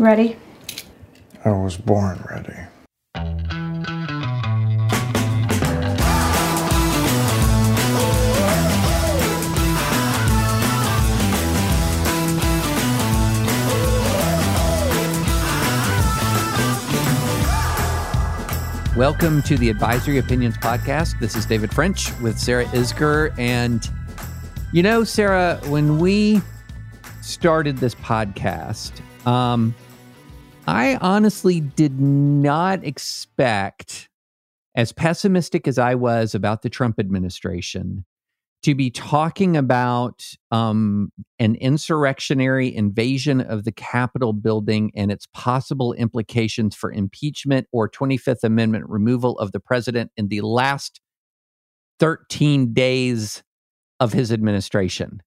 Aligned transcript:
You 0.00 0.06
ready? 0.06 0.34
I 1.44 1.50
was 1.50 1.76
born 1.76 2.24
ready. 2.30 2.54
Welcome 18.96 19.42
to 19.42 19.58
the 19.58 19.68
Advisory 19.68 20.16
Opinions 20.16 20.56
Podcast. 20.56 21.20
This 21.20 21.36
is 21.36 21.44
David 21.44 21.74
French 21.74 22.18
with 22.20 22.38
Sarah 22.38 22.64
Isgur. 22.68 23.38
And, 23.38 23.86
you 24.72 24.82
know, 24.82 25.04
Sarah, 25.04 25.60
when 25.66 25.98
we 25.98 26.40
started 27.20 27.76
this 27.76 27.94
podcast, 27.96 28.92
um, 29.26 29.74
I 30.66 30.96
honestly 30.96 31.60
did 31.60 32.00
not 32.00 32.84
expect, 32.84 34.08
as 34.74 34.92
pessimistic 34.92 35.66
as 35.66 35.78
I 35.78 35.94
was 35.94 36.34
about 36.34 36.62
the 36.62 36.70
Trump 36.70 36.98
administration, 36.98 38.04
to 38.62 38.74
be 38.74 38.90
talking 38.90 39.56
about 39.56 40.22
um, 40.50 41.10
an 41.38 41.54
insurrectionary 41.56 42.74
invasion 42.74 43.40
of 43.40 43.64
the 43.64 43.72
Capitol 43.72 44.32
building 44.32 44.92
and 44.94 45.10
its 45.10 45.26
possible 45.32 45.94
implications 45.94 46.76
for 46.76 46.92
impeachment 46.92 47.66
or 47.72 47.88
25th 47.88 48.44
Amendment 48.44 48.84
removal 48.88 49.38
of 49.38 49.52
the 49.52 49.60
president 49.60 50.10
in 50.16 50.28
the 50.28 50.42
last 50.42 51.00
13 52.00 52.74
days 52.74 53.42
of 53.98 54.12
his 54.12 54.30
administration. 54.30 55.22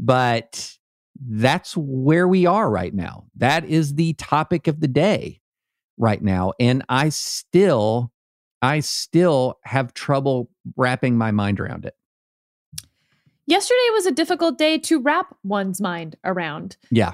But 0.00 0.76
that's 1.20 1.76
where 1.76 2.26
we 2.26 2.46
are 2.46 2.68
right 2.68 2.92
now. 2.92 3.26
That 3.36 3.64
is 3.64 3.94
the 3.94 4.14
topic 4.14 4.66
of 4.66 4.80
the 4.80 4.88
day 4.88 5.40
right 5.96 6.22
now. 6.22 6.52
And 6.58 6.84
I 6.88 7.10
still, 7.10 8.12
I 8.60 8.80
still 8.80 9.58
have 9.64 9.94
trouble 9.94 10.50
wrapping 10.76 11.16
my 11.16 11.30
mind 11.30 11.60
around 11.60 11.84
it. 11.84 11.94
Yesterday 13.46 13.88
was 13.92 14.06
a 14.06 14.12
difficult 14.12 14.58
day 14.58 14.78
to 14.78 15.00
wrap 15.00 15.36
one's 15.44 15.80
mind 15.80 16.16
around. 16.24 16.76
Yeah. 16.90 17.12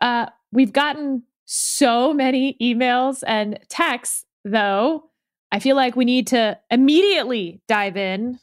Uh, 0.00 0.26
we've 0.52 0.72
gotten 0.72 1.22
so 1.46 2.12
many 2.12 2.56
emails 2.60 3.22
and 3.26 3.58
texts, 3.68 4.26
though. 4.44 5.10
I 5.50 5.58
feel 5.58 5.76
like 5.76 5.96
we 5.96 6.04
need 6.04 6.28
to 6.28 6.58
immediately 6.70 7.60
dive 7.66 7.96
in 7.96 8.38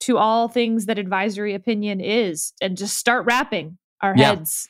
to 0.00 0.18
all 0.18 0.48
things 0.48 0.86
that 0.86 0.98
advisory 0.98 1.54
opinion 1.54 2.00
is 2.00 2.52
and 2.60 2.76
just 2.76 2.98
start 2.98 3.24
wrapping 3.24 3.78
our 4.02 4.14
Yeah. 4.16 4.34
heads. 4.36 4.68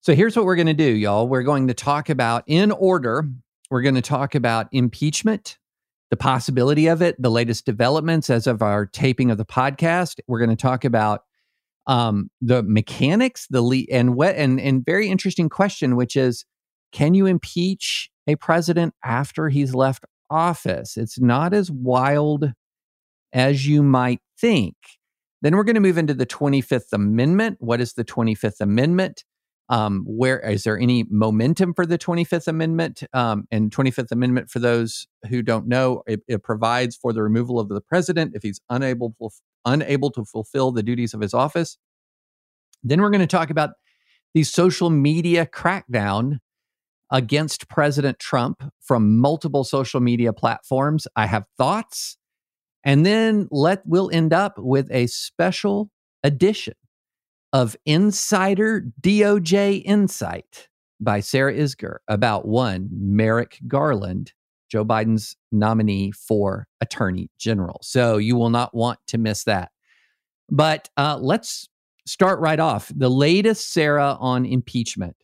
So 0.00 0.14
here's 0.14 0.36
what 0.36 0.44
we're 0.44 0.56
going 0.56 0.66
to 0.66 0.74
do, 0.74 0.84
y'all. 0.84 1.28
We're 1.28 1.42
going 1.42 1.68
to 1.68 1.74
talk 1.74 2.08
about, 2.10 2.44
in 2.46 2.70
order, 2.70 3.28
we're 3.70 3.82
going 3.82 3.94
to 3.96 4.02
talk 4.02 4.34
about 4.34 4.68
impeachment, 4.72 5.58
the 6.10 6.16
possibility 6.16 6.86
of 6.86 7.02
it, 7.02 7.20
the 7.20 7.30
latest 7.30 7.66
developments 7.66 8.30
as 8.30 8.46
of 8.46 8.62
our 8.62 8.86
taping 8.86 9.30
of 9.30 9.38
the 9.38 9.44
podcast. 9.44 10.20
We're 10.28 10.38
going 10.38 10.50
to 10.50 10.56
talk 10.56 10.84
about 10.84 11.22
um, 11.88 12.30
the 12.40 12.62
mechanics, 12.62 13.46
the 13.50 13.62
le- 13.62 13.86
and 13.90 14.14
what, 14.14 14.36
and 14.36 14.60
and 14.60 14.84
very 14.84 15.08
interesting 15.08 15.48
question, 15.48 15.96
which 15.96 16.16
is, 16.16 16.44
can 16.92 17.14
you 17.14 17.26
impeach 17.26 18.10
a 18.28 18.36
president 18.36 18.94
after 19.04 19.48
he's 19.48 19.74
left 19.74 20.04
office? 20.30 20.96
It's 20.96 21.20
not 21.20 21.52
as 21.54 21.70
wild 21.70 22.52
as 23.32 23.66
you 23.66 23.82
might 23.82 24.20
think. 24.38 24.74
Then 25.42 25.56
we're 25.56 25.64
going 25.64 25.74
to 25.74 25.80
move 25.80 25.98
into 25.98 26.14
the 26.14 26.26
25th 26.26 26.92
Amendment. 26.92 27.58
What 27.60 27.80
is 27.80 27.94
the 27.94 28.04
25th 28.04 28.60
Amendment? 28.60 29.24
Um, 29.68 30.04
where 30.06 30.38
is 30.38 30.62
there 30.62 30.78
any 30.78 31.04
momentum 31.10 31.74
for 31.74 31.86
the 31.86 31.98
25th 31.98 32.46
Amendment? 32.46 33.02
Um, 33.12 33.46
and 33.50 33.70
25th 33.70 34.12
Amendment, 34.12 34.48
for 34.48 34.60
those 34.60 35.06
who 35.28 35.42
don't 35.42 35.66
know, 35.66 36.02
it, 36.06 36.20
it 36.28 36.42
provides 36.42 36.96
for 36.96 37.12
the 37.12 37.22
removal 37.22 37.58
of 37.58 37.68
the 37.68 37.80
president 37.80 38.32
if 38.34 38.42
he's 38.42 38.60
unable 38.70 39.14
to, 39.20 39.30
unable 39.64 40.10
to 40.12 40.24
fulfill 40.24 40.70
the 40.70 40.82
duties 40.82 41.14
of 41.14 41.20
his 41.20 41.34
office. 41.34 41.78
Then 42.84 43.00
we're 43.00 43.10
going 43.10 43.20
to 43.20 43.26
talk 43.26 43.50
about 43.50 43.70
the 44.34 44.44
social 44.44 44.90
media 44.90 45.46
crackdown 45.46 46.38
against 47.10 47.68
President 47.68 48.18
Trump 48.18 48.62
from 48.80 49.18
multiple 49.18 49.64
social 49.64 50.00
media 50.00 50.32
platforms. 50.32 51.06
I 51.16 51.26
have 51.26 51.46
thoughts. 51.56 52.16
And 52.86 53.04
then 53.04 53.48
let 53.50 53.82
we'll 53.84 54.10
end 54.12 54.32
up 54.32 54.58
with 54.58 54.88
a 54.92 55.08
special 55.08 55.90
edition 56.22 56.74
of 57.52 57.76
Insider 57.84 58.84
DOJ 59.00 59.82
Insight 59.84 60.68
by 61.00 61.18
Sarah 61.18 61.52
Isgur 61.52 61.96
about 62.06 62.46
one 62.46 62.88
Merrick 62.92 63.58
Garland, 63.66 64.32
Joe 64.70 64.84
Biden's 64.84 65.36
nominee 65.50 66.12
for 66.12 66.68
Attorney 66.80 67.28
General. 67.38 67.80
So 67.82 68.18
you 68.18 68.36
will 68.36 68.50
not 68.50 68.72
want 68.72 69.00
to 69.08 69.18
miss 69.18 69.42
that. 69.44 69.72
But 70.48 70.88
uh, 70.96 71.18
let's 71.20 71.68
start 72.06 72.38
right 72.38 72.60
off. 72.60 72.92
The 72.94 73.10
latest, 73.10 73.72
Sarah, 73.72 74.16
on 74.20 74.46
impeachment 74.46 75.16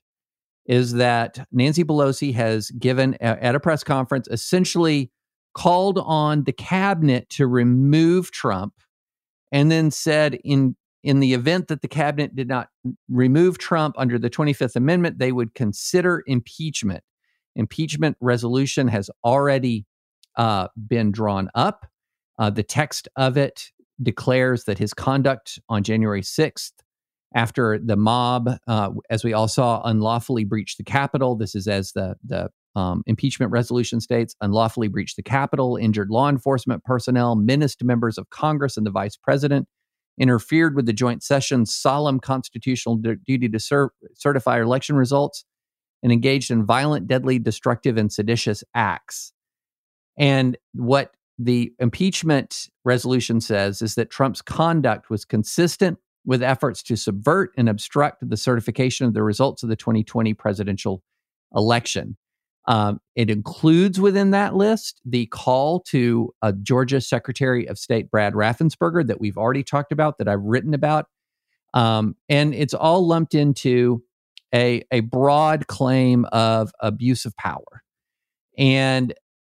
is 0.66 0.94
that 0.94 1.46
Nancy 1.52 1.84
Pelosi 1.84 2.34
has 2.34 2.70
given 2.72 3.14
a- 3.20 3.44
at 3.44 3.54
a 3.54 3.60
press 3.60 3.84
conference 3.84 4.26
essentially 4.28 5.12
called 5.54 5.98
on 5.98 6.44
the 6.44 6.52
cabinet 6.52 7.28
to 7.30 7.46
remove 7.46 8.30
Trump 8.30 8.74
and 9.50 9.70
then 9.70 9.90
said 9.90 10.38
in 10.44 10.76
in 11.04 11.18
the 11.18 11.34
event 11.34 11.66
that 11.66 11.82
the 11.82 11.88
cabinet 11.88 12.36
did 12.36 12.46
not 12.46 12.68
remove 13.08 13.58
Trump 13.58 13.96
under 13.98 14.18
the 14.18 14.30
25th 14.30 14.76
amendment 14.76 15.18
they 15.18 15.32
would 15.32 15.52
consider 15.52 16.22
impeachment. 16.26 17.02
Impeachment 17.56 18.16
resolution 18.20 18.86
has 18.86 19.10
already 19.24 19.84
uh, 20.36 20.68
been 20.86 21.10
drawn 21.10 21.50
up. 21.56 21.86
Uh, 22.38 22.50
the 22.50 22.62
text 22.62 23.08
of 23.16 23.36
it 23.36 23.72
declares 24.00 24.64
that 24.64 24.78
his 24.78 24.94
conduct 24.94 25.58
on 25.68 25.82
January 25.82 26.22
6th 26.22 26.72
after 27.34 27.78
the 27.78 27.96
mob 27.96 28.50
uh, 28.66 28.90
as 29.10 29.24
we 29.24 29.32
all 29.32 29.48
saw 29.48 29.82
unlawfully 29.82 30.44
breached 30.44 30.78
the 30.78 30.84
capitol. 30.84 31.36
This 31.36 31.54
is 31.54 31.66
as 31.66 31.92
the 31.92 32.16
the 32.24 32.50
um, 32.74 33.02
impeachment 33.06 33.52
resolution 33.52 34.00
states 34.00 34.34
unlawfully 34.40 34.88
breached 34.88 35.16
the 35.16 35.22
Capitol, 35.22 35.76
injured 35.76 36.10
law 36.10 36.28
enforcement 36.28 36.84
personnel, 36.84 37.36
menaced 37.36 37.84
members 37.84 38.18
of 38.18 38.30
Congress 38.30 38.76
and 38.76 38.86
the 38.86 38.90
vice 38.90 39.16
president, 39.16 39.68
interfered 40.18 40.74
with 40.74 40.86
the 40.86 40.92
joint 40.92 41.22
session's 41.22 41.74
solemn 41.74 42.18
constitutional 42.18 42.96
du- 42.96 43.16
duty 43.16 43.48
to 43.48 43.58
cer- 43.58 43.92
certify 44.14 44.60
election 44.60 44.96
results, 44.96 45.44
and 46.02 46.12
engaged 46.12 46.50
in 46.50 46.64
violent, 46.64 47.06
deadly, 47.06 47.38
destructive, 47.38 47.96
and 47.96 48.12
seditious 48.12 48.64
acts. 48.74 49.32
And 50.18 50.56
what 50.72 51.12
the 51.38 51.72
impeachment 51.78 52.68
resolution 52.84 53.40
says 53.40 53.82
is 53.82 53.94
that 53.94 54.10
Trump's 54.10 54.42
conduct 54.42 55.10
was 55.10 55.24
consistent 55.24 55.98
with 56.24 56.42
efforts 56.42 56.82
to 56.84 56.96
subvert 56.96 57.52
and 57.56 57.68
obstruct 57.68 58.28
the 58.28 58.36
certification 58.36 59.06
of 59.06 59.14
the 59.14 59.22
results 59.22 59.62
of 59.62 59.68
the 59.68 59.76
2020 59.76 60.34
presidential 60.34 61.02
election. 61.54 62.16
Um, 62.66 63.00
it 63.16 63.28
includes 63.28 64.00
within 64.00 64.30
that 64.30 64.54
list 64.54 65.00
the 65.04 65.26
call 65.26 65.80
to 65.88 66.32
uh, 66.42 66.52
Georgia 66.62 67.00
Secretary 67.00 67.66
of 67.66 67.78
State 67.78 68.10
Brad 68.10 68.34
Raffensperger 68.34 69.06
that 69.06 69.20
we've 69.20 69.36
already 69.36 69.64
talked 69.64 69.92
about, 69.92 70.18
that 70.18 70.28
I've 70.28 70.42
written 70.42 70.74
about. 70.74 71.06
Um, 71.74 72.16
and 72.28 72.54
it's 72.54 72.74
all 72.74 73.06
lumped 73.06 73.34
into 73.34 74.02
a, 74.54 74.82
a 74.92 75.00
broad 75.00 75.66
claim 75.66 76.26
of 76.26 76.70
abuse 76.80 77.24
of 77.24 77.36
power. 77.36 77.82
And 78.58 79.14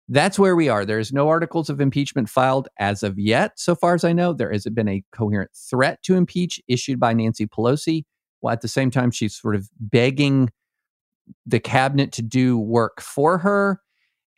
that's 0.09 0.39
where 0.39 0.55
we 0.55 0.69
are. 0.69 0.85
There's 0.85 1.13
no 1.13 1.29
articles 1.29 1.71
of 1.71 1.81
impeachment 1.81 2.29
filed 2.29 2.69
as 2.79 3.03
of 3.03 3.19
yet, 3.19 3.53
so 3.59 3.75
far 3.75 3.95
as 3.95 4.05
I 4.05 4.13
know. 4.13 4.33
There 4.33 4.53
hasn't 4.53 4.75
been 4.75 4.89
a 4.89 5.03
coherent 5.13 5.51
threat 5.55 6.03
to 6.03 6.17
impeach 6.17 6.61
issued 6.69 7.01
by 7.01 7.15
Nancy 7.15 7.47
Pelosi. 7.47 8.05
While 8.41 8.53
at 8.53 8.61
the 8.61 8.69
same 8.69 8.91
time, 8.91 9.11
she's 9.11 9.41
sort 9.41 9.55
of 9.55 9.71
begging 9.81 10.51
the 11.47 11.61
cabinet 11.61 12.13
to 12.13 12.23
do 12.23 12.59
work 12.59 13.01
for 13.01 13.39
her. 13.39 13.81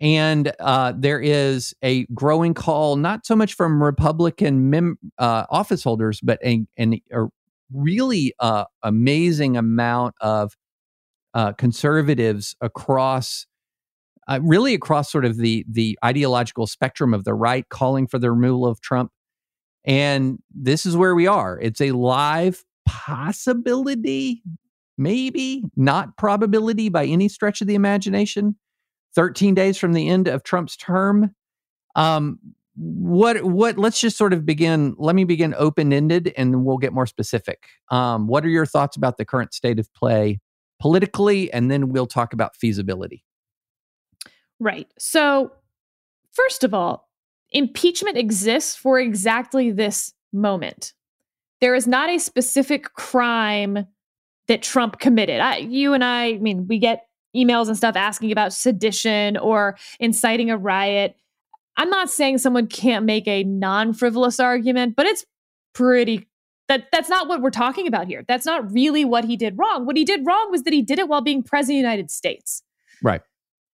And 0.01 0.53
uh, 0.61 0.93
there 0.97 1.21
is 1.21 1.73
a 1.83 2.05
growing 2.07 2.53
call, 2.53 2.97
not 2.97 3.25
so 3.25 3.37
much 3.37 3.55
from 3.55 3.83
Republican 3.83 4.69
mem- 4.69 4.99
uh, 5.19 5.47
office 5.51 5.85
holders, 5.85 6.21
but 6.21 6.39
a, 6.45 6.67
an, 6.77 7.01
a 7.13 7.27
really 7.73 8.35
uh, 8.41 8.65
amazing 8.83 9.57
amount 9.57 10.15
of 10.21 10.57
uh, 11.33 11.53
conservatives 11.53 12.55
across 12.61 13.47
uh, 14.27 14.41
really 14.43 14.75
across 14.75 15.11
sort 15.13 15.25
of 15.25 15.37
the 15.37 15.65
the 15.69 15.99
ideological 16.05 16.67
spectrum 16.67 17.13
of 17.13 17.25
the 17.25 17.35
right 17.35 17.69
calling 17.69 18.07
for 18.07 18.19
the 18.19 18.31
removal 18.31 18.67
of 18.67 18.81
Trump. 18.81 19.11
And 19.85 20.39
this 20.55 20.87
is 20.87 20.97
where 20.97 21.15
we 21.15 21.27
are. 21.27 21.59
It's 21.61 21.81
a 21.81 21.93
live 21.93 22.65
possibility, 22.87 24.43
maybe 24.97 25.65
not 25.77 26.17
probability 26.17 26.89
by 26.89 27.05
any 27.05 27.29
stretch 27.29 27.61
of 27.61 27.67
the 27.67 27.75
imagination. 27.75 28.57
13 29.15 29.55
days 29.55 29.79
from 29.79 29.93
the 29.93 30.09
end 30.09 30.27
of 30.27 30.43
Trump's 30.43 30.77
term. 30.77 31.35
Um, 31.95 32.39
what 32.77 33.45
what 33.45 33.79
let's 33.79 34.01
just 34.01 34.19
sort 34.19 34.33
of 34.33 34.45
begin 34.45 34.97
let 34.99 35.15
me 35.15 35.23
begin 35.23 35.55
open-ended 35.57 36.35
and 36.37 36.65
we'll 36.65 36.77
get 36.77 36.93
more 36.93 37.07
specific 37.07 37.69
um, 37.93 38.27
what 38.27 38.45
are 38.45 38.49
your 38.49 38.67
thoughts 38.67 38.97
about 38.97 39.17
the 39.17 39.25
current 39.25 39.55
state 39.55 39.79
of 39.79 39.89
play 39.95 40.41
politically 40.81 41.53
and 41.53 41.71
then 41.71 41.91
we'll 41.91 42.05
talk 42.05 42.33
about 42.33 42.57
feasibility 42.57 43.25
Right. 44.61 44.89
So, 44.99 45.53
first 46.33 46.65
of 46.65 46.75
all, 46.75 47.09
impeachment 47.51 48.17
exists 48.17 48.77
for 48.77 48.99
exactly 48.99 49.71
this 49.71 50.13
moment. 50.33 50.93
There 51.61 51.75
is 51.75 51.87
not 51.87 52.11
a 52.11 52.19
specific 52.19 52.93
crime 52.95 53.87
that 54.49 54.63
Trump 54.63 54.99
committed. 54.99 55.41
I, 55.41 55.59
you 55.59 55.95
and 55.95 56.05
I, 56.05 56.27
I 56.27 56.39
mean, 56.39 56.67
we 56.67 56.79
get 56.79 57.07
emails 57.35 57.69
and 57.69 57.77
stuff 57.77 57.97
asking 57.97 58.33
about 58.33 58.53
sedition 58.53 59.37
or 59.37 59.77
inciting 59.99 60.51
a 60.51 60.57
riot. 60.57 61.17
I'm 61.77 61.91
not 61.91 62.11
saying 62.11 62.39
someone 62.39 62.67
can't 62.67 63.05
make 63.05 63.27
a 63.27 63.43
non-frivolous 63.43 64.39
argument, 64.39 64.95
but 64.97 65.07
it's 65.07 65.25
pretty 65.75 66.29
that 66.69 66.87
that's 66.93 67.09
not 67.11 67.29
what 67.29 67.43
we're 67.43 67.51
talking 67.51 67.87
about 67.87 68.07
here. 68.07 68.25
That's 68.27 68.47
not 68.47 68.73
really 68.73 69.05
what 69.05 69.25
he 69.25 69.37
did 69.37 69.59
wrong. 69.59 69.85
What 69.85 69.97
he 69.97 70.05
did 70.05 70.25
wrong 70.27 70.51
was 70.51 70.63
that 70.63 70.73
he 70.73 70.81
did 70.81 70.99
it 70.99 71.09
while 71.09 71.21
being 71.21 71.43
president 71.43 71.79
of 71.79 71.83
the 71.83 71.89
United 71.89 72.11
States. 72.11 72.63
Right. 73.03 73.21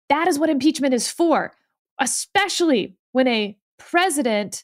That 0.09 0.27
is 0.27 0.37
what 0.37 0.51
impeachment 0.51 0.93
is 0.93 1.09
for, 1.09 1.53
especially 1.99 2.95
when 3.11 3.27
a 3.27 3.57
president 3.79 4.63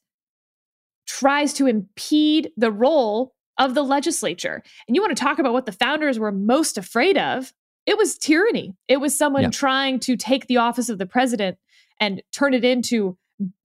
tries 1.07 1.53
to 1.53 1.65
impede 1.65 2.51
the 2.57 2.71
role 2.71 3.33
of 3.61 3.75
the 3.75 3.83
legislature. 3.83 4.61
And 4.87 4.95
you 4.95 5.01
want 5.01 5.15
to 5.15 5.23
talk 5.23 5.39
about 5.39 5.53
what 5.53 5.65
the 5.65 5.71
founders 5.71 6.19
were 6.19 6.31
most 6.31 6.77
afraid 6.77 7.17
of? 7.17 7.53
It 7.85 7.97
was 7.97 8.17
tyranny. 8.17 8.75
It 8.87 8.97
was 8.97 9.17
someone 9.17 9.43
Yeah. 9.43 9.49
trying 9.51 9.99
to 10.01 10.17
take 10.17 10.47
the 10.47 10.57
office 10.57 10.89
of 10.89 10.97
the 10.97 11.05
president 11.05 11.57
and 11.99 12.21
turn 12.33 12.53
it 12.53 12.65
into 12.65 13.17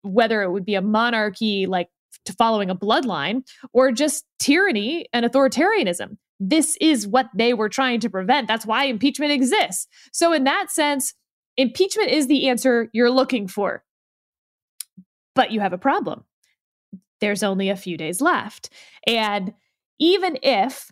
whether 0.03 0.43
it 0.43 0.53
would 0.53 0.65
be 0.65 0.75
a 0.75 0.83
monarchy 0.83 1.67
like 1.67 1.89
to 2.27 2.33
following 2.33 2.71
a 2.71 2.77
bloodline 2.77 3.43
or 3.73 3.91
just 3.93 4.25
tyranny 4.39 5.07
and 5.13 5.25
authoritarianism. 5.27 6.17
This 6.39 6.77
is 6.81 7.07
what 7.07 7.29
they 7.35 7.55
were 7.55 7.69
trying 7.69 8.01
to 8.01 8.11
prevent. 8.11 8.49
That's 8.49 8.67
why 8.67 8.85
impeachment 8.85 9.33
exists. 9.33 9.87
So, 10.13 10.33
in 10.33 10.45
that 10.45 10.71
sense, 10.71 11.15
impeachment 11.57 12.11
is 12.11 12.27
the 12.27 12.49
answer 12.49 12.91
you're 12.93 13.11
looking 13.11 13.49
for. 13.49 13.85
But 15.35 15.53
you 15.53 15.61
have 15.61 15.73
a 15.73 15.79
problem. 15.79 16.25
There's 17.21 17.43
only 17.43 17.69
a 17.71 17.77
few 17.77 17.97
days 17.97 18.21
left. 18.21 18.71
And 19.07 19.55
even 19.99 20.39
if 20.43 20.91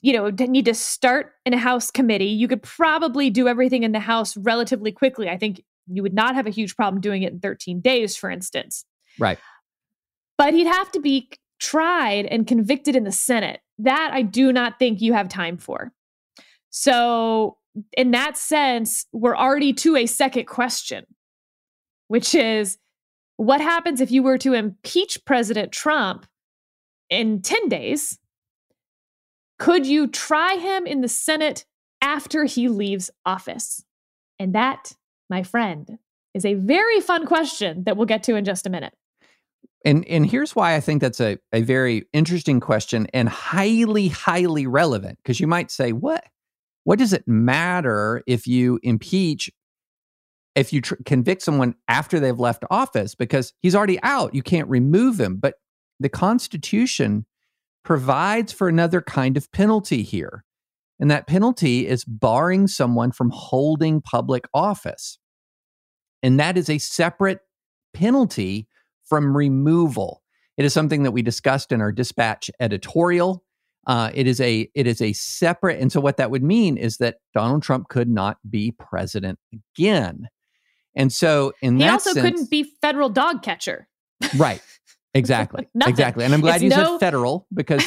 you 0.00 0.12
know 0.12 0.30
need 0.30 0.64
to 0.64 0.74
start 0.74 1.34
in 1.44 1.54
a 1.54 1.58
house 1.58 1.90
committee 1.90 2.26
you 2.26 2.48
could 2.48 2.62
probably 2.62 3.30
do 3.30 3.48
everything 3.48 3.82
in 3.82 3.92
the 3.92 4.00
house 4.00 4.36
relatively 4.36 4.92
quickly 4.92 5.28
i 5.28 5.36
think 5.36 5.62
you 5.86 6.02
would 6.02 6.14
not 6.14 6.34
have 6.34 6.46
a 6.46 6.50
huge 6.50 6.76
problem 6.76 7.00
doing 7.00 7.22
it 7.22 7.32
in 7.32 7.40
13 7.40 7.80
days 7.80 8.16
for 8.16 8.30
instance 8.30 8.84
right 9.18 9.38
but 10.38 10.54
he'd 10.54 10.66
have 10.66 10.90
to 10.92 11.00
be 11.00 11.30
tried 11.62 12.26
and 12.26 12.46
convicted 12.46 12.96
in 12.96 13.04
the 13.04 13.12
Senate. 13.12 13.60
That 13.78 14.10
I 14.12 14.22
do 14.22 14.52
not 14.52 14.78
think 14.78 15.00
you 15.00 15.12
have 15.12 15.28
time 15.28 15.56
for. 15.56 15.92
So, 16.70 17.56
in 17.96 18.10
that 18.10 18.36
sense, 18.36 19.06
we're 19.12 19.36
already 19.36 19.72
to 19.74 19.96
a 19.96 20.06
second 20.06 20.46
question, 20.46 21.06
which 22.08 22.34
is 22.34 22.78
what 23.36 23.60
happens 23.60 24.00
if 24.00 24.10
you 24.10 24.22
were 24.22 24.38
to 24.38 24.52
impeach 24.52 25.24
President 25.24 25.72
Trump 25.72 26.26
in 27.12 27.42
10 27.42 27.68
days? 27.68 28.18
Could 29.58 29.86
you 29.86 30.08
try 30.08 30.56
him 30.56 30.86
in 30.86 31.02
the 31.02 31.08
Senate 31.08 31.64
after 32.00 32.44
he 32.46 32.68
leaves 32.68 33.10
office? 33.24 33.84
And 34.38 34.54
that, 34.54 34.96
my 35.30 35.42
friend, 35.42 35.98
is 36.34 36.44
a 36.44 36.54
very 36.54 37.00
fun 37.00 37.26
question 37.26 37.84
that 37.84 37.96
we'll 37.96 38.06
get 38.06 38.24
to 38.24 38.34
in 38.34 38.44
just 38.44 38.66
a 38.66 38.70
minute. 38.70 38.94
And 39.84 40.06
and 40.08 40.24
here's 40.24 40.54
why 40.54 40.74
I 40.74 40.80
think 40.80 41.00
that's 41.00 41.20
a, 41.20 41.38
a 41.52 41.60
very 41.60 42.06
interesting 42.12 42.60
question 42.60 43.08
and 43.12 43.28
highly, 43.28 44.08
highly 44.08 44.66
relevant. 44.66 45.18
Because 45.18 45.40
you 45.40 45.46
might 45.46 45.70
say, 45.70 45.92
what 45.92 46.24
what 46.84 46.98
does 46.98 47.12
it 47.12 47.26
matter 47.26 48.22
if 48.26 48.46
you 48.46 48.80
impeach 48.82 49.50
if 50.54 50.72
you 50.72 50.80
tr- 50.82 50.94
convict 51.04 51.42
someone 51.42 51.74
after 51.88 52.20
they've 52.20 52.38
left 52.38 52.64
office? 52.70 53.14
Because 53.14 53.52
he's 53.60 53.74
already 53.74 54.00
out. 54.02 54.34
You 54.34 54.42
can't 54.42 54.68
remove 54.68 55.20
him. 55.20 55.36
But 55.36 55.54
the 56.02 56.08
Constitution 56.08 57.26
provides 57.84 58.52
for 58.52 58.68
another 58.68 59.00
kind 59.00 59.36
of 59.36 59.50
penalty 59.52 60.02
here. 60.02 60.44
And 61.00 61.10
that 61.10 61.26
penalty 61.26 61.86
is 61.86 62.04
barring 62.04 62.68
someone 62.68 63.10
from 63.10 63.30
holding 63.30 64.00
public 64.00 64.44
office. 64.54 65.18
And 66.22 66.38
that 66.38 66.56
is 66.56 66.70
a 66.70 66.78
separate 66.78 67.40
penalty 67.92 68.68
from 69.04 69.36
removal. 69.36 70.22
It 70.56 70.64
is 70.64 70.72
something 70.72 71.02
that 71.02 71.10
we 71.10 71.22
discussed 71.22 71.72
in 71.72 71.80
our 71.80 71.92
dispatch 71.92 72.50
editorial. 72.60 73.42
Uh, 73.86 74.10
it 74.14 74.28
is 74.28 74.40
a 74.40 74.70
it 74.76 74.86
is 74.86 75.00
a 75.02 75.12
separate, 75.12 75.80
and 75.80 75.90
so 75.90 76.00
what 76.00 76.16
that 76.18 76.30
would 76.30 76.44
mean 76.44 76.76
is 76.76 76.98
that 76.98 77.16
Donald 77.34 77.64
Trump 77.64 77.88
could 77.88 78.08
not 78.08 78.36
be 78.48 78.72
president 78.78 79.40
again. 79.52 80.28
And 80.94 81.12
so, 81.12 81.52
in 81.62 81.78
that 81.78 81.84
He 81.84 81.88
that 81.88 81.92
also 81.94 82.12
sense, 82.12 82.24
couldn't 82.24 82.50
be 82.50 82.62
federal 82.80 83.08
dog 83.08 83.42
catcher. 83.42 83.88
right, 84.36 84.62
exactly, 85.14 85.68
exactly. 85.86 86.24
And 86.24 86.34
I'm 86.34 86.40
glad 86.40 86.56
It's 86.56 86.64
you 86.64 86.70
no- 86.70 86.92
said 86.98 87.00
federal 87.00 87.46
because 87.52 87.84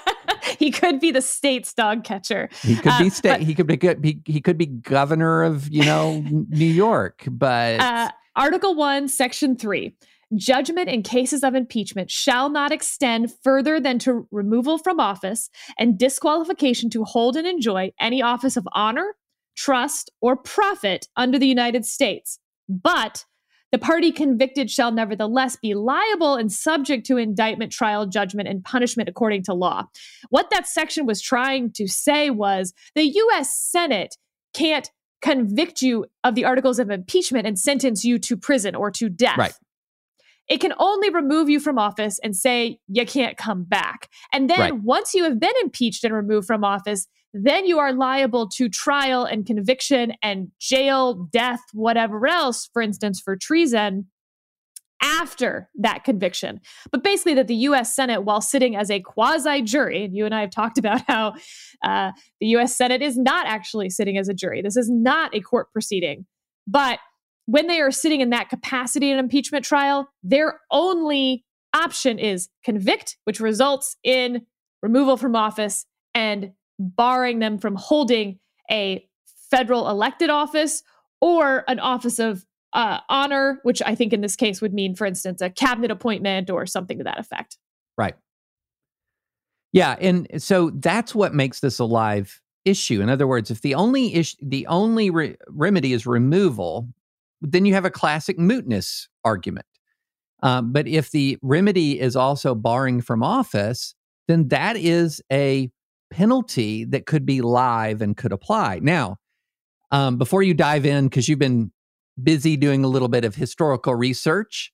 he 0.58 0.70
could 0.70 1.00
be 1.00 1.10
the 1.10 1.22
state's 1.22 1.72
dog 1.74 2.04
catcher. 2.04 2.48
he 2.62 2.76
could 2.76 2.92
Uh, 2.92 2.98
be 2.98 3.10
state, 3.10 3.30
but- 3.38 3.40
he 3.42 3.54
could 3.54 3.66
be 3.66 3.78
he, 4.02 4.20
he 4.32 4.40
could 4.40 4.58
be 4.58 4.66
governor 4.66 5.42
of 5.42 5.68
you 5.72 5.84
know 5.84 6.22
New 6.48 6.64
York, 6.66 7.24
but 7.30 7.80
Uh, 7.80 8.10
Article 8.36 8.74
1, 8.74 9.08
Section 9.08 9.56
3. 9.56 9.94
Judgment 10.36 10.88
in 10.90 11.02
cases 11.02 11.42
of 11.42 11.54
impeachment 11.54 12.10
shall 12.10 12.50
not 12.50 12.70
extend 12.70 13.32
further 13.42 13.80
than 13.80 13.98
to 14.00 14.28
removal 14.30 14.76
from 14.78 15.00
office 15.00 15.48
and 15.78 15.98
disqualification 15.98 16.90
to 16.90 17.02
hold 17.02 17.34
and 17.34 17.46
enjoy 17.46 17.90
any 17.98 18.20
office 18.20 18.56
of 18.58 18.68
honor, 18.72 19.16
trust, 19.56 20.10
or 20.20 20.36
profit 20.36 21.08
under 21.16 21.38
the 21.38 21.46
United 21.46 21.86
States. 21.86 22.38
But 22.68 23.24
the 23.72 23.78
party 23.78 24.12
convicted 24.12 24.70
shall 24.70 24.92
nevertheless 24.92 25.56
be 25.56 25.74
liable 25.74 26.34
and 26.34 26.50
subject 26.50 27.06
to 27.06 27.16
indictment, 27.16 27.72
trial, 27.72 28.06
judgment, 28.06 28.48
and 28.48 28.64
punishment 28.64 29.08
according 29.08 29.42
to 29.44 29.54
law. 29.54 29.84
What 30.30 30.50
that 30.50 30.66
section 30.66 31.06
was 31.06 31.20
trying 31.20 31.72
to 31.72 31.86
say 31.86 32.30
was 32.30 32.72
the 32.94 33.04
U.S. 33.04 33.54
Senate 33.54 34.16
can't 34.54 34.90
convict 35.20 35.82
you 35.82 36.06
of 36.24 36.34
the 36.34 36.44
articles 36.44 36.78
of 36.78 36.90
impeachment 36.90 37.46
and 37.46 37.58
sentence 37.58 38.04
you 38.04 38.18
to 38.20 38.36
prison 38.36 38.74
or 38.74 38.90
to 38.92 39.08
death. 39.08 39.36
Right. 39.36 39.52
It 40.48 40.60
can 40.60 40.72
only 40.78 41.10
remove 41.10 41.50
you 41.50 41.60
from 41.60 41.78
office 41.78 42.18
and 42.20 42.34
say 42.34 42.80
you 42.88 43.04
can't 43.04 43.36
come 43.36 43.64
back. 43.64 44.08
And 44.32 44.48
then 44.48 44.58
Right. 44.60 44.80
once 44.82 45.14
you 45.14 45.24
have 45.24 45.38
been 45.38 45.52
impeached 45.62 46.04
and 46.04 46.14
removed 46.14 46.46
from 46.46 46.64
office, 46.64 47.06
then 47.34 47.66
you 47.66 47.78
are 47.78 47.92
liable 47.92 48.48
to 48.48 48.68
trial 48.68 49.24
and 49.24 49.44
conviction 49.44 50.14
and 50.22 50.48
jail, 50.58 51.28
death, 51.30 51.60
whatever 51.72 52.26
else, 52.26 52.68
for 52.72 52.80
instance, 52.80 53.20
for 53.20 53.36
treason 53.36 54.06
after 55.00 55.68
that 55.78 56.02
conviction. 56.04 56.60
But 56.90 57.04
basically, 57.04 57.34
that 57.34 57.46
the 57.46 57.54
US 57.54 57.94
Senate, 57.94 58.24
while 58.24 58.40
sitting 58.40 58.74
as 58.74 58.90
a 58.90 59.00
quasi 59.00 59.62
jury, 59.62 60.04
and 60.04 60.16
you 60.16 60.24
and 60.24 60.34
I 60.34 60.40
have 60.40 60.50
talked 60.50 60.78
about 60.78 61.02
how 61.06 61.34
uh, 61.84 62.12
the 62.40 62.46
US 62.56 62.76
Senate 62.76 63.02
is 63.02 63.16
not 63.16 63.46
actually 63.46 63.90
sitting 63.90 64.18
as 64.18 64.28
a 64.28 64.34
jury, 64.34 64.62
this 64.62 64.76
is 64.76 64.90
not 64.90 65.34
a 65.34 65.40
court 65.40 65.72
proceeding. 65.72 66.26
But 66.66 66.98
when 67.48 67.66
they 67.66 67.80
are 67.80 67.90
sitting 67.90 68.20
in 68.20 68.28
that 68.28 68.50
capacity 68.50 69.10
in 69.10 69.18
impeachment 69.18 69.64
trial, 69.64 70.10
their 70.22 70.60
only 70.70 71.46
option 71.74 72.18
is 72.18 72.50
convict, 72.62 73.16
which 73.24 73.40
results 73.40 73.96
in 74.04 74.42
removal 74.82 75.16
from 75.16 75.34
office 75.34 75.86
and 76.14 76.52
barring 76.78 77.38
them 77.38 77.56
from 77.56 77.74
holding 77.74 78.38
a 78.70 79.02
federal 79.50 79.88
elected 79.88 80.28
office 80.28 80.82
or 81.22 81.64
an 81.68 81.78
office 81.78 82.18
of 82.18 82.44
uh, 82.74 82.98
honor, 83.08 83.60
which 83.62 83.80
I 83.86 83.94
think 83.94 84.12
in 84.12 84.20
this 84.20 84.36
case 84.36 84.60
would 84.60 84.74
mean, 84.74 84.94
for 84.94 85.06
instance, 85.06 85.40
a 85.40 85.48
cabinet 85.48 85.90
appointment 85.90 86.50
or 86.50 86.66
something 86.66 86.98
to 86.98 87.04
that 87.04 87.18
effect. 87.18 87.56
Right. 87.96 88.14
Yeah, 89.72 89.96
and 89.98 90.28
so 90.36 90.68
that's 90.74 91.14
what 91.14 91.32
makes 91.32 91.60
this 91.60 91.78
a 91.78 91.86
live 91.86 92.42
issue. 92.66 93.00
In 93.00 93.08
other 93.08 93.26
words, 93.26 93.50
if 93.50 93.62
the 93.62 93.74
only 93.74 94.14
issue, 94.14 94.36
the 94.42 94.66
only 94.66 95.08
re- 95.08 95.36
remedy 95.48 95.94
is 95.94 96.06
removal, 96.06 96.90
then 97.40 97.66
you 97.66 97.74
have 97.74 97.84
a 97.84 97.90
classic 97.90 98.38
mootness 98.38 99.06
argument. 99.24 99.66
Um, 100.42 100.72
but 100.72 100.86
if 100.86 101.10
the 101.10 101.38
remedy 101.42 101.98
is 101.98 102.16
also 102.16 102.54
barring 102.54 103.00
from 103.00 103.22
office, 103.22 103.94
then 104.28 104.48
that 104.48 104.76
is 104.76 105.20
a 105.32 105.70
penalty 106.10 106.84
that 106.84 107.06
could 107.06 107.26
be 107.26 107.40
live 107.40 108.00
and 108.00 108.16
could 108.16 108.32
apply. 108.32 108.78
Now, 108.82 109.16
um, 109.90 110.16
before 110.16 110.42
you 110.42 110.54
dive 110.54 110.86
in, 110.86 111.08
because 111.08 111.28
you've 111.28 111.38
been 111.38 111.72
busy 112.22 112.56
doing 112.56 112.84
a 112.84 112.88
little 112.88 113.08
bit 113.08 113.24
of 113.24 113.34
historical 113.34 113.94
research, 113.94 114.72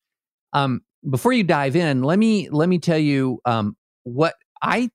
um, 0.52 0.80
before 1.08 1.32
you 1.32 1.44
dive 1.44 1.76
in, 1.76 2.02
let 2.02 2.18
me 2.18 2.48
let 2.50 2.68
me 2.68 2.78
tell 2.78 2.98
you 2.98 3.40
um, 3.44 3.76
what 4.04 4.34
I 4.62 4.90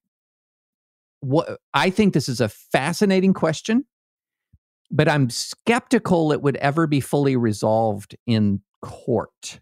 what 1.21 1.59
I 1.73 1.89
think 1.89 2.13
this 2.13 2.29
is 2.29 2.41
a 2.41 2.49
fascinating 2.49 3.33
question, 3.33 3.85
but 4.91 5.07
I'm 5.07 5.29
skeptical 5.29 6.31
it 6.31 6.41
would 6.41 6.57
ever 6.57 6.87
be 6.87 6.99
fully 6.99 7.35
resolved 7.35 8.15
in 8.25 8.61
court. 8.81 9.59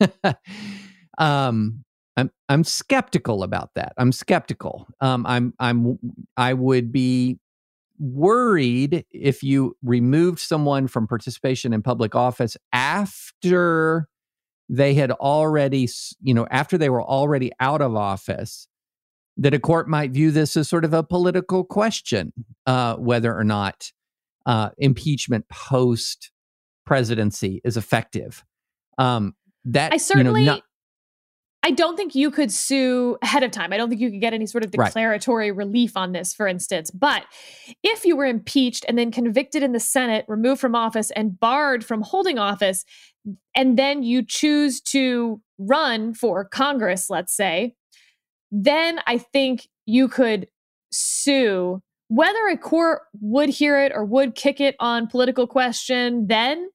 um, 1.18 1.84
I'm 2.16 2.30
I'm 2.48 2.64
skeptical 2.64 3.42
about 3.42 3.70
that. 3.74 3.92
I'm 3.96 4.12
skeptical. 4.12 4.86
Um, 5.00 5.26
I'm 5.26 5.54
I'm 5.58 5.98
I 6.36 6.54
would 6.54 6.92
be 6.92 7.38
worried 7.98 9.04
if 9.10 9.42
you 9.42 9.76
removed 9.82 10.38
someone 10.40 10.86
from 10.88 11.06
participation 11.06 11.72
in 11.72 11.82
public 11.82 12.14
office 12.14 12.56
after 12.72 14.08
they 14.68 14.94
had 14.94 15.10
already, 15.12 15.88
you 16.22 16.34
know, 16.34 16.46
after 16.50 16.78
they 16.78 16.88
were 16.88 17.02
already 17.02 17.52
out 17.60 17.80
of 17.80 17.94
office, 17.94 18.66
that 19.36 19.54
a 19.54 19.58
court 19.58 19.88
might 19.88 20.12
view 20.12 20.30
this 20.30 20.56
as 20.56 20.68
sort 20.68 20.84
of 20.84 20.94
a 20.94 21.02
political 21.02 21.64
question, 21.64 22.32
uh, 22.66 22.96
whether 22.96 23.36
or 23.36 23.44
not 23.44 23.90
uh, 24.46 24.70
impeachment 24.78 25.48
post 25.48 26.30
presidency 26.86 27.60
is 27.64 27.76
effective. 27.76 28.44
Um, 28.98 29.34
that 29.64 29.92
I 29.92 29.96
certainly. 29.96 30.42
You 30.42 30.46
know, 30.46 30.52
not, 30.54 30.62
I 31.66 31.70
don't 31.70 31.96
think 31.96 32.14
you 32.14 32.30
could 32.30 32.52
sue 32.52 33.16
ahead 33.22 33.42
of 33.42 33.50
time. 33.50 33.72
I 33.72 33.78
don't 33.78 33.88
think 33.88 33.98
you 33.98 34.10
could 34.10 34.20
get 34.20 34.34
any 34.34 34.44
sort 34.44 34.64
of 34.64 34.70
declaratory 34.70 35.50
right. 35.50 35.56
relief 35.56 35.96
on 35.96 36.12
this, 36.12 36.34
for 36.34 36.46
instance. 36.46 36.90
But 36.90 37.24
if 37.82 38.04
you 38.04 38.16
were 38.16 38.26
impeached 38.26 38.84
and 38.86 38.98
then 38.98 39.10
convicted 39.10 39.62
in 39.62 39.72
the 39.72 39.80
Senate, 39.80 40.26
removed 40.28 40.60
from 40.60 40.74
office, 40.74 41.10
and 41.12 41.40
barred 41.40 41.82
from 41.82 42.02
holding 42.02 42.38
office, 42.38 42.84
and 43.56 43.78
then 43.78 44.02
you 44.02 44.22
choose 44.22 44.82
to 44.82 45.40
run 45.56 46.12
for 46.12 46.44
Congress, 46.44 47.08
let's 47.08 47.34
say, 47.34 47.74
then 48.50 49.00
I 49.06 49.16
think 49.16 49.66
you 49.86 50.06
could 50.08 50.48
sue. 50.92 51.80
Whether 52.08 52.46
a 52.48 52.56
court 52.56 53.02
would 53.20 53.48
hear 53.48 53.78
it 53.80 53.92
or 53.94 54.04
would 54.04 54.34
kick 54.34 54.60
it 54.60 54.76
on 54.78 55.06
political 55.06 55.46
question, 55.46 56.26
then 56.26 56.68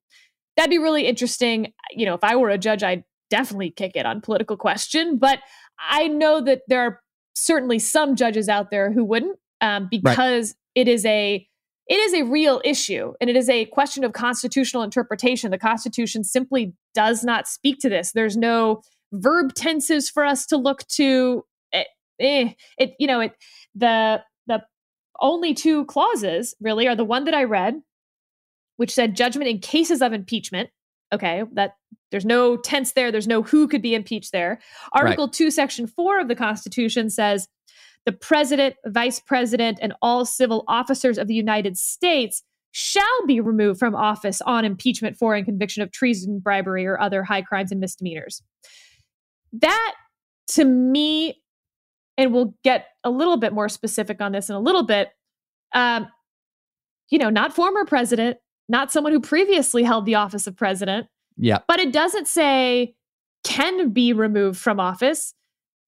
that'd 0.57 0.69
be 0.69 0.77
really 0.77 1.05
interesting. 1.05 1.74
You 1.91 2.05
know, 2.05 2.15
if 2.15 2.24
I 2.24 2.36
were 2.36 2.50
a 2.50 2.57
judge, 2.57 2.83
I'd 2.83 3.03
definitely 3.29 3.71
kick 3.71 3.93
it 3.95 4.05
on 4.05 4.21
political 4.21 4.57
question. 4.57 5.17
But 5.17 5.39
I 5.79 6.07
know 6.07 6.41
that 6.41 6.62
there 6.67 6.81
are 6.81 7.00
certainly 7.36 7.79
some 7.79 8.15
judges 8.15 8.50
out 8.50 8.71
there 8.71 8.91
who 8.91 9.05
wouldn't, 9.05 9.38
um, 9.62 9.88
because 9.89 10.55
right. 10.75 10.81
it 10.81 10.88
is 10.88 11.05
a 11.05 11.45
it 11.88 11.95
is 11.95 12.13
a 12.13 12.24
real 12.24 12.62
issue 12.63 13.13
and 13.19 13.31
it 13.31 13.36
is 13.36 13.50
a 13.50 13.65
question 13.65 14.03
of 14.03 14.13
constitutional 14.13 14.83
interpretation. 14.83 15.50
The 15.50 15.57
Constitution 15.57 16.24
simply 16.24 16.74
does 16.93 17.24
not 17.24 17.48
speak 17.48 17.79
to 17.79 17.89
this. 17.89 18.12
There's 18.12 18.38
no 18.38 18.83
verb 19.12 19.55
tenses 19.55 20.07
for 20.07 20.24
us 20.24 20.45
to 20.48 20.57
look 20.57 20.86
to. 20.89 21.43
It, 21.71 21.88
eh, 22.19 22.25
eh, 22.25 22.53
it 22.77 22.93
you 23.00 23.07
know 23.07 23.21
it 23.21 23.33
the 23.75 24.21
the 24.21 24.28
only 25.21 25.53
two 25.53 25.85
clauses 25.85 26.55
really 26.59 26.88
are 26.88 26.95
the 26.95 27.05
one 27.05 27.25
that 27.25 27.33
I 27.33 27.43
read, 27.43 27.81
which 28.77 28.93
said 28.93 29.15
judgment 29.15 29.49
in 29.49 29.59
cases 29.59 30.01
of 30.01 30.13
impeachment, 30.13 30.69
Okay, 31.11 31.43
that 31.53 31.75
there's 32.11 32.25
no 32.25 32.57
tense 32.57 32.93
there. 32.93 33.11
There's 33.11 33.27
no 33.27 33.41
who 33.41 33.67
could 33.67 33.81
be 33.81 33.95
impeached 33.95 34.31
there. 34.31 34.59
Article 34.93 35.25
right. 35.25 35.33
2, 35.33 35.51
Section 35.51 35.88
4 35.88 36.21
of 36.21 36.27
the 36.27 36.35
Constitution 36.35 37.09
says 37.09 37.47
the 38.05 38.11
president, 38.11 38.75
vice 38.85 39.19
president, 39.19 39.79
and 39.81 39.93
all 40.01 40.25
civil 40.25 40.63
officers 40.67 41.17
of 41.17 41.27
the 41.27 41.33
United 41.33 41.77
States 41.77 42.43
shall 42.71 43.25
be 43.25 43.39
removed 43.39 43.79
from 43.79 43.95
office 43.95 44.41
on 44.41 44.65
impeachment 44.65 45.17
for 45.17 45.33
and 45.33 45.45
conviction 45.45 45.81
of 45.81 45.91
treason, 45.91 46.39
bribery, 46.39 46.85
or 46.85 46.99
other 46.99 47.23
high 47.23 47.41
crimes 47.41 47.71
and 47.71 47.81
misdemeanors. 47.81 48.43
That, 49.53 49.95
to 50.49 50.65
me, 50.65 51.41
and 52.19 52.33
we'll 52.33 52.53
get 52.65 52.88
a 53.05 53.09
little 53.09 53.38
bit 53.38 53.53
more 53.53 53.69
specific 53.69 54.19
on 54.21 54.33
this 54.33 54.49
in 54.49 54.55
a 54.55 54.59
little 54.59 54.83
bit, 54.83 55.09
um, 55.73 56.05
you 57.09 57.17
know, 57.17 57.29
not 57.29 57.55
former 57.55 57.85
president, 57.85 58.38
not 58.67 58.91
someone 58.91 59.13
who 59.13 59.21
previously 59.21 59.83
held 59.83 60.05
the 60.05 60.15
office 60.15 60.45
of 60.45 60.57
president. 60.57 61.07
Yeah. 61.38 61.59
But 61.65 61.79
it 61.79 61.93
doesn't 61.93 62.27
say 62.27 62.93
can 63.45 63.91
be 63.91 64.11
removed 64.11 64.59
from 64.59 64.81
office. 64.81 65.33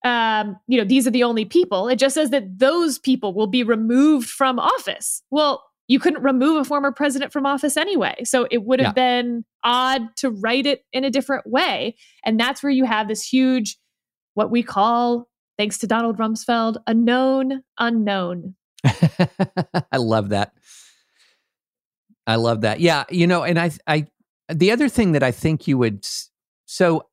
Um, 0.05 0.57
you 0.67 0.79
know, 0.79 0.85
these 0.85 1.05
are 1.05 1.11
the 1.11 1.23
only 1.23 1.43
people. 1.43 1.89
It 1.89 1.97
just 1.97 2.15
says 2.15 2.29
that 2.29 2.59
those 2.59 2.97
people 2.97 3.33
will 3.33 3.47
be 3.47 3.61
removed 3.61 4.29
from 4.29 4.57
office. 4.57 5.21
Well, 5.31 5.61
you 5.89 6.00
couldn't 6.00 6.23
remove 6.23 6.61
a 6.61 6.63
former 6.63 6.93
president 6.93 7.33
from 7.33 7.45
office 7.45 7.75
anyway. 7.75 8.15
So 8.23 8.47
it 8.50 8.63
would 8.63 8.79
have 8.79 8.93
yeah. 8.95 9.21
been 9.21 9.45
odd 9.65 10.15
to 10.17 10.29
write 10.29 10.65
it 10.65 10.85
in 10.93 11.03
a 11.03 11.11
different 11.11 11.45
way. 11.45 11.97
And 12.23 12.39
that's 12.39 12.63
where 12.63 12.71
you 12.71 12.85
have 12.85 13.09
this 13.09 13.21
huge, 13.21 13.77
what 14.33 14.50
we 14.50 14.63
call, 14.63 15.27
thanks 15.62 15.77
to 15.77 15.86
Donald 15.86 16.18
Rumsfeld, 16.18 16.77
a 16.88 16.94
known 16.96 17.62
unknown. 17.77 18.56
I 18.84 19.98
love 19.98 20.30
that. 20.30 20.53
I 22.25 22.38
love 22.38 22.62
that. 22.62 22.80
Yeah, 22.80 23.03
you 23.12 23.27
know, 23.27 23.44
and 23.44 23.60
I, 23.60 23.70
I, 23.86 24.08
the 24.50 24.72
other 24.72 24.89
thing 24.89 25.12
that 25.12 25.22
I 25.22 25.30
think 25.30 25.68
you 25.68 25.77
would, 25.77 26.08
so 26.65 27.06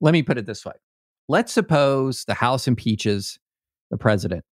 let 0.00 0.10
me 0.10 0.24
put 0.24 0.38
it 0.38 0.44
this 0.44 0.64
way: 0.64 0.72
Let's 1.28 1.52
suppose 1.52 2.24
the 2.24 2.34
House 2.34 2.66
impeaches 2.66 3.38
the 3.92 3.96
president, 3.96 4.44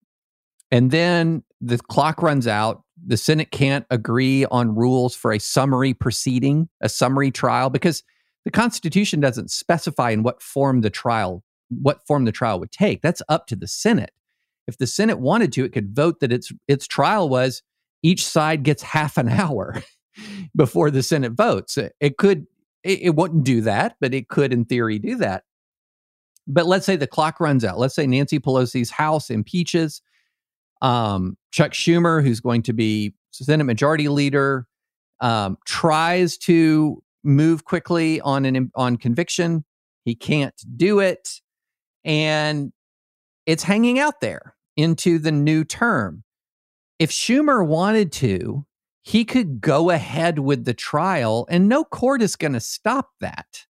and 0.69 0.91
then 0.91 1.43
the 1.61 1.79
clock 1.79 2.21
runs 2.21 2.45
out. 2.45 2.83
The 3.03 3.17
Senate 3.17 3.49
can't 3.49 3.87
agree 3.89 4.45
on 4.45 4.75
rules 4.75 5.15
for 5.15 5.31
a 5.33 5.39
summary 5.39 5.95
proceeding, 5.95 6.69
a 6.79 6.89
summary 6.89 7.31
trial, 7.31 7.71
because 7.71 8.03
the 8.45 8.51
Constitution 8.51 9.19
doesn't 9.19 9.49
specify 9.49 10.11
in 10.11 10.21
what 10.21 10.43
form 10.43 10.81
the 10.81 10.91
trial, 10.91 11.43
what 11.81 12.05
form 12.05 12.25
the 12.25 12.31
trial 12.31 12.59
would 12.59 12.71
take. 12.71 13.01
That's 13.01 13.21
up 13.29 13.47
to 13.47 13.55
the 13.55 13.67
Senate. 13.67 14.11
If 14.67 14.77
the 14.77 14.87
Senate 14.87 15.19
wanted 15.19 15.51
to, 15.53 15.65
it 15.65 15.73
could 15.73 15.95
vote 15.95 16.19
that 16.19 16.31
its 16.31 16.51
its 16.67 16.87
trial 16.87 17.29
was 17.29 17.63
each 18.03 18.25
side 18.25 18.63
gets 18.63 18.83
half 18.83 19.17
an 19.17 19.29
hour 19.39 19.81
before 20.55 20.91
the 20.91 21.03
Senate 21.03 21.33
votes. 21.33 21.77
It 21.99 22.17
could, 22.17 22.45
it, 22.83 23.01
it 23.01 23.15
wouldn't 23.15 23.43
do 23.43 23.61
that, 23.61 23.95
but 24.01 24.13
it 24.13 24.27
could, 24.27 24.51
in 24.51 24.65
theory, 24.65 24.99
do 24.99 25.15
that. 25.17 25.43
But 26.47 26.65
let's 26.65 26.85
say 26.85 26.95
the 26.95 27.07
clock 27.07 27.39
runs 27.39 27.63
out. 27.63 27.77
Let's 27.77 27.95
say 27.95 28.07
Nancy 28.07 28.39
Pelosi's 28.39 28.89
House 28.89 29.29
impeaches 29.29 30.01
um, 30.81 31.37
Chuck 31.51 31.71
Schumer, 31.71 32.23
who's 32.23 32.39
going 32.39 32.63
to 32.63 32.73
be 32.73 33.13
Senate 33.31 33.63
Majority 33.63 34.07
Leader, 34.07 34.67
um, 35.21 35.57
tries 35.65 36.37
to 36.39 37.01
move 37.23 37.65
quickly 37.65 38.19
on 38.21 38.45
an 38.45 38.71
on 38.75 38.97
conviction. 38.97 39.63
He 40.03 40.15
can't 40.15 40.55
do 40.75 40.99
it, 40.99 41.41
and 42.03 42.71
it's 43.45 43.63
hanging 43.63 43.99
out 43.99 44.21
there 44.21 44.55
into 44.77 45.19
the 45.19 45.31
new 45.31 45.63
term 45.63 46.23
if 47.01 47.09
Schumer 47.09 47.65
wanted 47.65 48.11
to, 48.11 48.63
he 49.01 49.25
could 49.25 49.59
go 49.59 49.89
ahead 49.89 50.37
with 50.37 50.65
the 50.65 50.73
trial 50.75 51.47
and 51.49 51.67
no 51.67 51.83
court 51.83 52.21
is 52.21 52.35
going 52.35 52.53
to 52.53 52.59
stop 52.59 53.09
that. 53.21 53.65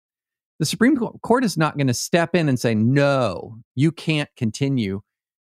The 0.60 0.66
Supreme 0.66 0.96
Court 0.96 1.44
is 1.44 1.58
not 1.58 1.76
going 1.76 1.88
to 1.88 1.94
step 1.94 2.36
in 2.36 2.48
and 2.48 2.58
say, 2.58 2.74
no, 2.74 3.58
you 3.76 3.92
can't 3.92 4.30
continue 4.38 5.02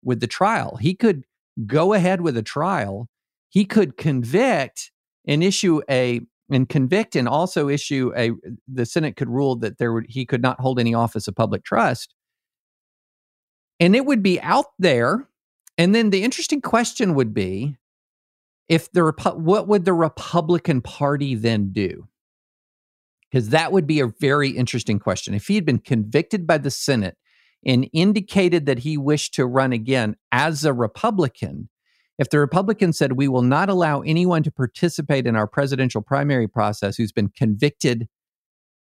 with 0.05 0.22
the 0.22 0.27
trial. 0.27 0.77
He 0.77 0.96
could 0.96 1.25
go 1.65 1.91
ahead 1.91 2.22
with 2.22 2.38
a 2.38 2.41
trial. 2.41 3.10
He 3.50 3.65
could 3.65 3.98
convict 3.98 4.94
and 5.27 5.44
issue 5.44 5.82
a 5.89 6.22
and 6.50 6.70
convict 6.70 7.17
and 7.17 7.27
also 7.27 7.67
issue 7.67 8.13
a 8.15 8.32
the 8.70 8.86
Senate 8.86 9.17
could 9.17 9.29
rule 9.29 9.58
that 9.58 9.79
there 9.79 9.91
would 9.91 10.05
he 10.08 10.25
could 10.25 10.41
not 10.41 10.62
hold 10.62 10.79
any 10.79 10.94
office 10.94 11.27
of 11.27 11.36
public 11.36 11.65
trust. 11.65 12.14
And 13.79 13.96
it 13.96 14.05
would 14.05 14.24
be 14.24 14.39
out 14.41 14.67
there 14.79 15.27
and 15.77 15.94
then 15.94 16.10
the 16.10 16.24
interesting 16.24 16.62
question 16.62 17.15
would 17.15 17.34
be 17.34 17.75
if 18.67 18.91
the 18.91 19.13
what 19.36 19.67
would 19.67 19.86
the 19.86 19.94
Republican 19.94 20.82
Party 20.82 21.36
then 21.36 21.72
do? 21.72 22.08
Because 23.29 23.50
that 23.50 23.72
would 23.72 23.86
be 23.86 24.00
a 24.00 24.08
very 24.08 24.50
interesting 24.50 25.00
question. 25.00 25.34
If 25.34 25.48
he 25.48 25.55
had 25.55 25.65
been 25.65 25.79
convicted 25.79 26.48
by 26.48 26.58
the 26.58 26.72
Senate 26.72 27.17
and 27.65 27.89
indicated 27.91 28.65
that 28.65 28.79
he 28.79 28.98
wished 28.98 29.34
to 29.36 29.46
run 29.46 29.74
again 29.74 30.15
as 30.32 30.63
a 30.63 30.74
Republican, 30.74 31.70
if 32.17 32.29
the 32.29 32.39
Republicans 32.39 32.98
said, 32.98 33.13
We 33.13 33.27
will 33.27 33.41
not 33.41 33.70
allow 33.70 34.01
anyone 34.01 34.44
to 34.44 34.51
participate 34.51 35.27
in 35.27 35.36
our 35.36 35.48
presidential 35.48 36.01
primary 36.01 36.48
process 36.48 36.96
who's 36.96 37.12
been 37.12 37.29
convicted 37.29 38.08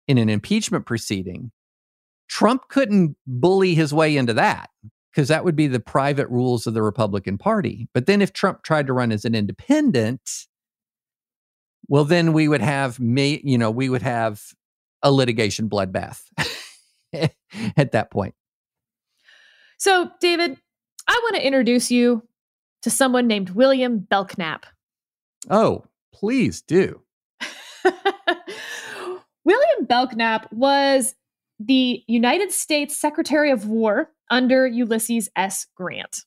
in 0.08 0.18
an 0.20 0.30
impeachment 0.30 0.86
proceeding, 0.86 1.52
Trump 2.30 2.68
couldn't 2.70 3.16
bully 3.28 3.76
his 3.76 3.94
way 3.94 4.18
into 4.18 4.34
that 4.34 4.70
because 5.12 5.28
that 5.28 5.46
would 5.46 5.56
be 5.56 5.68
the 5.68 5.80
private 5.80 6.28
rules 6.30 6.66
of 6.66 6.74
the 6.74 6.82
Republican 6.82 7.38
Party. 7.38 7.88
But 7.94 8.08
then 8.08 8.22
if 8.22 8.34
Trump 8.34 8.64
tried 8.64 8.88
to 8.88 8.94
run 8.94 9.12
as 9.12 9.26
an 9.26 9.36
independent, 9.36 10.48
well, 11.88 12.06
then 12.06 12.34
we 12.34 12.48
would 12.48 12.62
have 12.62 13.00
me, 13.00 13.42
you 13.44 13.58
know, 13.58 13.70
we 13.70 13.90
would 13.90 14.02
have 14.02 14.42
a 15.04 15.12
litigation 15.12 15.70
bloodbath 15.70 16.22
at 17.78 17.92
that 17.92 18.10
point. 18.10 18.34
So, 19.78 20.10
David, 20.20 20.58
I 21.08 21.20
want 21.24 21.36
to 21.36 21.46
introduce 21.46 21.92
you 21.92 22.28
to 22.84 22.90
someone 22.90 23.28
named 23.28 23.52
William 23.52 24.00
Belknap. 24.00 24.66
Oh, 25.50 25.86
please 26.14 26.62
do. 26.62 27.02
William 29.44 29.86
Belknap 29.86 30.52
was 30.54 31.16
the 31.66 32.04
United 32.08 32.52
States 32.52 32.96
Secretary 32.96 33.52
of 33.52 33.68
War 33.68 34.10
under 34.30 34.68
Ulysses 34.68 35.30
S. 35.36 35.68
Grant. 35.76 36.22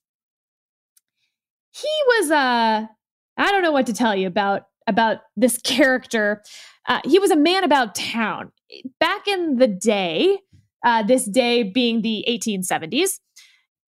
He 1.71 1.89
was 2.07 2.31
a, 2.31 2.89
I 3.37 3.51
don't 3.51 3.61
know 3.61 3.71
what 3.71 3.85
to 3.87 3.93
tell 3.93 4.15
you 4.15 4.27
about 4.27 4.63
about 4.87 5.17
this 5.35 5.57
character. 5.63 6.41
Uh, 6.87 7.01
he 7.03 7.19
was 7.19 7.31
a 7.31 7.35
man 7.35 7.63
about 7.63 7.95
town. 7.95 8.51
Back 8.99 9.27
in 9.27 9.57
the 9.57 9.67
day, 9.67 10.39
uh, 10.85 11.03
this 11.03 11.25
day 11.25 11.63
being 11.63 12.01
the 12.01 12.25
1870s, 12.27 13.19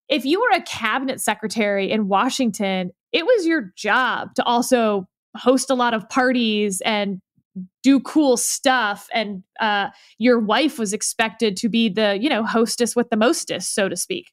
if 0.08 0.24
you 0.24 0.40
were 0.40 0.56
a 0.56 0.62
cabinet 0.62 1.20
secretary 1.20 1.90
in 1.90 2.08
Washington, 2.08 2.90
it 3.12 3.26
was 3.26 3.46
your 3.46 3.72
job 3.76 4.34
to 4.36 4.44
also 4.44 5.08
host 5.36 5.70
a 5.70 5.74
lot 5.74 5.94
of 5.94 6.08
parties 6.08 6.80
and 6.84 7.20
do 7.82 8.00
cool 8.00 8.36
stuff 8.36 9.08
and 9.12 9.42
uh, 9.60 9.88
your 10.18 10.38
wife 10.38 10.78
was 10.78 10.92
expected 10.92 11.56
to 11.56 11.68
be 11.68 11.88
the 11.88 12.18
you 12.20 12.28
know 12.28 12.44
hostess 12.44 12.96
with 12.96 13.10
the 13.10 13.16
mostest 13.16 13.74
so 13.74 13.88
to 13.88 13.96
speak. 13.96 14.32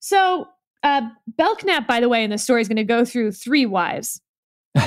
So 0.00 0.46
uh, 0.82 1.02
belknap 1.26 1.86
by 1.86 2.00
the 2.00 2.08
way 2.08 2.22
in 2.22 2.30
the 2.30 2.38
story 2.38 2.60
is 2.60 2.68
going 2.68 2.76
to 2.76 2.84
go 2.84 3.04
through 3.04 3.32
three 3.32 3.66
wives. 3.66 4.20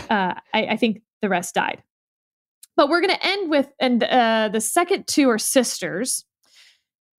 Uh, 0.10 0.34
I, 0.54 0.66
I, 0.68 0.78
think 0.78 1.02
the 1.22 1.28
rest 1.28 1.56
died. 1.56 1.84
But 2.78 2.88
we're 2.90 3.02
going 3.02 3.14
to 3.14 3.26
end 3.26 3.50
with 3.50 3.68
and 3.80 4.04
uh, 4.04 4.50
the 4.52 4.62
second 4.62 5.08
two 5.08 5.30
are 5.30 5.38
sisters. 5.38 6.26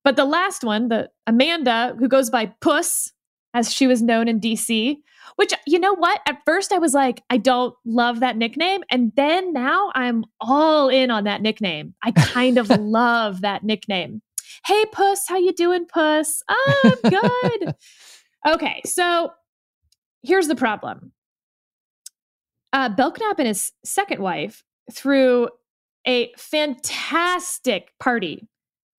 But 0.05 0.17
the 0.17 0.25
last 0.25 0.65
one 0.65 0.89
the 0.89 1.11
amanda 1.27 1.95
who 1.99 2.09
goes 2.09 2.31
by 2.31 2.47
puss 2.61 3.13
as 3.55 3.73
she 3.73 3.87
was 3.87 4.01
known 4.01 4.29
in 4.29 4.41
dc 4.41 4.97
which, 5.37 5.53
you 5.67 5.79
know 5.79 5.95
what? 5.95 6.21
At 6.27 6.45
first 6.45 6.73
I 6.73 6.79
was 6.79 6.95
like, 6.95 7.23
I 7.31 7.37
don't 7.37 7.75
love 7.85 8.21
that 8.21 8.37
nickname. 8.37 8.83
And 8.91 9.13
then 9.17 9.53
now 9.53 9.91
I'm 9.95 10.25
all 10.41 10.89
in 10.89 11.11
on 11.11 11.25
that 11.25 11.43
nickname. 11.43 11.95
I 12.03 12.13
kind 12.13 12.59
of 12.59 12.69
love 12.81 13.41
that 13.43 13.63
nickname. 13.63 14.23
Hey, 14.67 14.85
Puss, 14.93 15.27
how 15.29 15.39
you 15.39 15.53
doing, 15.53 15.87
Puss? 15.87 16.43
Oh, 16.49 16.81
I'm 16.85 17.11
good. 17.11 17.75
okay, 18.55 18.83
so 18.85 19.33
here's 20.23 20.49
the 20.49 20.57
problem. 20.57 21.13
Uh, 22.73 22.89
Belknap 22.89 23.39
and 23.39 23.49
his 23.49 23.73
second 23.85 24.23
wife 24.23 24.63
threw 24.91 25.49
a 26.07 26.33
fantastic 26.37 27.93
party 28.01 28.49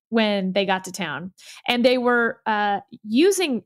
when 0.10 0.54
they 0.54 0.66
got 0.66 0.84
to 0.86 0.92
town. 0.92 1.34
And 1.68 1.84
they 1.84 1.98
were 1.98 2.40
uh, 2.46 2.82
using 3.04 3.64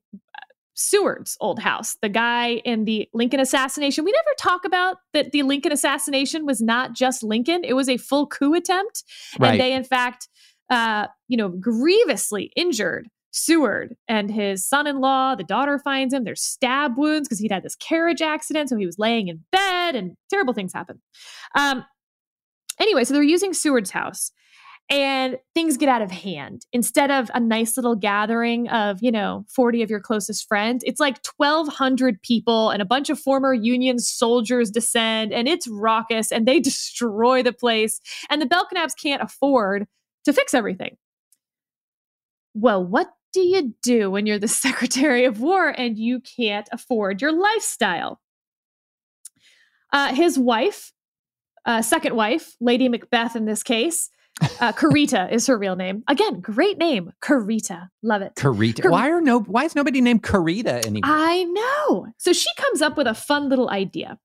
Seward's 0.78 1.36
old 1.42 1.60
house, 1.60 1.98
the 2.02 2.10
guy 2.10 2.62
in 2.64 2.86
the 2.86 3.10
Lincoln 3.14 3.40
assassination. 3.40 4.06
We 4.06 4.12
never 4.12 4.36
talk 4.38 4.64
about 4.64 4.98
that 5.14 5.32
the 5.32 5.44
Lincoln 5.44 5.72
assassination 5.72 6.46
was 6.46 6.62
not 6.62 6.94
just 6.94 7.24
Lincoln, 7.24 7.64
it 7.64 7.74
was 7.74 7.90
a 7.90 7.98
full 7.98 8.28
coup 8.28 8.54
attempt. 8.54 9.04
Right. 9.40 9.52
And 9.52 9.60
they, 9.60 9.74
in 9.74 9.84
fact, 9.84 10.28
uh, 10.70 11.08
you 11.28 11.36
know, 11.36 11.50
grievously 11.50 12.52
injured 12.56 13.08
Seward 13.32 13.96
and 14.08 14.32
his 14.32 14.66
son 14.66 14.88
in 14.88 15.00
law. 15.00 15.36
The 15.36 15.44
daughter 15.44 15.80
finds 15.80 16.14
him. 16.14 16.24
There's 16.24 16.42
stab 16.42 16.98
wounds 16.98 17.28
because 17.28 17.40
he'd 17.40 17.52
had 17.52 17.64
this 17.64 17.76
carriage 17.76 18.22
accident. 18.22 18.70
So 18.70 18.78
he 18.78 18.86
was 18.86 18.98
laying 19.00 19.28
in 19.28 19.44
bed 19.52 19.96
and 19.96 20.16
terrible 20.30 20.54
things 20.54 20.74
happen. 20.74 21.02
Um, 21.56 21.86
anyway, 22.80 23.04
so 23.04 23.14
they're 23.14 23.24
using 23.24 23.54
Seward's 23.54 23.92
house 23.92 24.32
and 24.90 25.38
things 25.54 25.76
get 25.76 25.90
out 25.90 26.02
of 26.02 26.12
hand. 26.12 26.66
Instead 26.72 27.12
of 27.12 27.30
a 27.34 27.40
nice 27.40 27.76
little 27.76 27.96
gathering 27.96 28.70
of, 28.70 29.00
you 29.02 29.12
know, 29.12 29.46
40 29.54 29.84
of 29.84 29.90
your 29.90 30.00
closest 30.00 30.48
friends, 30.48 30.84
it's 30.86 31.00
like 31.00 31.20
1,200 31.36 32.22
people 32.22 32.70
and 32.70 32.82
a 32.82 32.86
bunch 32.86 33.10
of 33.10 33.20
former 33.20 33.54
Union 33.54 34.00
soldiers 34.00 34.72
descend 34.72 35.34
and 35.34 35.48
it's 35.48 35.68
raucous 35.68 36.32
and 36.32 36.48
they 36.48 36.60
destroy 36.62 37.44
the 37.44 37.52
place. 37.52 38.00
And 38.30 38.42
the 38.42 38.46
Belknaps 38.46 38.94
can't 39.02 39.22
afford 39.22 39.88
to 40.24 40.32
fix 40.32 40.54
everything. 40.54 40.96
Well, 42.54 42.84
what 42.84 43.10
do 43.34 43.42
you 43.42 43.74
do 43.84 44.10
when 44.10 44.26
you're 44.26 44.40
the 44.40 44.48
Secretary 44.48 45.26
of 45.26 45.42
War 45.42 45.68
and 45.68 45.98
you 45.98 46.22
can't 46.22 46.70
afford 46.72 47.22
your 47.22 47.34
lifestyle? 47.34 48.22
Uh, 49.92 50.14
his 50.14 50.40
wife, 50.40 50.94
uh, 51.66 51.82
second 51.82 52.16
wife, 52.16 52.56
Lady 52.62 52.88
Macbeth 52.88 53.36
in 53.36 53.46
this 53.46 53.64
case, 53.64 54.10
uh, 54.60 54.72
Carita 54.72 55.32
is 55.32 55.48
her 55.48 55.58
real 55.58 55.76
name. 55.76 56.04
Again, 56.08 56.40
great 56.42 56.78
name, 56.78 57.12
Carita. 57.22 57.90
Love 58.04 58.22
it. 58.22 58.34
Carita. 58.36 58.84
Car- 58.84 58.92
why 58.92 59.10
are 59.10 59.22
no? 59.22 59.40
Why 59.42 59.66
is 59.66 59.76
nobody 59.76 60.02
named 60.02 60.24
Carita 60.24 60.86
anymore? 60.86 61.02
I 61.12 61.44
know. 61.44 62.08
So 62.18 62.34
she 62.34 62.50
comes 62.58 62.82
up 62.82 62.98
with 62.98 63.08
a 63.08 63.14
fun 63.14 63.50
little 63.50 63.70
idea. 63.70 64.18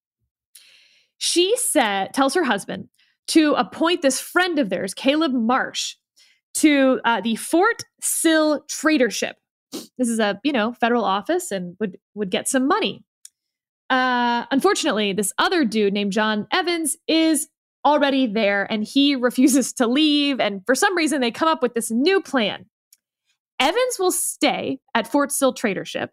She 1.18 1.56
said, 1.56 2.12
tells 2.12 2.34
her 2.34 2.44
husband 2.44 2.88
to 3.28 3.54
appoint 3.54 4.02
this 4.02 4.20
friend 4.20 4.58
of 4.58 4.70
theirs, 4.70 4.92
Caleb 4.92 5.32
Marsh, 5.32 5.94
to 6.54 7.00
uh, 7.04 7.20
the 7.20 7.36
Fort 7.36 7.84
Sill 8.00 8.64
Tradership. 8.68 9.34
This 9.96 10.08
is 10.08 10.18
a 10.18 10.38
you 10.44 10.52
know 10.52 10.74
federal 10.74 11.04
office 11.04 11.50
and 11.50 11.76
would 11.80 11.98
would 12.14 12.30
get 12.30 12.48
some 12.48 12.68
money. 12.68 13.04
Uh, 13.88 14.46
unfortunately, 14.50 15.12
this 15.12 15.32
other 15.38 15.64
dude 15.64 15.92
named 15.92 16.12
John 16.12 16.46
Evans 16.50 16.96
is 17.06 17.48
already 17.84 18.26
there 18.26 18.70
and 18.70 18.84
he 18.84 19.16
refuses 19.28 19.72
to 19.74 19.86
leave. 19.86 20.40
And 20.40 20.62
for 20.66 20.74
some 20.74 20.96
reason, 20.96 21.20
they 21.20 21.30
come 21.30 21.48
up 21.48 21.62
with 21.62 21.74
this 21.74 21.90
new 21.90 22.20
plan. 22.20 22.66
Evans 23.60 23.98
will 23.98 24.12
stay 24.12 24.80
at 24.94 25.06
Fort 25.06 25.30
Sill 25.30 25.54
Tradership, 25.54 26.08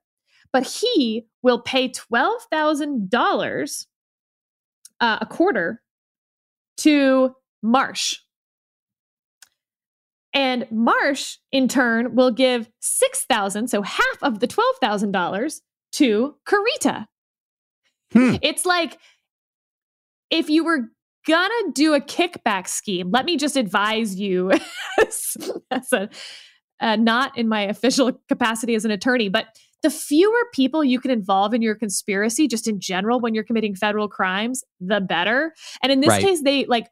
but 0.54 0.68
he 0.68 1.26
will 1.42 1.60
pay 1.60 1.90
$12,000 1.90 3.86
uh, 5.00 5.18
a 5.22 5.26
quarter 5.26 5.82
to 6.78 7.36
Marsh. 7.64 8.18
And 10.34 10.68
Marsh, 10.70 11.38
in 11.52 11.68
turn, 11.68 12.16
will 12.16 12.32
give 12.32 12.70
6000 12.82 13.68
so 13.68 13.82
half 13.82 14.18
of 14.22 14.40
the 14.40 14.48
$12,000 14.48 15.62
to 15.94 16.36
Carita. 16.46 17.08
Hmm. 18.14 18.36
It's 18.42 18.66
like 18.66 19.00
if 20.30 20.50
you 20.50 20.64
were 20.64 20.90
gonna 21.28 21.72
do 21.74 21.94
a 21.94 22.02
kickback 22.02 22.68
scheme, 22.68 23.12
let 23.12 23.26
me 23.26 23.38
just 23.38 23.56
advise 23.56 24.20
you 24.20 24.52
as, 25.00 25.38
a 25.94 26.10
uh, 26.80 26.96
not 26.96 27.38
in 27.38 27.48
my 27.48 27.62
official 27.62 28.14
capacity 28.28 28.76
as 28.76 28.86
an 28.86 28.92
attorney, 28.92 29.30
but 29.30 29.48
the 29.82 29.90
fewer 29.90 30.46
people 30.54 30.84
you 30.84 31.00
can 31.00 31.12
involve 31.12 31.54
in 31.54 31.62
your 31.62 31.76
conspiracy, 31.76 32.48
just 32.48 32.68
in 32.68 32.80
general, 32.80 33.20
when 33.20 33.34
you're 33.34 33.44
committing 33.44 33.76
federal 33.76 34.08
crimes, 34.08 34.64
the 34.80 35.00
better. 35.00 35.54
And 35.82 35.92
in 35.92 36.02
this 36.02 36.10
right. 36.10 36.22
case, 36.22 36.42
they 36.42 36.66
like 36.66 36.90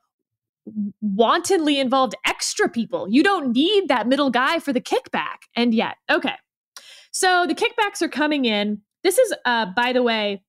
wantonly 1.02 1.80
involved 1.80 2.16
extra 2.26 2.70
people. 2.70 3.08
You 3.10 3.24
don't 3.24 3.52
need 3.54 3.88
that 3.88 4.08
middle 4.08 4.30
guy 4.30 4.60
for 4.60 4.74
the 4.74 4.82
kickback. 4.82 5.48
And 5.56 5.74
yet, 5.74 5.96
okay. 6.10 6.36
So 7.12 7.46
the 7.48 7.56
kickbacks 7.56 8.02
are 8.02 8.10
coming 8.10 8.46
in. 8.46 8.82
This 9.04 9.18
is, 9.18 9.34
uh, 9.46 9.68
by 9.76 9.94
the 9.94 10.04
way, 10.04 10.44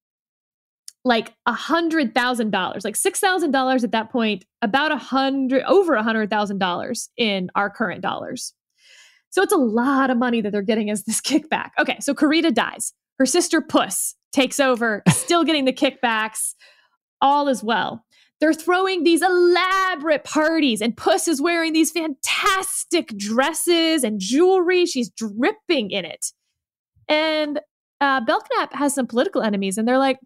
like 1.08 1.32
a 1.46 1.52
hundred 1.52 2.14
thousand 2.14 2.50
dollars, 2.50 2.84
like 2.84 2.94
six 2.94 3.18
thousand 3.18 3.50
dollars 3.50 3.82
at 3.82 3.92
that 3.92 4.10
point, 4.10 4.44
about 4.60 4.92
a 4.92 4.98
hundred, 4.98 5.62
over 5.64 5.94
a 5.94 6.02
hundred 6.02 6.28
thousand 6.28 6.58
dollars 6.58 7.08
in 7.16 7.50
our 7.54 7.70
current 7.70 8.02
dollars. 8.02 8.52
So 9.30 9.42
it's 9.42 9.52
a 9.52 9.56
lot 9.56 10.10
of 10.10 10.18
money 10.18 10.42
that 10.42 10.52
they're 10.52 10.62
getting 10.62 10.90
as 10.90 11.04
this 11.04 11.20
kickback. 11.22 11.70
Okay, 11.80 11.96
so 12.00 12.14
Carita 12.14 12.52
dies. 12.52 12.92
Her 13.18 13.26
sister 13.26 13.62
Puss 13.62 14.14
takes 14.32 14.60
over, 14.60 15.02
still 15.08 15.44
getting 15.44 15.64
the 15.64 15.72
kickbacks. 15.72 16.54
All 17.20 17.48
is 17.48 17.64
well. 17.64 18.04
They're 18.40 18.52
throwing 18.54 19.02
these 19.02 19.22
elaborate 19.22 20.24
parties, 20.24 20.82
and 20.82 20.96
Puss 20.96 21.26
is 21.26 21.40
wearing 21.40 21.72
these 21.72 21.90
fantastic 21.90 23.08
dresses 23.16 24.04
and 24.04 24.20
jewelry. 24.20 24.84
She's 24.84 25.08
dripping 25.08 25.90
in 25.90 26.04
it. 26.04 26.26
And 27.08 27.60
uh, 28.00 28.20
Belknap 28.20 28.74
has 28.74 28.94
some 28.94 29.06
political 29.06 29.40
enemies, 29.40 29.78
and 29.78 29.88
they're 29.88 29.98
like, 29.98 30.18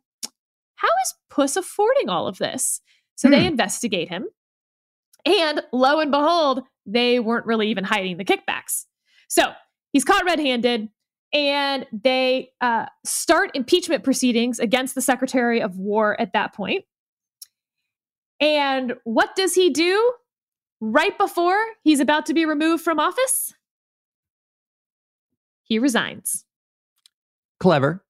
how 0.76 0.88
is 1.04 1.14
Puss 1.30 1.56
affording 1.56 2.08
all 2.08 2.26
of 2.26 2.38
this? 2.38 2.80
So 3.14 3.28
hmm. 3.28 3.32
they 3.32 3.46
investigate 3.46 4.08
him. 4.08 4.26
And 5.24 5.62
lo 5.72 6.00
and 6.00 6.10
behold, 6.10 6.62
they 6.86 7.20
weren't 7.20 7.46
really 7.46 7.68
even 7.68 7.84
hiding 7.84 8.16
the 8.16 8.24
kickbacks. 8.24 8.86
So 9.28 9.52
he's 9.92 10.04
caught 10.04 10.24
red 10.24 10.40
handed, 10.40 10.88
and 11.32 11.86
they 11.92 12.50
uh, 12.60 12.86
start 13.04 13.52
impeachment 13.54 14.04
proceedings 14.04 14.58
against 14.58 14.94
the 14.94 15.00
Secretary 15.00 15.62
of 15.62 15.78
War 15.78 16.20
at 16.20 16.32
that 16.32 16.54
point. 16.54 16.84
And 18.40 18.94
what 19.04 19.36
does 19.36 19.54
he 19.54 19.70
do 19.70 20.12
right 20.80 21.16
before 21.16 21.64
he's 21.84 22.00
about 22.00 22.26
to 22.26 22.34
be 22.34 22.44
removed 22.44 22.82
from 22.82 22.98
office? 22.98 23.54
He 25.62 25.78
resigns. 25.78 26.44
Clever. 27.60 28.04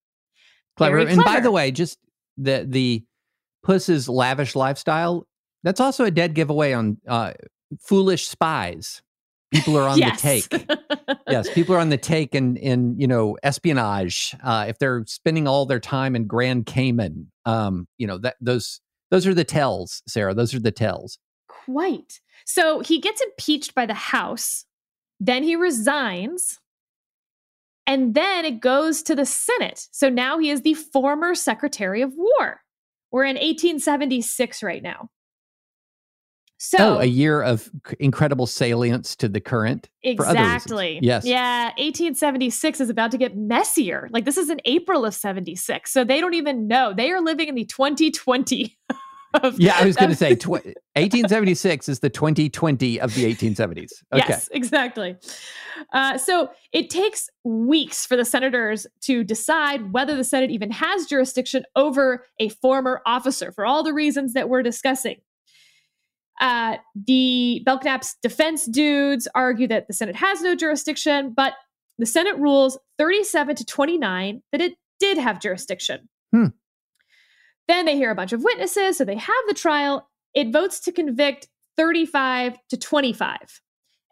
Clever. 0.75 0.97
Very 0.97 1.11
and 1.11 1.21
clever. 1.21 1.37
by 1.37 1.39
the 1.39 1.51
way, 1.51 1.71
just 1.71 1.99
the 2.37 2.65
the 2.67 3.03
puss's 3.63 4.09
lavish 4.09 4.55
lifestyle 4.55 5.27
that's 5.63 5.79
also 5.79 6.03
a 6.03 6.11
dead 6.11 6.33
giveaway 6.33 6.73
on 6.73 6.97
uh, 7.07 7.31
foolish 7.79 8.27
spies 8.27 9.01
People 9.53 9.77
are 9.77 9.87
on 9.87 9.97
yes. 9.97 10.21
the 10.21 10.27
take. 10.27 10.67
yes, 11.29 11.49
people 11.53 11.75
are 11.75 11.79
on 11.79 11.89
the 11.89 11.97
take 11.97 12.35
in 12.35 12.57
in 12.57 12.99
you 12.99 13.07
know 13.07 13.37
espionage. 13.43 14.35
Uh, 14.43 14.65
if 14.67 14.79
they're 14.79 15.03
spending 15.05 15.47
all 15.47 15.65
their 15.65 15.79
time 15.79 16.15
in 16.15 16.25
Grand 16.25 16.65
Cayman, 16.65 17.31
um, 17.45 17.87
you 17.97 18.07
know 18.07 18.17
that 18.17 18.35
those 18.41 18.81
those 19.11 19.27
are 19.27 19.33
the 19.33 19.43
tells, 19.43 20.01
Sarah. 20.07 20.33
Those 20.33 20.53
are 20.53 20.59
the 20.59 20.71
tells. 20.71 21.19
Quite. 21.47 22.19
So 22.45 22.81
he 22.81 22.99
gets 22.99 23.21
impeached 23.21 23.75
by 23.75 23.85
the 23.85 23.93
House, 23.93 24.65
then 25.19 25.43
he 25.43 25.55
resigns, 25.55 26.59
and 27.85 28.13
then 28.13 28.45
it 28.45 28.59
goes 28.59 29.01
to 29.03 29.15
the 29.15 29.25
Senate. 29.25 29.87
So 29.91 30.09
now 30.09 30.39
he 30.39 30.49
is 30.49 30.61
the 30.61 30.73
former 30.73 31.35
Secretary 31.35 32.01
of 32.01 32.13
War. 32.15 32.61
We're 33.11 33.25
in 33.25 33.35
1876 33.35 34.63
right 34.63 34.81
now. 34.81 35.09
So 36.65 36.95
oh, 36.95 36.99
a 36.99 37.05
year 37.05 37.41
of 37.41 37.69
incredible 37.99 38.47
salience 38.47 39.17
to 39.17 39.27
the 39.27 39.41
current. 39.41 39.89
Exactly. 40.01 40.97
Yes. 41.01 41.25
Yeah. 41.25 41.65
1876 41.71 42.79
is 42.79 42.89
about 42.89 43.11
to 43.11 43.17
get 43.17 43.35
messier. 43.35 44.07
Like 44.11 44.23
this 44.23 44.37
is 44.37 44.49
in 44.49 44.61
April 44.63 45.03
of 45.03 45.13
76. 45.13 45.91
So 45.91 46.05
they 46.05 46.21
don't 46.21 46.35
even 46.35 46.67
know. 46.67 46.93
They 46.93 47.11
are 47.11 47.19
living 47.19 47.49
in 47.49 47.55
the 47.55 47.65
2020 47.65 48.77
of, 48.89 48.95
yeah, 49.57 49.77
I 49.79 49.85
was 49.85 49.95
going 49.95 50.09
to 50.09 50.15
say 50.15 50.35
tw- 50.35 50.49
1876 50.49 51.89
is 51.89 51.99
the 51.99 52.09
2020 52.09 52.99
of 52.99 53.13
the 53.15 53.33
1870s. 53.33 54.03
Okay. 54.11 54.23
Yes, 54.27 54.49
exactly. 54.51 55.15
Uh, 55.91 56.17
so 56.17 56.49
it 56.71 56.89
takes 56.89 57.29
weeks 57.43 58.05
for 58.05 58.15
the 58.15 58.25
senators 58.25 58.85
to 59.01 59.23
decide 59.23 59.91
whether 59.91 60.15
the 60.15 60.23
Senate 60.23 60.51
even 60.51 60.71
has 60.71 61.05
jurisdiction 61.05 61.63
over 61.75 62.25
a 62.39 62.49
former 62.49 63.01
officer 63.05 63.51
for 63.51 63.65
all 63.65 63.83
the 63.83 63.93
reasons 63.93 64.33
that 64.33 64.49
we're 64.49 64.63
discussing. 64.63 65.17
Uh, 66.39 66.77
the 66.95 67.61
Belknap's 67.65 68.15
defense 68.21 68.65
dudes 68.65 69.27
argue 69.35 69.67
that 69.67 69.87
the 69.87 69.93
Senate 69.93 70.15
has 70.15 70.41
no 70.41 70.55
jurisdiction, 70.55 71.33
but 71.35 71.53
the 71.97 72.05
Senate 72.05 72.37
rules 72.37 72.77
37 72.97 73.55
to 73.57 73.65
29 73.65 74.41
that 74.51 74.61
it 74.61 74.73
did 74.99 75.17
have 75.17 75.39
jurisdiction. 75.39 76.09
Hmm. 76.31 76.47
Then 77.67 77.85
they 77.85 77.95
hear 77.95 78.11
a 78.11 78.15
bunch 78.15 78.33
of 78.33 78.43
witnesses, 78.43 78.97
so 78.97 79.05
they 79.05 79.15
have 79.15 79.35
the 79.47 79.53
trial. 79.53 80.09
It 80.33 80.51
votes 80.51 80.79
to 80.81 80.91
convict 80.91 81.47
35 81.77 82.57
to 82.69 82.77
25. 82.77 83.37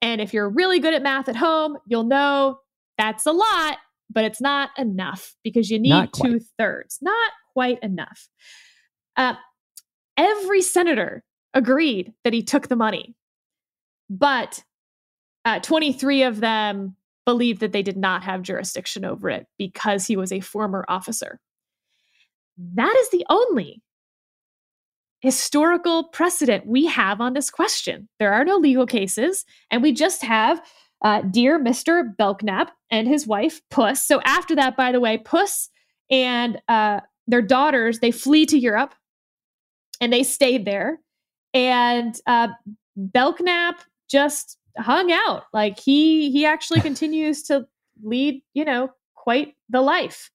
And 0.01 0.19
if 0.21 0.33
you're 0.33 0.49
really 0.49 0.79
good 0.79 0.93
at 0.93 1.03
math 1.03 1.29
at 1.29 1.35
home, 1.35 1.77
you'll 1.85 2.03
know 2.03 2.59
that's 2.97 3.25
a 3.25 3.31
lot, 3.31 3.77
but 4.09 4.23
it's 4.23 4.41
not 4.41 4.69
enough 4.77 5.35
because 5.43 5.69
you 5.69 5.79
need 5.79 6.09
two 6.13 6.39
thirds. 6.57 6.97
Not 7.01 7.31
quite 7.53 7.79
enough. 7.83 8.27
Uh, 9.15 9.35
every 10.17 10.61
senator 10.61 11.23
agreed 11.53 12.13
that 12.23 12.33
he 12.33 12.41
took 12.41 12.67
the 12.67 12.75
money, 12.75 13.15
but 14.09 14.63
uh, 15.45 15.59
23 15.59 16.23
of 16.23 16.39
them 16.39 16.95
believed 17.25 17.61
that 17.61 17.71
they 17.71 17.83
did 17.83 17.97
not 17.97 18.23
have 18.23 18.41
jurisdiction 18.41 19.05
over 19.05 19.29
it 19.29 19.45
because 19.57 20.07
he 20.07 20.15
was 20.15 20.31
a 20.31 20.39
former 20.39 20.85
officer. 20.87 21.39
That 22.73 22.95
is 22.99 23.09
the 23.09 23.25
only 23.29 23.81
historical 25.21 26.05
precedent 26.05 26.65
we 26.65 26.85
have 26.87 27.21
on 27.21 27.33
this 27.33 27.49
question. 27.49 28.07
There 28.19 28.33
are 28.33 28.45
no 28.45 28.57
legal 28.57 28.85
cases, 28.85 29.45
and 29.69 29.81
we 29.81 29.93
just 29.93 30.23
have 30.23 30.61
uh, 31.03 31.21
dear 31.23 31.59
Mr. 31.59 32.15
Belknap 32.17 32.71
and 32.91 33.07
his 33.07 33.25
wife 33.25 33.61
Puss. 33.71 34.05
So 34.05 34.21
after 34.25 34.55
that, 34.55 34.77
by 34.77 34.91
the 34.91 34.99
way, 34.99 35.17
Puss 35.17 35.69
and 36.09 36.61
uh, 36.67 36.99
their 37.27 37.41
daughters 37.41 37.99
they 37.99 38.11
flee 38.11 38.45
to 38.47 38.57
Europe, 38.57 38.93
and 39.99 40.13
they 40.13 40.23
stayed 40.23 40.65
there. 40.65 40.99
And 41.53 42.15
uh, 42.27 42.49
Belknap 42.95 43.81
just 44.09 44.57
hung 44.77 45.11
out. 45.11 45.43
Like 45.53 45.79
he 45.79 46.31
he 46.31 46.45
actually 46.45 46.81
continues 46.81 47.43
to 47.43 47.65
lead, 48.03 48.41
you 48.53 48.65
know, 48.65 48.89
quite 49.15 49.55
the 49.69 49.81
life. 49.81 50.29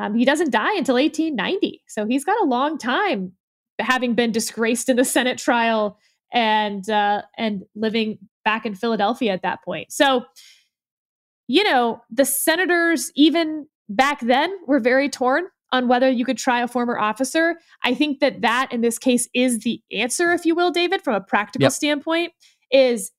Um, 0.00 0.14
he 0.14 0.24
doesn't 0.24 0.50
die 0.50 0.74
until 0.76 0.94
1890. 0.94 1.82
So 1.86 2.06
he's 2.06 2.24
got 2.24 2.40
a 2.40 2.46
long 2.46 2.78
time 2.78 3.32
having 3.78 4.14
been 4.14 4.32
disgraced 4.32 4.88
in 4.88 4.96
the 4.96 5.04
Senate 5.04 5.36
trial 5.36 5.98
and 6.32 6.88
uh, 6.88 7.22
and 7.36 7.64
living 7.74 8.18
back 8.42 8.64
in 8.64 8.74
Philadelphia 8.74 9.32
at 9.32 9.42
that 9.42 9.62
point. 9.62 9.92
So, 9.92 10.24
you 11.48 11.64
know, 11.64 12.00
the 12.10 12.24
senators 12.24 13.12
even 13.14 13.66
back 13.90 14.20
then 14.20 14.56
were 14.66 14.80
very 14.80 15.10
torn 15.10 15.44
on 15.70 15.86
whether 15.86 16.08
you 16.08 16.24
could 16.24 16.38
try 16.38 16.62
a 16.62 16.68
former 16.68 16.98
officer. 16.98 17.56
I 17.84 17.92
think 17.94 18.20
that 18.20 18.40
that 18.40 18.72
in 18.72 18.80
this 18.80 18.98
case 18.98 19.28
is 19.34 19.60
the 19.60 19.82
answer, 19.92 20.32
if 20.32 20.46
you 20.46 20.54
will, 20.54 20.70
David, 20.70 21.02
from 21.02 21.14
a 21.14 21.20
practical 21.20 21.64
yep. 21.64 21.72
standpoint, 21.72 22.32
is 22.70 23.10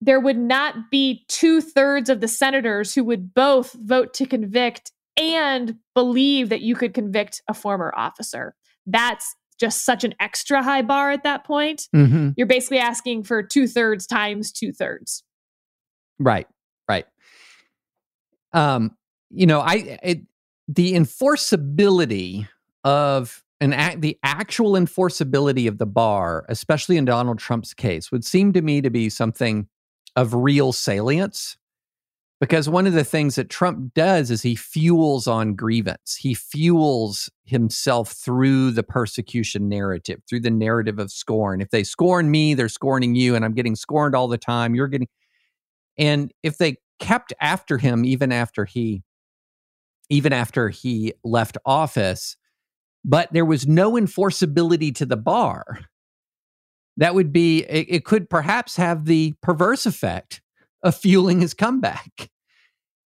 there 0.00 0.20
would 0.20 0.38
not 0.38 0.90
be 0.90 1.24
two 1.28 1.60
thirds 1.60 2.08
of 2.08 2.20
the 2.20 2.28
senators 2.28 2.94
who 2.94 3.04
would 3.04 3.34
both 3.34 3.72
vote 3.72 4.14
to 4.14 4.26
convict 4.26 4.92
and 5.16 5.76
believe 5.94 6.48
that 6.48 6.60
you 6.60 6.76
could 6.76 6.94
convict 6.94 7.42
a 7.48 7.54
former 7.54 7.92
officer. 7.96 8.54
That's 8.86 9.34
just 9.58 9.84
such 9.84 10.04
an 10.04 10.14
extra 10.20 10.62
high 10.62 10.82
bar 10.82 11.10
at 11.10 11.24
that 11.24 11.44
point. 11.44 11.88
Mm-hmm. 11.94 12.30
You're 12.36 12.46
basically 12.46 12.78
asking 12.78 13.24
for 13.24 13.42
two 13.42 13.66
thirds 13.66 14.06
times 14.06 14.52
two 14.52 14.72
thirds. 14.72 15.24
Right, 16.20 16.46
right. 16.88 17.06
Um, 18.52 18.96
you 19.30 19.46
know, 19.46 19.60
I 19.60 19.98
it, 20.02 20.20
the 20.68 20.94
enforceability 20.94 22.46
of 22.84 23.42
an 23.60 23.72
act, 23.72 24.00
the 24.00 24.16
actual 24.22 24.72
enforceability 24.72 25.66
of 25.66 25.78
the 25.78 25.86
bar, 25.86 26.46
especially 26.48 26.96
in 26.96 27.04
Donald 27.04 27.38
Trump's 27.38 27.74
case, 27.74 28.12
would 28.12 28.24
seem 28.24 28.52
to 28.52 28.62
me 28.62 28.80
to 28.80 28.90
be 28.90 29.08
something 29.08 29.66
of 30.18 30.34
real 30.34 30.72
salience. 30.72 31.56
Because 32.40 32.68
one 32.68 32.88
of 32.88 32.92
the 32.92 33.04
things 33.04 33.36
that 33.36 33.50
Trump 33.50 33.94
does 33.94 34.32
is 34.32 34.42
he 34.42 34.56
fuels 34.56 35.28
on 35.28 35.54
grievance. 35.54 36.16
He 36.16 36.34
fuels 36.34 37.30
himself 37.44 38.12
through 38.12 38.72
the 38.72 38.82
persecution 38.82 39.68
narrative, 39.68 40.20
through 40.28 40.40
the 40.40 40.50
narrative 40.50 40.98
of 40.98 41.12
scorn. 41.12 41.60
If 41.60 41.70
they 41.70 41.84
scorn 41.84 42.30
me, 42.32 42.54
they're 42.54 42.68
scorning 42.68 43.14
you, 43.14 43.36
and 43.36 43.44
I'm 43.44 43.54
getting 43.54 43.76
scorned 43.76 44.16
all 44.16 44.28
the 44.28 44.38
time. 44.38 44.74
You're 44.74 44.88
getting. 44.88 45.08
And 45.96 46.32
if 46.42 46.58
they 46.58 46.76
kept 46.98 47.32
after 47.40 47.78
him, 47.78 48.04
even 48.04 48.32
after 48.32 48.64
he 48.64 49.02
even 50.10 50.32
after 50.32 50.68
he 50.68 51.12
left 51.22 51.58
office, 51.64 52.36
but 53.04 53.32
there 53.32 53.44
was 53.44 53.66
no 53.68 53.92
enforceability 53.92 54.94
to 54.96 55.06
the 55.06 55.16
bar. 55.16 55.80
That 56.98 57.14
would 57.14 57.32
be, 57.32 57.60
it, 57.64 57.86
it 57.88 58.04
could 58.04 58.28
perhaps 58.28 58.76
have 58.76 59.06
the 59.06 59.34
perverse 59.42 59.86
effect 59.86 60.42
of 60.82 60.94
fueling 60.94 61.40
his 61.40 61.54
comeback. 61.54 62.30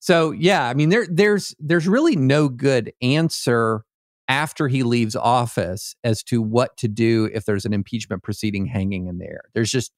So 0.01 0.31
yeah, 0.31 0.69
I 0.69 0.75
mean 0.75 0.91
there 0.91 1.07
there's 1.11 1.55
there's 1.59 1.89
really 1.89 2.17
no 2.17 2.49
good 2.49 2.93
answer 3.03 3.83
after 4.29 4.69
he 4.69 4.83
leaves 4.83 5.17
office 5.17 5.97
as 6.05 6.23
to 6.25 6.41
what 6.41 6.77
to 6.79 6.89
do 6.89 7.29
if 7.35 7.45
there's 7.45 7.65
an 7.65 7.73
impeachment 7.73 8.23
proceeding 8.23 8.67
hanging 8.67 9.07
in 9.07 9.19
there. 9.19 9.43
There's 9.55 9.71
just 9.71 9.93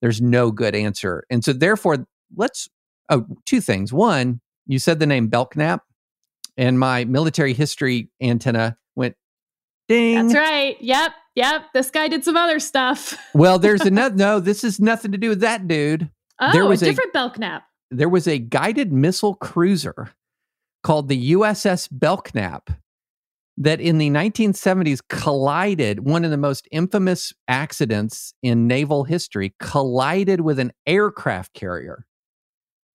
there's 0.00 0.20
no 0.20 0.50
good 0.50 0.74
answer. 0.74 1.24
And 1.30 1.44
so 1.44 1.52
therefore 1.52 2.06
let's 2.36 2.68
oh 3.08 3.24
two 3.46 3.60
things. 3.60 3.92
One, 3.92 4.40
you 4.66 4.78
said 4.78 4.98
the 5.00 5.06
name 5.06 5.28
Belknap 5.28 5.82
and 6.56 6.78
my 6.78 7.04
military 7.04 7.54
history 7.54 8.10
antenna 8.20 8.76
went 8.94 9.16
ding. 9.88 10.28
That's 10.28 10.34
right. 10.34 10.76
Yep. 10.80 11.12
Yep. 11.34 11.72
This 11.72 11.90
guy 11.90 12.08
did 12.08 12.24
some 12.24 12.36
other 12.36 12.58
stuff. 12.58 13.16
well, 13.34 13.58
there's 13.58 13.82
another. 13.82 14.14
No, 14.14 14.40
this 14.40 14.64
is 14.64 14.80
nothing 14.80 15.12
to 15.12 15.18
do 15.18 15.30
with 15.30 15.40
that 15.40 15.66
dude. 15.66 16.10
Oh, 16.40 16.52
there 16.52 16.66
was 16.66 16.82
a 16.82 16.86
different 16.86 17.10
a, 17.10 17.14
Belknap. 17.14 17.64
There 17.90 18.08
was 18.08 18.26
a 18.26 18.38
guided 18.38 18.92
missile 18.92 19.34
cruiser 19.34 20.10
called 20.82 21.08
the 21.08 21.32
USS 21.32 21.88
Belknap 21.90 22.70
that 23.58 23.80
in 23.80 23.98
the 23.98 24.10
1970s 24.10 25.00
collided, 25.08 26.06
one 26.06 26.24
of 26.24 26.30
the 26.30 26.38
most 26.38 26.66
infamous 26.72 27.32
accidents 27.48 28.34
in 28.42 28.66
naval 28.66 29.04
history, 29.04 29.54
collided 29.60 30.40
with 30.40 30.58
an 30.58 30.72
aircraft 30.86 31.52
carrier. 31.54 32.06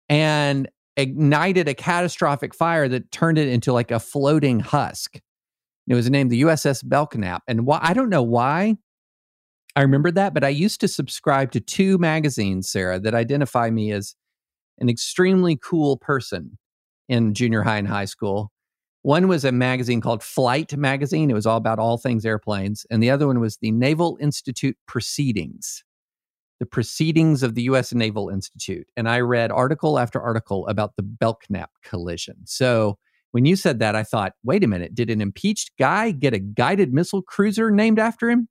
And 0.09 0.69
ignited 0.97 1.69
a 1.69 1.75
catastrophic 1.75 2.55
fire 2.55 2.89
that 2.89 3.11
turned 3.11 3.39
it 3.39 3.49
into 3.49 3.73
like 3.73 3.91
a 3.91 4.01
floating 4.01 4.61
husk. 4.61 5.19
It 5.93 5.95
was 5.95 6.09
named 6.09 6.31
the 6.31 6.41
USS 6.41 6.89
Belknap. 6.89 7.43
And 7.47 7.67
why, 7.67 7.79
I 7.83 7.93
don't 7.93 8.09
know 8.09 8.23
why 8.23 8.77
I 9.77 9.83
remember 9.83 10.11
that, 10.13 10.33
but 10.33 10.43
I 10.43 10.49
used 10.49 10.81
to 10.81 10.89
subscribe 10.89 11.53
to 11.53 11.61
two 11.61 11.99
magazines, 11.99 12.71
Sarah, 12.71 12.99
that 13.01 13.15
identify 13.15 13.69
me 13.69 13.93
as 13.93 14.15
an 14.79 14.89
extremely 14.89 15.57
cool 15.57 15.99
person 15.99 16.57
in 17.11 17.35
junior 17.35 17.61
high 17.61 17.77
and 17.77 17.89
high 17.89 18.07
school. 18.07 18.53
One 19.03 19.29
was 19.29 19.45
a 19.45 19.53
magazine 19.53 20.01
called 20.01 20.23
Flight 20.23 20.75
Magazine. 20.77 21.31
It 21.31 21.35
was 21.35 21.45
all 21.45 21.59
about 21.59 21.79
all 21.79 21.99
things 21.99 22.25
airplanes. 22.25 22.87
And 22.91 23.03
the 23.03 23.11
other 23.11 23.27
one 23.27 23.39
was 23.39 23.59
the 23.59 23.71
Naval 23.71 24.17
Institute 24.19 24.79
Proceedings 24.87 25.85
the 26.63 26.67
proceedings 26.67 27.43
of 27.43 27.57
the 27.57 27.63
U.S. 27.63 27.93
Naval 27.93 28.29
Institute, 28.29 28.87
and 28.97 29.09
I 29.09 29.19
read 29.19 29.51
article 29.51 29.99
after 29.99 30.23
article 30.23 30.65
about 30.69 30.95
the 30.95 31.03
Belknap 31.03 31.71
collision. 31.83 32.37
So 32.45 32.99
when 33.33 33.45
you 33.45 33.57
said 33.57 33.81
that, 33.81 33.97
I 33.97 34.05
thought, 34.05 34.35
wait 34.45 34.63
a 34.63 34.67
minute, 34.67 34.95
did 34.95 35.11
an 35.11 35.21
impeached 35.21 35.73
guy 35.79 36.11
get 36.11 36.35
a 36.35 36.39
guided 36.39 36.93
missile 36.93 37.23
cruiser 37.23 37.71
named 37.71 37.99
after 37.99 38.31
him? 38.31 38.49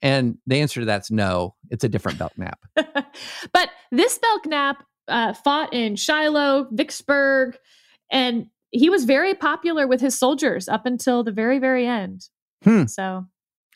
And 0.00 0.38
the 0.46 0.60
answer 0.60 0.80
to 0.80 0.86
that's 0.86 1.10
no. 1.10 1.54
It's 1.70 1.84
a 1.84 1.88
different 1.88 2.18
Belknap. 2.18 2.58
but 2.76 3.70
this 3.90 4.18
Belknap 4.18 4.84
uh, 5.08 5.34
fought 5.34 5.72
in 5.72 5.96
Shiloh, 5.96 6.68
Vicksburg, 6.70 7.56
and 8.10 8.46
he 8.70 8.90
was 8.90 9.04
very 9.04 9.34
popular 9.34 9.86
with 9.86 10.00
his 10.00 10.18
soldiers 10.18 10.68
up 10.68 10.86
until 10.86 11.24
the 11.24 11.32
very, 11.32 11.58
very 11.58 11.86
end. 11.86 12.28
Hmm. 12.64 12.84
So 12.84 13.26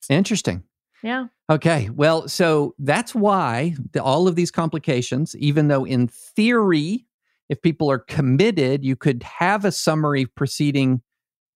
Interesting. 0.09 0.63
yeah. 1.03 1.27
Okay. 1.51 1.91
Well, 1.91 2.29
so 2.29 2.75
that's 2.79 3.15
why 3.15 3.75
the, 3.93 4.03
all 4.03 4.29
of 4.29 4.37
these 4.37 4.51
complications, 4.51 5.37
even 5.37 5.69
though 5.69 5.85
in 5.85 6.09
theory, 6.09 7.07
if 7.49 7.61
people 7.63 7.91
are 7.91 7.99
committed, 7.99 8.85
you 8.85 8.97
could 8.97 9.23
have 9.23 9.65
a 9.65 9.73
summary 9.73 10.27
proceeding 10.27 11.03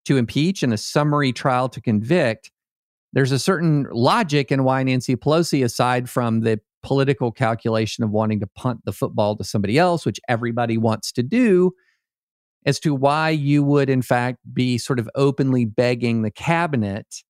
to 0.05 0.17
impeach 0.17 0.63
and 0.63 0.73
a 0.73 0.79
summary 0.79 1.33
trial 1.33 1.69
to 1.69 1.81
convict. 1.81 2.51
There's 3.13 3.33
a 3.33 3.39
certain 3.39 3.87
logic 3.91 4.53
in 4.53 4.65
why 4.65 4.83
Nancy 4.83 5.17
Pelosi, 5.17 5.65
aside 5.65 6.09
from 6.11 6.41
the 6.41 6.61
political 6.83 7.33
calculation 7.33 8.05
of 8.05 8.11
wanting 8.11 8.41
to 8.41 8.47
punt 8.47 8.81
the 8.85 8.93
football 8.93 9.37
to 9.37 9.45
somebody 9.45 9.79
else, 9.79 10.07
which 10.07 10.21
everybody 10.29 10.79
wants 10.79 11.11
to 11.13 11.23
do, 11.23 11.73
as 12.65 12.79
to 12.81 12.95
why 12.95 13.31
you 13.31 13.63
would, 13.65 13.89
in 13.89 14.03
fact, 14.03 14.39
be 14.53 14.79
sort 14.79 14.99
of 14.99 15.09
openly 15.15 15.65
begging 15.65 16.23
the 16.23 16.31
cabinet 16.31 17.23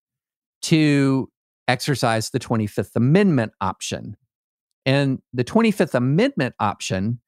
to 0.63 1.29
exercise 1.67 2.29
the 2.29 2.39
25th 2.39 2.95
Amendment 2.95 3.53
option. 3.61 4.17
And 4.85 5.19
the 5.33 5.43
25th 5.43 5.95
Amendment 5.95 6.55
option 6.59 7.19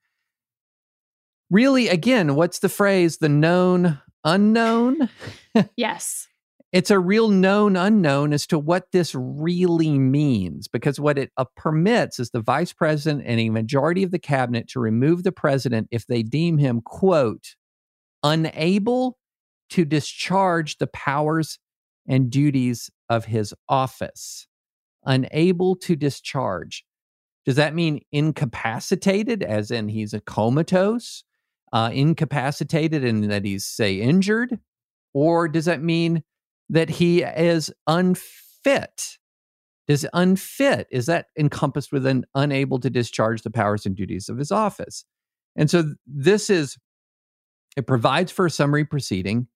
really, 1.49 1.87
again, 1.87 2.35
what's 2.35 2.59
the 2.59 2.69
phrase? 2.69 3.17
The 3.17 3.29
known 3.29 3.99
unknown? 4.23 5.09
Yes. 5.75 6.27
it's 6.71 6.91
a 6.91 6.99
real 6.99 7.29
known 7.29 7.75
unknown 7.75 8.31
as 8.33 8.45
to 8.47 8.59
what 8.59 8.85
this 8.93 9.15
really 9.15 9.97
means 9.97 10.67
because 10.67 10.99
what 10.99 11.17
it 11.17 11.31
uh, 11.37 11.45
permits 11.55 12.19
is 12.19 12.29
the 12.29 12.39
vice 12.41 12.71
president 12.71 13.23
and 13.25 13.39
a 13.39 13.49
majority 13.49 14.03
of 14.03 14.11
the 14.11 14.19
cabinet 14.19 14.67
to 14.69 14.79
remove 14.79 15.23
the 15.23 15.31
president 15.31 15.87
if 15.91 16.05
they 16.05 16.21
deem 16.21 16.59
him 16.59 16.81
quote 16.81 17.55
unable 18.23 19.17
to 19.71 19.83
discharge 19.85 20.77
the 20.77 20.87
powers 20.87 21.57
and 22.07 22.29
duties 22.29 22.89
of 23.09 23.25
his 23.25 23.53
office 23.67 24.47
unable 25.05 25.75
to 25.75 25.95
discharge 25.95 26.85
does 27.45 27.55
that 27.55 27.73
mean 27.73 27.99
incapacitated 28.11 29.41
as 29.41 29.71
in 29.71 29.87
he's 29.89 30.13
a 30.13 30.21
comatose 30.21 31.23
uh, 31.73 31.89
incapacitated 31.93 33.03
and 33.03 33.29
that 33.31 33.45
he's 33.45 33.65
say 33.65 33.95
injured 33.95 34.59
or 35.13 35.47
does 35.47 35.65
that 35.65 35.81
mean 35.81 36.23
that 36.69 36.89
he 36.89 37.23
is 37.23 37.71
unfit? 37.87 39.17
Is 39.87 40.07
unfit? 40.13 40.87
Is 40.91 41.07
that 41.07 41.27
encompassed 41.37 41.91
within 41.91 42.25
unable 42.35 42.79
to 42.79 42.89
discharge 42.89 43.41
the 43.41 43.49
powers 43.49 43.85
and 43.85 43.95
duties 43.95 44.29
of 44.29 44.37
his 44.37 44.51
office? 44.51 45.03
And 45.55 45.69
so 45.69 45.95
this 46.05 46.49
is, 46.49 46.77
it 47.75 47.87
provides 47.87 48.31
for 48.31 48.45
a 48.45 48.51
summary 48.51 48.85
proceeding. 48.85 49.47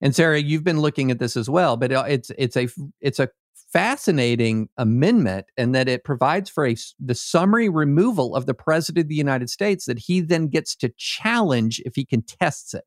And 0.00 0.14
Sarah, 0.14 0.40
you've 0.40 0.64
been 0.64 0.80
looking 0.80 1.10
at 1.10 1.18
this 1.18 1.36
as 1.36 1.48
well, 1.48 1.76
but 1.76 1.92
it's 1.92 2.30
it's 2.36 2.56
a 2.56 2.68
it's 3.00 3.18
a 3.18 3.30
fascinating 3.72 4.68
amendment 4.76 5.46
and 5.56 5.74
that 5.74 5.88
it 5.88 6.04
provides 6.04 6.48
for 6.48 6.66
a, 6.66 6.76
the 6.98 7.14
summary 7.14 7.68
removal 7.68 8.34
of 8.34 8.46
the 8.46 8.54
president 8.54 9.04
of 9.04 9.08
the 9.08 9.14
United 9.14 9.50
States 9.50 9.86
that 9.86 9.98
he 9.98 10.20
then 10.20 10.48
gets 10.48 10.74
to 10.76 10.90
challenge 10.96 11.80
if 11.84 11.94
he 11.94 12.04
contests 12.04 12.74
it. 12.74 12.84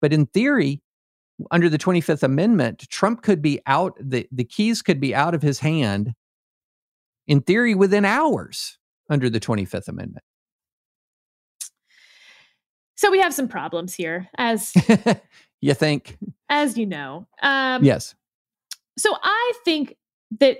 But 0.00 0.12
in 0.12 0.26
theory, 0.26 0.82
under 1.50 1.68
the 1.68 1.78
25th 1.78 2.22
Amendment, 2.22 2.86
Trump 2.90 3.22
could 3.22 3.40
be 3.40 3.60
out, 3.66 3.96
the, 4.00 4.28
the 4.32 4.44
keys 4.44 4.82
could 4.82 5.00
be 5.00 5.14
out 5.14 5.34
of 5.34 5.42
his 5.42 5.60
hand, 5.60 6.12
in 7.26 7.40
theory, 7.40 7.74
within 7.74 8.04
hours 8.04 8.78
under 9.08 9.30
the 9.30 9.40
25th 9.40 9.88
Amendment. 9.88 10.24
So 12.96 13.10
we 13.10 13.20
have 13.20 13.34
some 13.34 13.48
problems 13.48 13.94
here, 13.94 14.28
as 14.38 14.72
you 15.60 15.74
think? 15.74 16.18
as 16.48 16.76
you 16.76 16.86
know. 16.86 17.26
Um, 17.42 17.82
yes. 17.82 18.14
So 18.98 19.16
I 19.22 19.52
think 19.64 19.96
that 20.40 20.58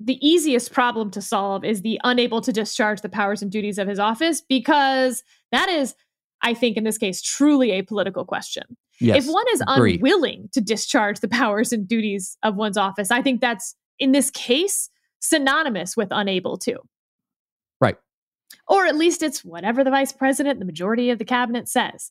the 0.00 0.18
easiest 0.26 0.72
problem 0.72 1.10
to 1.12 1.22
solve 1.22 1.64
is 1.64 1.82
the 1.82 2.00
unable 2.04 2.40
to 2.40 2.52
discharge 2.52 3.00
the 3.00 3.08
powers 3.08 3.42
and 3.42 3.50
duties 3.50 3.78
of 3.78 3.86
his 3.86 3.98
office 3.98 4.40
because 4.40 5.22
that 5.52 5.68
is, 5.68 5.94
I 6.42 6.54
think, 6.54 6.76
in 6.76 6.84
this 6.84 6.98
case, 6.98 7.22
truly 7.22 7.70
a 7.72 7.82
political 7.82 8.24
question. 8.24 8.64
Yes. 9.00 9.24
if 9.26 9.32
one 9.32 9.44
is 9.52 9.62
agreed. 9.68 10.00
unwilling 10.00 10.48
to 10.52 10.60
discharge 10.60 11.20
the 11.20 11.28
powers 11.28 11.72
and 11.72 11.86
duties 11.86 12.36
of 12.42 12.56
one's 12.56 12.76
office, 12.76 13.12
I 13.12 13.22
think 13.22 13.40
that's 13.40 13.76
in 14.00 14.10
this 14.10 14.28
case 14.30 14.90
synonymous 15.20 15.96
with 15.96 16.08
unable 16.10 16.58
to. 16.58 16.76
Right. 17.80 17.96
Or 18.66 18.86
at 18.86 18.96
least 18.96 19.22
it's 19.22 19.44
whatever 19.44 19.84
the 19.84 19.90
vice 19.90 20.12
president, 20.12 20.58
the 20.58 20.64
majority 20.64 21.10
of 21.10 21.18
the 21.20 21.24
cabinet 21.24 21.68
says. 21.68 22.10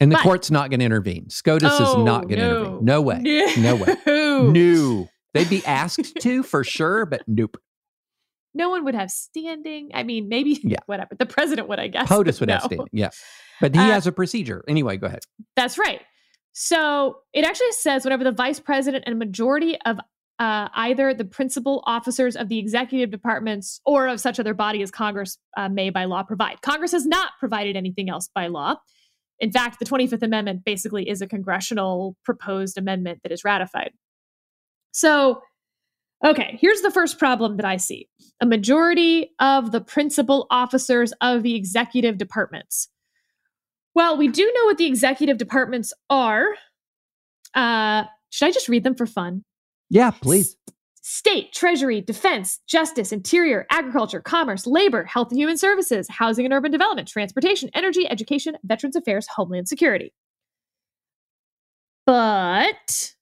And 0.00 0.12
the 0.12 0.16
but- 0.16 0.22
court's 0.22 0.48
not 0.50 0.70
going 0.70 0.78
to 0.78 0.86
intervene. 0.86 1.28
SCOTUS 1.28 1.72
is 1.74 1.80
Oh, 1.88 2.04
not 2.04 2.28
going 2.28 2.38
to 2.38 2.46
no. 2.46 2.60
intervene. 2.60 2.84
No 2.84 3.00
way. 3.02 3.52
No 3.58 3.74
way. 3.74 3.96
No. 4.44 4.50
No. 4.50 5.08
They'd 5.34 5.50
be 5.50 5.64
asked 5.66 6.16
to 6.20 6.42
for 6.42 6.64
sure, 6.64 7.04
but 7.06 7.22
nope. 7.26 7.56
No 8.54 8.70
one 8.70 8.84
would 8.84 8.94
have 8.94 9.10
standing. 9.10 9.90
I 9.94 10.02
mean, 10.02 10.28
maybe 10.28 10.58
Yeah. 10.64 10.78
whatever. 10.86 11.14
The 11.16 11.26
president 11.26 11.68
would, 11.68 11.78
I 11.78 11.88
guess. 11.88 12.08
POTUS 12.10 12.40
would 12.40 12.50
have 12.50 12.62
standing. 12.62 12.86
Yeah. 12.92 13.10
But 13.60 13.74
he 13.74 13.80
Uh, 13.80 13.84
has 13.84 14.06
a 14.06 14.12
procedure. 14.12 14.64
Anyway, 14.66 14.96
go 14.96 15.06
ahead. 15.06 15.20
That's 15.54 15.78
right. 15.78 16.00
So 16.52 17.18
it 17.32 17.44
actually 17.44 17.72
says 17.72 18.04
whenever 18.04 18.24
the 18.24 18.32
vice 18.32 18.58
president 18.58 19.04
and 19.06 19.14
a 19.14 19.18
majority 19.18 19.76
of 19.86 19.98
uh, 20.40 20.68
either 20.74 21.12
the 21.14 21.24
principal 21.24 21.82
officers 21.86 22.36
of 22.36 22.48
the 22.48 22.58
executive 22.58 23.10
departments 23.10 23.80
or 23.84 24.06
of 24.08 24.20
such 24.20 24.38
other 24.40 24.54
body 24.54 24.82
as 24.82 24.90
Congress 24.90 25.36
uh, 25.56 25.68
may 25.68 25.90
by 25.90 26.04
law 26.04 26.22
provide. 26.22 26.62
Congress 26.62 26.92
has 26.92 27.04
not 27.06 27.32
provided 27.40 27.76
anything 27.76 28.08
else 28.08 28.28
by 28.34 28.46
law. 28.46 28.76
In 29.40 29.52
fact, 29.52 29.78
the 29.78 29.84
25th 29.84 30.22
Amendment 30.22 30.64
basically 30.64 31.08
is 31.08 31.20
a 31.20 31.26
congressional 31.26 32.16
proposed 32.24 32.78
amendment 32.78 33.20
that 33.22 33.30
is 33.32 33.44
ratified. 33.44 33.90
So, 34.98 35.42
okay, 36.24 36.58
here's 36.60 36.80
the 36.80 36.90
first 36.90 37.20
problem 37.20 37.56
that 37.58 37.64
I 37.64 37.76
see 37.76 38.08
a 38.40 38.46
majority 38.46 39.30
of 39.38 39.70
the 39.70 39.80
principal 39.80 40.48
officers 40.50 41.12
of 41.20 41.44
the 41.44 41.54
executive 41.54 42.18
departments. 42.18 42.88
Well, 43.94 44.16
we 44.16 44.26
do 44.26 44.42
know 44.42 44.64
what 44.64 44.76
the 44.76 44.86
executive 44.86 45.38
departments 45.38 45.92
are. 46.10 46.48
Uh, 47.54 48.06
should 48.30 48.48
I 48.48 48.50
just 48.50 48.68
read 48.68 48.82
them 48.82 48.96
for 48.96 49.06
fun? 49.06 49.44
Yeah, 49.88 50.10
please. 50.10 50.56
State, 51.00 51.52
Treasury, 51.52 52.00
Defense, 52.00 52.58
Justice, 52.66 53.12
Interior, 53.12 53.68
Agriculture, 53.70 54.20
Commerce, 54.20 54.66
Labor, 54.66 55.04
Health 55.04 55.28
and 55.30 55.38
Human 55.38 55.56
Services, 55.56 56.08
Housing 56.10 56.44
and 56.44 56.52
Urban 56.52 56.72
Development, 56.72 57.06
Transportation, 57.06 57.70
Energy, 57.72 58.10
Education, 58.10 58.56
Veterans 58.64 58.96
Affairs, 58.96 59.28
Homeland 59.28 59.68
Security. 59.68 60.12
But 62.04 63.14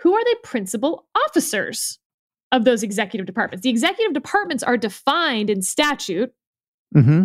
who 0.00 0.14
are 0.14 0.24
the 0.24 0.36
principal 0.42 1.06
officers 1.26 1.98
of 2.52 2.64
those 2.64 2.82
executive 2.82 3.26
departments? 3.26 3.62
The 3.62 3.70
executive 3.70 4.14
departments 4.14 4.62
are 4.62 4.76
defined 4.76 5.50
in 5.50 5.62
statute, 5.62 6.32
hmm 6.92 7.24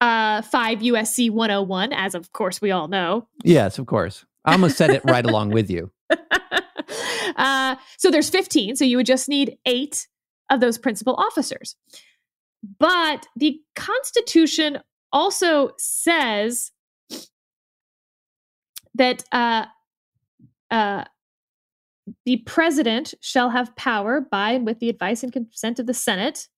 uh, 0.00 0.42
5 0.42 0.78
USC 0.80 1.30
101, 1.30 1.92
as 1.92 2.14
of 2.14 2.32
course 2.32 2.60
we 2.60 2.70
all 2.70 2.88
know. 2.88 3.28
Yes, 3.44 3.78
of 3.78 3.86
course. 3.86 4.24
I 4.44 4.52
almost 4.52 4.76
said 4.76 4.90
it 4.90 5.02
right 5.04 5.24
along 5.24 5.50
with 5.50 5.70
you. 5.70 5.90
uh, 7.36 7.76
so 7.96 8.10
there's 8.10 8.30
15. 8.30 8.76
So 8.76 8.84
you 8.84 8.96
would 8.96 9.06
just 9.06 9.28
need 9.28 9.58
eight 9.66 10.06
of 10.50 10.60
those 10.60 10.78
principal 10.78 11.14
officers. 11.14 11.76
But 12.78 13.26
the 13.36 13.60
Constitution 13.74 14.80
also 15.12 15.70
says 15.78 16.72
that 18.94 19.24
uh, 19.32 19.66
uh, 20.70 21.04
the 22.24 22.38
president 22.38 23.14
shall 23.20 23.50
have 23.50 23.74
power 23.76 24.20
by 24.20 24.52
and 24.52 24.66
with 24.66 24.78
the 24.78 24.88
advice 24.88 25.22
and 25.22 25.32
consent 25.32 25.78
of 25.78 25.86
the 25.86 25.94
Senate, 25.94 26.48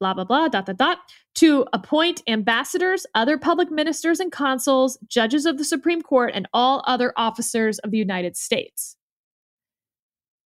blah, 0.00 0.14
blah, 0.14 0.24
blah, 0.24 0.48
dot, 0.48 0.66
dot, 0.66 0.76
dot, 0.76 0.98
to 1.34 1.66
appoint 1.72 2.22
ambassadors, 2.28 3.06
other 3.14 3.36
public 3.36 3.70
ministers 3.70 4.20
and 4.20 4.30
consuls, 4.30 4.98
judges 5.08 5.46
of 5.46 5.58
the 5.58 5.64
Supreme 5.64 6.02
Court, 6.02 6.32
and 6.34 6.46
all 6.52 6.84
other 6.86 7.12
officers 7.16 7.78
of 7.80 7.90
the 7.90 7.98
United 7.98 8.36
States. 8.36 8.96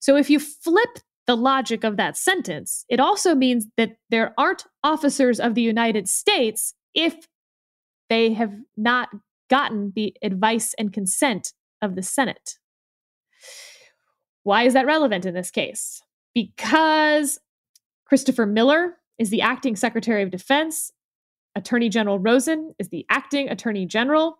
So 0.00 0.16
if 0.16 0.30
you 0.30 0.40
flip 0.40 0.98
the 1.26 1.36
logic 1.36 1.84
of 1.84 1.96
that 1.96 2.16
sentence, 2.16 2.84
it 2.88 2.98
also 2.98 3.34
means 3.34 3.66
that 3.76 3.92
there 4.10 4.34
aren't 4.36 4.64
officers 4.82 5.38
of 5.38 5.54
the 5.54 5.62
United 5.62 6.08
States 6.08 6.74
if 6.94 7.28
they 8.08 8.32
have 8.32 8.54
not 8.76 9.10
gotten 9.48 9.92
the 9.94 10.16
advice 10.22 10.74
and 10.78 10.92
consent 10.92 11.52
of 11.80 11.94
the 11.94 12.02
Senate. 12.02 12.56
Why 14.44 14.64
is 14.64 14.74
that 14.74 14.86
relevant 14.86 15.26
in 15.26 15.34
this 15.34 15.50
case? 15.50 16.02
Because 16.34 17.38
Christopher 18.06 18.46
Miller 18.46 18.96
is 19.18 19.30
the 19.30 19.42
acting 19.42 19.76
Secretary 19.76 20.22
of 20.22 20.30
Defense. 20.30 20.92
Attorney 21.54 21.88
General 21.88 22.18
Rosen 22.18 22.74
is 22.78 22.88
the 22.88 23.04
acting 23.10 23.48
Attorney 23.48 23.86
General. 23.86 24.38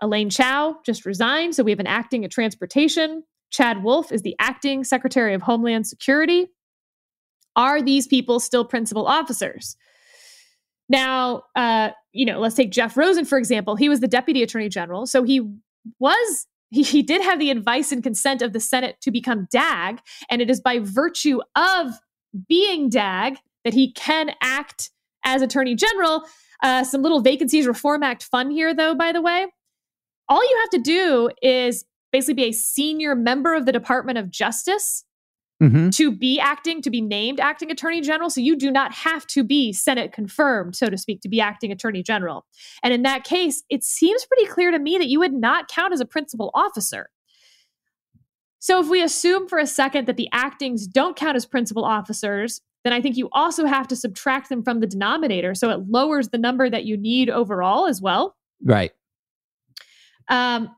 Elaine 0.00 0.30
Chao 0.30 0.78
just 0.86 1.04
resigned, 1.04 1.54
so 1.54 1.64
we 1.64 1.72
have 1.72 1.80
an 1.80 1.86
acting 1.86 2.24
at 2.24 2.30
Transportation. 2.30 3.24
Chad 3.50 3.82
Wolf 3.82 4.12
is 4.12 4.22
the 4.22 4.36
acting 4.38 4.84
Secretary 4.84 5.34
of 5.34 5.42
Homeland 5.42 5.86
Security. 5.86 6.48
Are 7.56 7.82
these 7.82 8.06
people 8.06 8.38
still 8.38 8.64
principal 8.64 9.06
officers? 9.06 9.76
Now, 10.88 11.42
uh, 11.56 11.90
you 12.12 12.24
know, 12.24 12.38
let's 12.38 12.54
take 12.54 12.70
Jeff 12.70 12.96
Rosen, 12.96 13.24
for 13.24 13.38
example. 13.38 13.76
He 13.76 13.88
was 13.88 14.00
the 14.00 14.08
deputy 14.08 14.42
attorney 14.42 14.68
general. 14.68 15.06
So 15.06 15.22
he 15.22 15.40
was, 15.98 16.46
he, 16.70 17.02
did 17.02 17.22
have 17.22 17.38
the 17.38 17.50
advice 17.50 17.92
and 17.92 18.02
consent 18.02 18.42
of 18.42 18.52
the 18.52 18.60
Senate 18.60 18.96
to 19.02 19.10
become 19.10 19.48
DAG. 19.50 20.00
And 20.30 20.42
it 20.42 20.50
is 20.50 20.60
by 20.60 20.78
virtue 20.78 21.40
of 21.56 21.92
being 22.48 22.90
DAG 22.90 23.38
that 23.64 23.74
he 23.74 23.92
can 23.92 24.32
act 24.42 24.90
as 25.24 25.42
attorney 25.42 25.74
general. 25.74 26.24
Uh, 26.62 26.84
some 26.84 27.02
little 27.02 27.20
vacancies 27.20 27.66
reform 27.66 28.02
act 28.02 28.22
fun 28.22 28.50
here, 28.50 28.74
though, 28.74 28.94
by 28.94 29.12
the 29.12 29.22
way. 29.22 29.46
All 30.28 30.42
you 30.42 30.58
have 30.60 30.70
to 30.70 30.78
do 30.78 31.30
is 31.42 31.84
basically 32.12 32.34
be 32.34 32.44
a 32.44 32.52
senior 32.52 33.14
member 33.14 33.54
of 33.54 33.66
the 33.66 33.72
Department 33.72 34.18
of 34.18 34.30
Justice 34.30 35.04
mm-hmm. 35.62 35.90
to 35.90 36.10
be 36.10 36.38
acting, 36.38 36.82
to 36.82 36.90
be 36.90 37.00
named 37.00 37.40
acting 37.40 37.70
attorney 37.70 38.00
general. 38.00 38.30
So 38.30 38.40
you 38.40 38.56
do 38.56 38.70
not 38.70 38.92
have 38.92 39.26
to 39.28 39.42
be 39.44 39.72
Senate 39.72 40.12
confirmed, 40.12 40.76
so 40.76 40.88
to 40.88 40.96
speak, 40.96 41.20
to 41.22 41.28
be 41.28 41.40
acting 41.40 41.72
attorney 41.72 42.02
general. 42.02 42.46
And 42.82 42.92
in 42.92 43.02
that 43.02 43.24
case, 43.24 43.62
it 43.68 43.84
seems 43.84 44.24
pretty 44.26 44.46
clear 44.46 44.70
to 44.70 44.78
me 44.78 44.98
that 44.98 45.08
you 45.08 45.18
would 45.18 45.34
not 45.34 45.68
count 45.68 45.92
as 45.92 46.00
a 46.00 46.06
principal 46.06 46.50
officer. 46.54 47.10
So 48.60 48.80
if 48.80 48.88
we 48.88 49.02
assume 49.02 49.48
for 49.48 49.58
a 49.58 49.66
second 49.66 50.06
that 50.06 50.16
the 50.16 50.28
actings 50.32 50.86
don't 50.86 51.16
count 51.16 51.36
as 51.36 51.46
principal 51.46 51.84
officers, 51.84 52.60
then 52.84 52.92
I 52.92 53.00
think 53.00 53.16
you 53.16 53.28
also 53.32 53.66
have 53.66 53.88
to 53.88 53.96
subtract 53.96 54.48
them 54.48 54.62
from 54.62 54.80
the 54.80 54.86
denominator. 54.86 55.54
So 55.54 55.70
it 55.70 55.88
lowers 55.88 56.28
the 56.28 56.38
number 56.38 56.68
that 56.70 56.84
you 56.84 56.96
need 56.96 57.30
overall 57.30 57.86
as 57.86 58.00
well. 58.00 58.36
Right. 58.62 58.92
Um, 60.28 60.74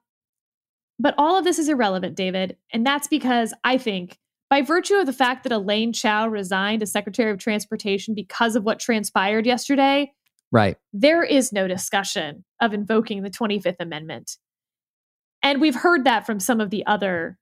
but 0.99 1.14
all 1.16 1.38
of 1.38 1.45
this 1.45 1.59
is 1.59 1.69
irrelevant, 1.69 2.14
David. 2.14 2.57
And 2.73 2.87
that's 2.87 3.09
because 3.09 3.55
I 3.64 3.79
think 3.79 4.19
by 4.51 4.61
virtue 4.63 4.97
of 4.97 5.07
the 5.07 5.13
fact 5.13 5.45
that 5.45 5.53
Elaine 5.53 5.93
Chao 5.93 6.27
resigned 6.27 6.83
as 6.83 6.91
Secretary 6.91 7.31
of 7.31 7.39
Transportation 7.39 8.15
because 8.15 8.57
of 8.57 8.65
what 8.65 8.81
transpired 8.81 9.47
yesterday, 9.47 10.13
right. 10.51 10.77
There 10.93 11.23
is 11.23 11.53
no 11.53 11.69
discussion 11.69 12.45
of 12.61 12.75
invoking 12.75 13.23
the 13.23 13.31
25th 13.31 13.77
Amendment. 13.79 14.37
And 15.43 15.61
we've 15.61 15.77
heard 15.77 16.05
that 16.05 16.27
from 16.27 16.41
some 16.41 16.61
of 16.61 16.71
the 16.71 16.85
other 16.85 17.39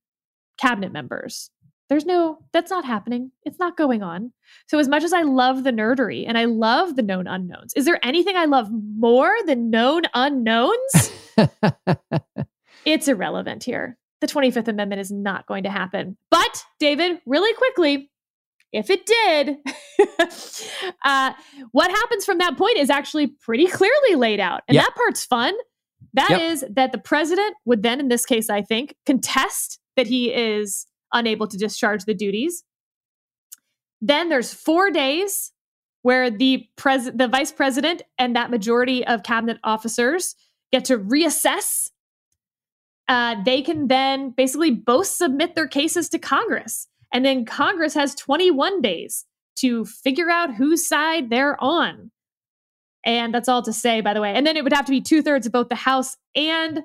cabinet 0.59 0.92
members. 0.92 1.51
There's 1.88 2.05
no, 2.05 2.40
that's 2.53 2.71
not 2.71 2.85
happening. 2.85 3.33
It's 3.44 3.59
not 3.59 3.79
going 3.79 4.03
on. 4.03 4.33
So, 4.68 4.79
as 4.79 4.88
much 4.88 5.03
as 5.03 5.14
I 5.14 5.23
love 5.23 5.64
the 5.64 5.73
nerdery 5.73 6.27
and 6.29 6.37
I 6.37 6.44
love 6.44 6.97
the 6.97 7.03
known 7.03 7.27
unknowns, 7.27 7.73
is 7.75 7.87
there 7.87 7.99
anything 8.05 8.37
I 8.37 8.44
love 8.44 8.68
more 8.71 9.35
than 9.47 9.71
known 9.71 10.03
unknowns? 10.12 11.12
it's 12.85 13.09
irrelevant 13.09 13.64
here 13.64 13.97
the 14.20 14.26
25th 14.26 14.68
Amendment 14.68 15.00
is 15.00 15.11
not 15.11 15.46
going 15.46 15.62
to 15.64 15.70
happen. 15.70 16.16
But, 16.31 16.64
David, 16.81 17.20
really 17.26 17.54
quickly, 17.54 18.11
if 18.72 18.90
it 18.90 19.07
did, 19.07 19.57
uh, 21.04 21.33
what 21.72 21.90
happens 21.90 22.24
from 22.24 22.38
that 22.38 22.57
point 22.59 22.78
is 22.78 22.90
actually 22.90 23.28
pretty 23.28 23.66
clearly 23.66 24.14
laid 24.14 24.40
out. 24.40 24.62
And 24.68 24.74
yep. 24.74 24.85
that 24.85 24.94
part's 24.94 25.24
fun. 25.24 25.54
That 26.14 26.31
yep. 26.31 26.40
is 26.40 26.64
that 26.70 26.92
the 26.92 26.98
president 26.98 27.54
would 27.64 27.83
then, 27.83 28.00
in 28.00 28.09
this 28.09 28.26
case, 28.26 28.50
I 28.50 28.62
think, 28.62 28.94
contest 29.07 29.78
that 29.96 30.07
he 30.07 30.33
is 30.33 30.87
unable 31.12 31.46
to 31.46 31.57
discharge 31.57 32.04
the 32.04 32.14
duties. 32.14 32.64
Then 34.00 34.28
there's 34.28 34.52
four 34.52 34.90
days 34.90 35.52
where 36.02 36.31
the 36.31 36.66
pres- 36.76 37.11
the 37.12 37.28
vice 37.28 37.52
president 37.52 38.02
and 38.18 38.37
that 38.37 38.50
majority 38.50 39.07
of 39.07 39.22
cabinet 39.22 39.59
officers 39.64 40.35
get 40.72 40.85
to 40.87 40.98
reassess 40.98 41.90
uh, 43.09 43.37
they 43.44 43.62
can 43.62 43.88
then 43.88 44.31
basically 44.31 44.71
both 44.71 45.07
submit 45.07 45.55
their 45.55 45.66
cases 45.68 46.09
to 46.11 46.18
Congress. 46.18 46.87
And 47.12 47.25
then 47.25 47.44
Congress 47.44 47.94
has 47.94 48.14
21 48.14 48.83
days 48.83 49.25
to 49.57 49.85
figure 49.85 50.31
out 50.31 50.55
whose 50.55 50.87
side 50.87 51.31
they're 51.31 51.62
on. 51.62 52.11
And 53.05 53.33
that's 53.33 53.49
all 53.49 53.62
to 53.62 53.73
say, 53.73 54.01
by 54.01 54.12
the 54.12 54.21
way. 54.21 54.35
And 54.35 54.47
then 54.47 54.57
it 54.57 54.64
would 54.64 54.73
have 54.73 54.85
to 54.85 54.90
be 54.90 55.01
two 55.01 55.23
thirds 55.23 55.47
of 55.47 55.53
both 55.53 55.68
the 55.68 55.75
House 55.75 56.16
and 56.35 56.83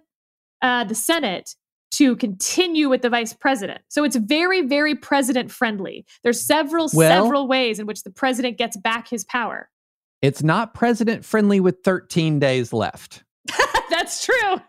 uh, 0.61 0.85
the 0.85 0.95
Senate 0.95 1.55
to 1.91 2.15
continue 2.15 2.89
with 2.89 3.01
the 3.01 3.09
vice 3.09 3.33
president. 3.33 3.81
So 3.89 4.03
it's 4.03 4.15
very, 4.15 4.61
very 4.61 4.95
president 4.95 5.51
friendly. 5.51 6.05
There's 6.23 6.41
several, 6.41 6.89
well, 6.93 7.23
several 7.23 7.47
ways 7.47 7.77
in 7.77 7.85
which 7.85 8.03
the 8.03 8.09
president 8.09 8.57
gets 8.57 8.77
back 8.77 9.09
his 9.09 9.23
power. 9.25 9.69
It's 10.21 10.41
not 10.41 10.73
president 10.73 11.25
friendly 11.25 11.59
with 11.59 11.83
13 11.83 12.39
days 12.39 12.73
left. 12.73 13.23
That's 13.89 14.25
true. 14.25 14.61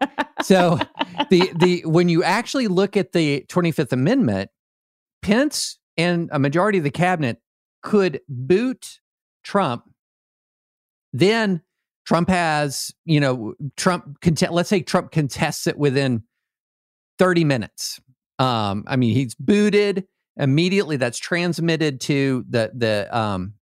so 0.43 0.79
the 1.31 1.53
the 1.57 1.83
when 1.87 2.09
you 2.09 2.23
actually 2.23 2.69
look 2.69 2.97
at 2.97 3.13
the 3.13 3.45
25th 3.49 3.93
Amendment, 3.93 4.51
Pence 5.23 5.79
and 5.97 6.29
a 6.33 6.39
majority 6.39 6.79
of 6.79 6.85
the 6.85 6.91
cabinet 6.91 7.39
could 7.83 8.21
boot 8.29 9.01
Trump. 9.43 9.85
Then 11.13 11.63
Trump 12.07 12.29
has, 12.29 12.93
you 13.05 13.21
know, 13.21 13.55
Trump 13.77 14.19
let's 14.51 14.69
say 14.69 14.83
Trump 14.83 15.13
contests 15.13 15.67
it 15.67 15.79
within 15.79 16.25
30 17.19 17.45
minutes. 17.45 18.01
Um, 18.39 18.85
I 18.87 18.97
mean, 18.97 19.15
he's 19.15 19.35
booted 19.35 20.07
immediately. 20.37 20.97
That's 20.97 21.19
transmitted 21.19 22.01
to 22.03 22.45
the 22.49 22.73
the 22.75 23.17
um 23.17 23.55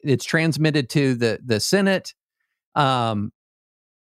it's 0.00 0.24
transmitted 0.24 0.90
to 0.90 1.14
the 1.14 1.38
the 1.44 1.60
Senate. 1.60 2.14
Um, 2.74 3.32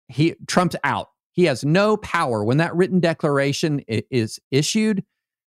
he 0.09 0.35
Trump's 0.46 0.77
out. 0.85 1.09
He 1.38 1.44
has 1.44 1.64
no 1.64 1.96
power. 1.98 2.42
When 2.42 2.57
that 2.57 2.74
written 2.74 2.98
declaration 2.98 3.81
is 3.87 4.40
issued, 4.51 5.05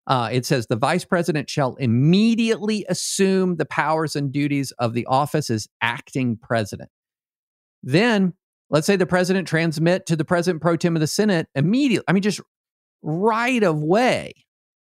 uh, 0.06 0.28
it 0.30 0.46
says 0.46 0.68
the 0.68 0.76
vice 0.76 1.04
president 1.04 1.50
shall 1.50 1.74
immediately 1.74 2.86
assume 2.88 3.56
the 3.56 3.64
powers 3.64 4.14
and 4.14 4.30
duties 4.30 4.70
of 4.78 4.94
the 4.94 5.04
office 5.06 5.50
as 5.50 5.66
acting 5.80 6.38
president. 6.40 6.88
Then, 7.82 8.34
let's 8.70 8.86
say 8.86 8.94
the 8.94 9.06
president 9.06 9.48
transmit 9.48 10.06
to 10.06 10.14
the 10.14 10.24
president 10.24 10.62
pro 10.62 10.76
tem 10.76 10.94
of 10.94 11.00
the 11.00 11.08
Senate 11.08 11.48
immediately. 11.56 12.04
I 12.06 12.12
mean, 12.12 12.22
just 12.22 12.40
right 13.02 13.64
away, 13.64 14.34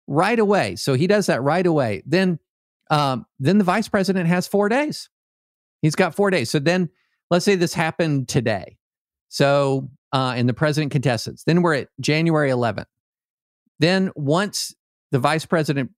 right 0.08 0.40
away. 0.40 0.74
So 0.74 0.94
he 0.94 1.06
does 1.06 1.26
that 1.26 1.40
right 1.40 1.66
away. 1.66 2.02
Then, 2.04 2.40
um, 2.90 3.26
then 3.38 3.58
the 3.58 3.64
vice 3.64 3.86
president 3.86 4.26
has 4.26 4.48
four 4.48 4.68
days. 4.68 5.08
He's 5.82 5.94
got 5.94 6.16
four 6.16 6.30
days. 6.30 6.50
So 6.50 6.58
then, 6.58 6.90
let's 7.30 7.44
say 7.44 7.54
this 7.54 7.74
happened 7.74 8.26
today. 8.26 8.76
So, 9.28 9.88
uh, 10.12 10.34
and 10.36 10.48
the 10.48 10.54
president 10.54 10.92
contestants. 10.92 11.44
Then 11.44 11.62
we're 11.62 11.74
at 11.74 11.88
January 12.00 12.50
11th. 12.50 12.86
Then, 13.78 14.10
once 14.14 14.74
the 15.10 15.18
vice 15.18 15.46
president 15.46 15.90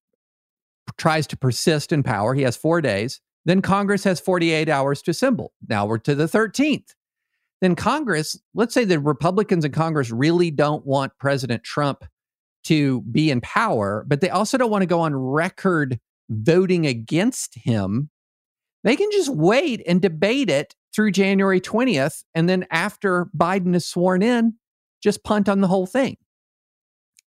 tries 0.97 1.27
to 1.29 1.37
persist 1.37 1.93
in 1.93 2.03
power, 2.03 2.35
he 2.35 2.43
has 2.43 2.57
four 2.57 2.81
days. 2.81 3.21
Then 3.45 3.61
Congress 3.61 4.05
has 4.05 4.21
48 4.21 4.69
hours 4.69 5.03
to 5.03 5.11
assemble. 5.11 5.53
Now 5.69 5.87
we're 5.87 5.99
to 5.99 6.15
the 6.15 6.27
13th. 6.27 6.95
Then 7.61 7.75
Congress, 7.75 8.39
let's 8.55 8.75
say 8.75 8.85
the 8.85 9.01
Republicans 9.01 9.65
in 9.65 9.73
Congress 9.73 10.11
really 10.11 10.51
don't 10.51 10.85
want 10.87 11.13
President 11.19 11.63
Trump 11.63 12.05
to 12.65 13.03
be 13.03 13.31
in 13.31 13.41
power, 13.41 14.05
but 14.07 14.21
they 14.21 14.31
also 14.31 14.59
don't 14.59 14.71
want 14.71 14.83
to 14.83 14.87
go 14.87 15.01
on 15.01 15.15
record 15.15 15.99
voting 16.29 16.87
against 16.87 17.57
him. 17.57 18.11
They 18.85 18.97
can 18.97 19.11
just 19.13 19.29
wait 19.29 19.83
and 19.87 20.01
debate 20.01 20.51
it 20.51 20.75
through 20.95 21.13
January 21.13 21.61
20th. 21.61 22.25
And 22.35 22.49
then 22.49 22.67
after 22.71 23.27
Biden 23.37 23.75
is 23.75 23.87
sworn 23.87 24.23
in, 24.23 24.55
just 25.03 25.25
punt 25.25 25.49
on 25.49 25.61
the 25.61 25.69
whole 25.69 25.87
thing. 25.87 26.17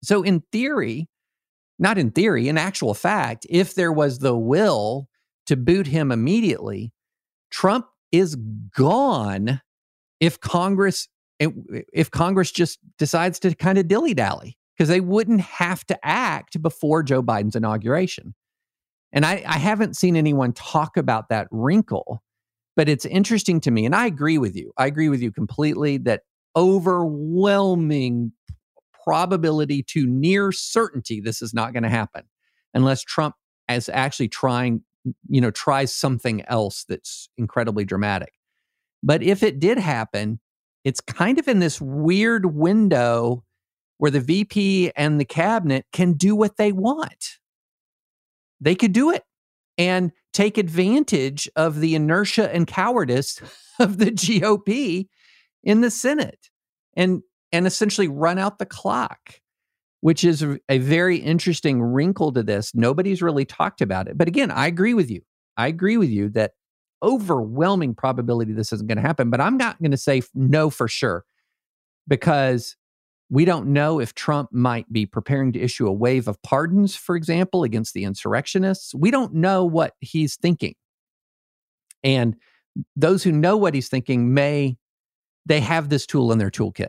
So, 0.03 0.22
in 0.22 0.42
theory, 0.53 1.09
not 1.79 1.96
in 1.96 2.11
theory, 2.11 2.48
in 2.48 2.59
actual 2.59 2.94
fact, 2.94 3.46
if 3.48 3.75
there 3.75 3.92
was 3.92 4.18
the 4.18 4.37
will 4.37 5.09
to 5.46 5.57
boot 5.57 5.87
him 5.87 6.11
immediately, 6.11 6.92
Trump 7.51 7.87
is 8.11 8.37
gone 8.77 9.61
if 10.20 10.40
Congress 10.40 11.09
if 11.40 12.11
Congress 12.11 12.53
just 12.53 12.79
decides 12.98 13.40
to 13.40 13.53
kind 13.55 13.77
of 13.77 13.88
dilly 13.88 14.14
dally 14.14 14.57
because 14.77 14.88
they 14.88 15.01
wouldn't 15.01 15.40
have 15.40 15.85
to 15.87 15.98
act 16.07 16.62
before 16.62 17.03
Joe 17.03 17.22
Biden's 17.22 17.57
inauguration. 17.57 18.35
And 19.12 19.27
I, 19.27 19.42
I 19.46 19.59
haven't 19.59 19.96
seen 19.96 20.14
anyone 20.14 20.53
talk 20.53 20.96
about 20.96 21.29
that 21.31 21.48
wrinkle 21.51 22.22
but 22.76 22.88
it's 22.88 23.04
interesting 23.04 23.61
to 23.62 23.70
me, 23.70 23.85
and 23.85 23.94
I 23.94 24.06
agree 24.06 24.38
with 24.38 24.56
you. 24.56 24.72
I 24.76 24.87
agree 24.87 25.08
with 25.08 25.22
you 25.22 25.30
completely 25.32 25.98
that 25.98 26.23
overwhelming 26.56 28.33
probability 29.04 29.83
to 29.83 30.06
near 30.06 30.52
certainty 30.52 31.20
this 31.20 31.42
is 31.42 31.52
not 31.52 31.73
going 31.73 31.83
to 31.83 31.88
happen 31.88 32.23
unless 32.75 33.02
Trump 33.02 33.35
is 33.68 33.88
actually 33.88 34.29
trying, 34.29 34.83
you 35.29 35.40
know, 35.40 35.50
tries 35.50 35.94
something 35.94 36.42
else 36.46 36.85
that's 36.88 37.29
incredibly 37.37 37.85
dramatic. 37.85 38.33
But 39.02 39.23
if 39.23 39.42
it 39.42 39.58
did 39.58 39.79
happen, 39.79 40.40
it's 40.85 41.00
kind 41.00 41.38
of 41.38 41.48
in 41.48 41.58
this 41.58 41.81
weird 41.81 42.46
window 42.46 43.44
where 43.98 44.10
the 44.10 44.20
VP 44.20 44.92
and 44.96 45.20
the 45.20 45.25
cabinet 45.25 45.87
can 45.92 46.14
do 46.14 46.35
what 46.35 46.56
they 46.56 46.73
want. 46.73 47.38
They 48.60 48.75
could 48.75 48.92
do 48.92 49.10
it. 49.10 49.23
And 49.79 50.12
take 50.33 50.58
advantage 50.58 51.48
of 51.56 51.80
the 51.80 51.94
inertia 51.94 52.52
and 52.54 52.66
cowardice 52.66 53.40
of 53.78 53.98
the 53.98 54.10
GOP 54.10 55.08
in 55.62 55.80
the 55.80 55.90
Senate 55.90 56.50
and 56.94 57.22
and 57.52 57.66
essentially 57.66 58.08
run 58.08 58.38
out 58.38 58.58
the 58.58 58.66
clock 58.66 59.40
which 60.00 60.24
is 60.24 60.42
a, 60.42 60.58
a 60.68 60.78
very 60.78 61.16
interesting 61.16 61.80
wrinkle 61.80 62.33
to 62.33 62.42
this. 62.42 62.74
Nobody's 62.74 63.22
really 63.22 63.44
talked 63.44 63.80
about 63.80 64.08
it. 64.08 64.18
But 64.18 64.28
again 64.28 64.50
i 64.50 64.66
agree 64.66 64.94
with 64.94 65.10
you. 65.10 65.22
I 65.56 65.68
agree 65.68 65.96
with 65.96 66.10
you 66.10 66.28
that 66.30 66.52
overwhelming 67.02 67.94
probability 67.94 68.52
this 68.52 68.72
isn't 68.72 68.87
going 68.88 68.96
to 68.96 69.02
happen, 69.02 69.30
but 69.30 69.40
I'm 69.40 69.56
not 69.56 69.80
going 69.80 69.90
to 69.90 69.96
say 69.96 70.22
no 70.35 70.70
for 70.70 70.88
sure 70.88 71.24
because 72.08 72.76
we 73.33 73.46
don't 73.46 73.68
know 73.68 73.98
if 73.98 74.14
Trump 74.14 74.52
might 74.52 74.92
be 74.92 75.06
preparing 75.06 75.52
to 75.52 75.58
issue 75.58 75.87
a 75.87 75.92
wave 75.92 76.28
of 76.28 76.40
pardons, 76.42 76.94
for 76.94 77.16
example, 77.16 77.64
against 77.64 77.94
the 77.94 78.04
insurrectionists. 78.04 78.94
We 78.94 79.10
don't 79.10 79.33
know 79.33 79.64
what 79.64 79.94
he's 80.00 80.37
thinking. 80.37 80.74
And 82.04 82.37
those 82.94 83.22
who 83.22 83.33
know 83.33 83.56
what 83.56 83.72
he's 83.72 83.88
thinking 83.88 84.35
may 84.35 84.76
they 85.46 85.60
have 85.60 85.88
this 85.88 86.04
tool 86.04 86.30
in 86.30 86.37
their 86.37 86.50
toolkit. 86.50 86.88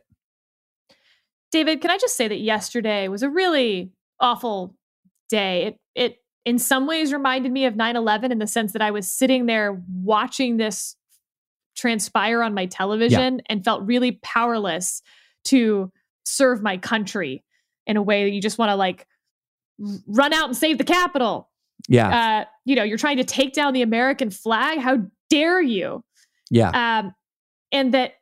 David, 1.53 1.79
can 1.79 1.91
I 1.91 1.97
just 1.97 2.17
say 2.17 2.27
that 2.27 2.39
yesterday 2.39 3.07
was 3.07 3.23
a 3.23 3.29
really 3.29 3.93
awful 4.19 4.75
day. 5.29 5.63
It 5.63 5.79
it 5.95 6.17
in 6.43 6.59
some 6.59 6.87
ways 6.87 7.13
reminded 7.13 7.53
me 7.53 7.65
of 7.65 7.75
9/11 7.75 8.33
in 8.33 8.39
the 8.39 8.47
sense 8.47 8.73
that 8.73 8.81
I 8.81 8.91
was 8.91 9.09
sitting 9.09 9.45
there 9.45 9.81
watching 9.87 10.57
this 10.57 10.97
transpire 11.77 12.43
on 12.43 12.53
my 12.53 12.65
television 12.65 13.35
yeah. 13.35 13.41
and 13.47 13.63
felt 13.63 13.83
really 13.83 14.19
powerless 14.23 15.01
to 15.45 15.89
serve 16.24 16.61
my 16.61 16.78
country 16.78 17.43
in 17.86 17.97
a 17.97 18.01
way 18.01 18.24
that 18.24 18.32
you 18.32 18.41
just 18.41 18.57
want 18.57 18.69
to 18.69 18.76
like 18.76 19.07
run 20.07 20.34
out 20.34 20.45
and 20.45 20.57
save 20.57 20.78
the 20.78 20.84
Capitol. 20.84 21.49
Yeah. 21.88 22.41
Uh, 22.41 22.45
you 22.65 22.76
know, 22.76 22.84
you're 22.84 22.97
trying 22.97 23.17
to 23.17 23.24
take 23.24 23.53
down 23.53 23.74
the 23.74 23.82
American 23.82 24.30
flag. 24.30 24.80
How 24.80 24.99
dare 25.30 25.61
you? 25.61 26.03
Yeah. 26.49 26.69
Um, 26.69 27.13
and 27.71 27.93
that 27.93 28.13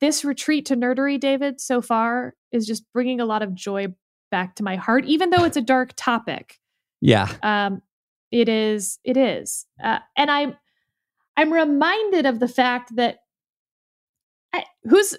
this 0.00 0.24
retreat 0.24 0.66
to 0.66 0.76
nerdery, 0.76 1.18
David, 1.18 1.60
so 1.60 1.80
far 1.80 2.34
is 2.52 2.66
just 2.66 2.84
bringing 2.92 3.20
a 3.20 3.24
lot 3.24 3.42
of 3.42 3.54
joy 3.54 3.88
back 4.30 4.54
to 4.56 4.62
my 4.62 4.76
heart, 4.76 5.04
even 5.06 5.30
though 5.30 5.44
it's 5.44 5.56
a 5.56 5.62
dark 5.62 5.92
topic. 5.96 6.58
Yeah. 7.00 7.32
Um, 7.42 7.82
it 8.30 8.48
is. 8.48 8.98
It 9.04 9.16
is. 9.16 9.66
Uh, 9.82 10.00
and 10.16 10.30
I'm, 10.30 10.56
I'm 11.36 11.52
reminded 11.52 12.26
of 12.26 12.38
the 12.38 12.48
fact 12.48 12.94
that 12.96 13.18
I, 14.52 14.64
who's 14.84 15.16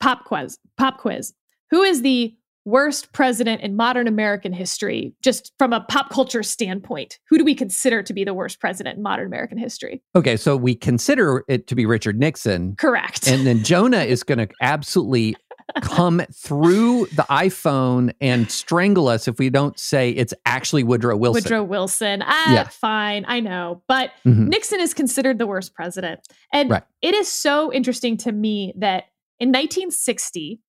pop 0.00 0.24
quiz, 0.24 0.58
pop 0.76 0.98
quiz. 0.98 1.32
Who 1.70 1.82
is 1.82 2.02
the 2.02 2.34
worst 2.64 3.12
president 3.12 3.62
in 3.62 3.76
modern 3.76 4.08
American 4.08 4.52
history, 4.52 5.14
just 5.22 5.52
from 5.58 5.72
a 5.72 5.80
pop 5.82 6.10
culture 6.10 6.42
standpoint? 6.42 7.18
Who 7.28 7.38
do 7.38 7.44
we 7.44 7.54
consider 7.54 8.02
to 8.02 8.12
be 8.12 8.24
the 8.24 8.34
worst 8.34 8.60
president 8.60 8.96
in 8.96 9.02
modern 9.02 9.26
American 9.26 9.56
history? 9.56 10.02
Okay, 10.14 10.36
so 10.36 10.56
we 10.56 10.74
consider 10.74 11.44
it 11.48 11.68
to 11.68 11.74
be 11.74 11.86
Richard 11.86 12.18
Nixon. 12.18 12.74
Correct. 12.76 13.28
And 13.28 13.46
then 13.46 13.62
Jonah 13.62 14.02
is 14.02 14.22
going 14.22 14.38
to 14.38 14.48
absolutely 14.60 15.36
come 15.80 16.22
through 16.32 17.06
the 17.06 17.24
iPhone 17.24 18.12
and 18.20 18.50
strangle 18.50 19.08
us 19.08 19.28
if 19.28 19.38
we 19.38 19.50
don't 19.50 19.78
say 19.78 20.10
it's 20.10 20.34
actually 20.44 20.84
Woodrow 20.84 21.16
Wilson. 21.16 21.42
Woodrow 21.42 21.62
Wilson. 21.64 22.22
Ah, 22.24 22.52
yeah. 22.52 22.68
fine. 22.68 23.24
I 23.28 23.40
know. 23.40 23.82
But 23.88 24.10
mm-hmm. 24.24 24.48
Nixon 24.48 24.80
is 24.80 24.94
considered 24.94 25.38
the 25.38 25.46
worst 25.46 25.74
president. 25.74 26.20
And 26.52 26.70
right. 26.70 26.82
it 27.02 27.14
is 27.14 27.28
so 27.28 27.72
interesting 27.72 28.16
to 28.18 28.32
me 28.32 28.74
that 28.76 29.04
in 29.38 29.48
1960, 29.48 30.60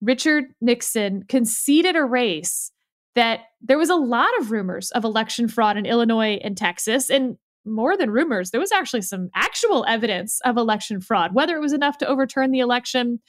Richard 0.00 0.44
Nixon 0.60 1.22
conceded 1.28 1.96
a 1.96 2.04
race 2.04 2.72
that 3.14 3.40
there 3.60 3.78
was 3.78 3.90
a 3.90 3.94
lot 3.94 4.30
of 4.40 4.50
rumors 4.50 4.90
of 4.90 5.04
election 5.04 5.48
fraud 5.48 5.76
in 5.76 5.86
Illinois 5.86 6.40
and 6.42 6.56
Texas. 6.56 7.10
And 7.10 7.36
more 7.64 7.96
than 7.96 8.10
rumors, 8.10 8.50
there 8.50 8.60
was 8.60 8.72
actually 8.72 9.02
some 9.02 9.28
actual 9.34 9.84
evidence 9.86 10.40
of 10.44 10.56
election 10.56 11.00
fraud. 11.00 11.34
Whether 11.34 11.56
it 11.56 11.60
was 11.60 11.72
enough 11.72 11.98
to 11.98 12.06
overturn 12.06 12.50
the 12.50 12.60
election, 12.60 13.20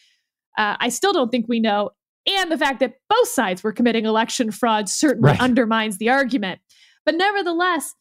uh, 0.58 0.78
I 0.80 0.90
still 0.90 1.14
don't 1.14 1.30
think 1.30 1.48
we 1.48 1.60
know. 1.60 1.92
And 2.26 2.52
the 2.52 2.58
fact 2.58 2.80
that 2.80 2.96
both 3.10 3.28
sides 3.28 3.64
were 3.64 3.74
committing 3.74 4.06
election 4.06 4.52
fraud 4.52 4.88
certainly 4.90 5.32
right. 5.32 5.42
undermines 5.42 5.98
the 5.98 6.10
argument. 6.10 6.62
But 7.06 7.16
nevertheless, 7.16 7.94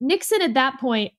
Nixon 0.00 0.42
at 0.42 0.54
that 0.54 0.78
point 0.78 1.12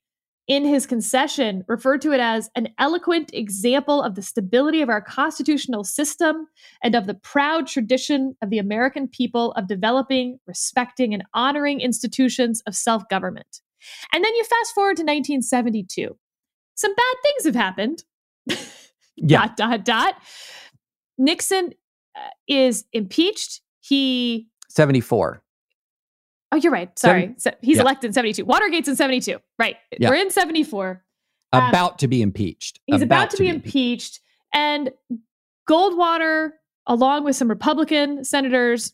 in 0.48 0.64
his 0.66 0.86
concession 0.86 1.64
referred 1.68 2.02
to 2.02 2.12
it 2.12 2.20
as 2.20 2.50
an 2.56 2.70
eloquent 2.78 3.32
example 3.34 4.02
of 4.02 4.16
the 4.16 4.22
stability 4.22 4.82
of 4.82 4.90
our 4.90 5.02
constitutional 5.02 5.84
system 5.84 6.48
and 6.84 6.94
of 6.94 7.08
the 7.08 7.16
proud 7.16 7.68
tradition 7.68 8.36
of 8.42 8.50
the 8.52 8.60
American 8.60 9.08
people 9.08 9.54
of 9.54 9.68
developing, 9.68 10.40
respecting, 10.46 11.14
and 11.14 11.24
honoring 11.34 11.82
institutions 11.82 12.62
of 12.68 12.76
self 12.76 13.08
government. 13.10 13.62
And 14.14 14.24
then 14.24 14.36
you 14.36 14.44
fast 14.44 14.74
forward 14.74 14.98
to 14.98 15.04
1972. 15.04 16.16
Some 16.76 16.94
bad 16.94 17.16
things 17.24 17.46
have 17.46 17.56
happened. 17.56 18.04
yeah. 19.16 19.48
dot, 19.48 19.58
dot, 19.58 19.86
dot. 19.86 20.16
Nixon 21.18 21.74
uh, 22.16 22.30
is 22.48 22.86
impeached. 22.94 23.62
He. 23.82 24.48
74. 24.70 25.42
Oh, 26.56 26.58
you're 26.58 26.72
right. 26.72 26.98
Sorry. 26.98 27.36
Seven, 27.38 27.60
He's 27.62 27.76
yeah. 27.76 27.82
elected 27.82 28.08
in 28.08 28.14
72. 28.14 28.46
Watergate's 28.46 28.88
in 28.88 28.96
72. 28.96 29.40
Right. 29.60 29.76
Yeah. 30.00 30.10
We're 30.10 30.16
in 30.16 30.32
74. 30.32 31.04
Um, 31.52 31.68
about 31.68 32.00
to 32.00 32.08
be 32.08 32.22
impeached. 32.22 32.80
He's 32.86 33.02
about, 33.02 33.18
about 33.18 33.30
to, 33.32 33.38
to, 33.38 33.44
be, 33.44 33.50
impeached. 33.50 33.66
impeached. 33.76 34.20
And 34.54 34.92
Goldwater, 35.70 36.52
along 36.88 37.26
with 37.26 37.36
some 37.36 37.50
Republican 37.50 38.24
senators, 38.24 38.94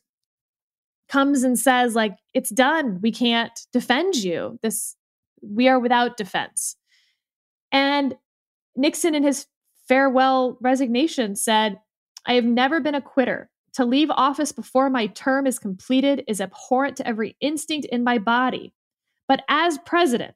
comes 1.07 1.43
and 1.43 1.59
says, 1.59 1.93
like, 1.93 2.18
it's 2.34 2.49
done. 2.49 2.97
We 2.99 3.12
can't 3.12 3.59
defend 3.72 4.16
you. 4.16 4.57
This 4.64 4.95
we 5.43 5.68
are 5.68 5.80
without 5.80 6.18
defense. 6.18 6.78
And 7.72 8.16
Nixon, 8.76 9.14
in 9.14 9.22
his 9.22 9.45
farewell 9.88 10.57
resignation, 10.62 11.36
said, 11.36 11.80
I 12.26 12.34
have 12.34 12.45
never 12.45 12.80
been 12.80 12.95
a 12.95 13.01
quitter. 13.01 13.51
To 13.76 13.86
leave 13.86 14.09
office 14.11 14.51
before 14.51 14.89
my 14.89 15.07
term 15.07 15.47
is 15.47 15.59
completed 15.59 16.24
is 16.28 16.41
abhorrent 16.41 16.97
to 16.97 17.07
every 17.07 17.38
instinct 17.39 17.86
in 17.86 18.03
my 18.03 18.17
body. 18.17 18.74
But 19.28 19.43
as 19.47 19.78
president, 19.86 20.36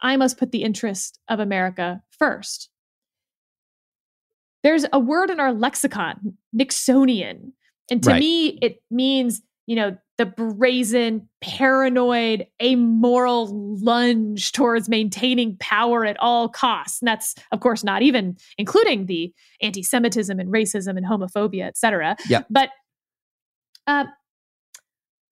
I 0.00 0.16
must 0.16 0.38
put 0.38 0.50
the 0.50 0.62
interest 0.62 1.18
of 1.28 1.40
America 1.40 2.02
first. 2.10 2.70
There's 4.62 4.86
a 4.92 4.98
word 4.98 5.30
in 5.30 5.40
our 5.40 5.52
lexicon, 5.52 6.36
Nixonian. 6.56 7.52
And 7.90 8.02
to 8.02 8.10
right. 8.10 8.20
me, 8.20 8.46
it 8.62 8.82
means, 8.90 9.42
you 9.66 9.76
know, 9.76 9.96
the 10.20 10.26
brazen, 10.26 11.26
paranoid, 11.40 12.46
amoral 12.62 13.78
lunge 13.78 14.52
towards 14.52 14.86
maintaining 14.86 15.56
power 15.56 16.04
at 16.04 16.18
all 16.20 16.46
costs. 16.46 17.00
And 17.00 17.08
that's, 17.08 17.34
of 17.52 17.60
course, 17.60 17.82
not 17.82 18.02
even 18.02 18.36
including 18.58 19.06
the 19.06 19.32
anti 19.62 19.82
Semitism 19.82 20.38
and 20.38 20.52
racism 20.52 20.98
and 20.98 21.06
homophobia, 21.06 21.64
et 21.64 21.78
cetera. 21.78 22.16
Yeah. 22.28 22.42
But 22.50 22.68
uh, 23.86 24.04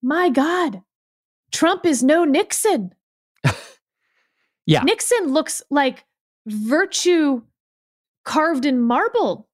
my 0.01 0.31
God, 0.31 0.81
Trump 1.53 1.85
is 1.85 2.03
no 2.03 2.25
Nixon. 2.25 2.95
yeah. 4.65 4.81
Nixon 4.85 5.35
looks 5.35 5.63
like 5.69 6.07
virtue 6.47 7.43
carved 8.25 8.65
in 8.65 8.81
marble 8.81 9.51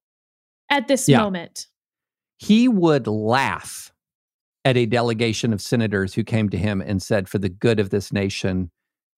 at 0.71 0.87
this 0.87 1.09
yeah. 1.09 1.19
moment. 1.19 1.67
He 2.39 2.69
would 2.69 3.09
laugh 3.09 3.93
at 4.65 4.77
a 4.77 4.87
delegation 4.87 5.53
of 5.53 5.61
senators 5.61 6.15
who 6.15 6.25
came 6.25 6.49
to 6.51 6.57
him 6.57 6.81
and 6.81 7.03
said, 7.03 7.29
For 7.29 7.39
the 7.39 7.49
good 7.49 7.79
of 7.79 7.91
this 7.91 8.13
nation, 8.13 8.71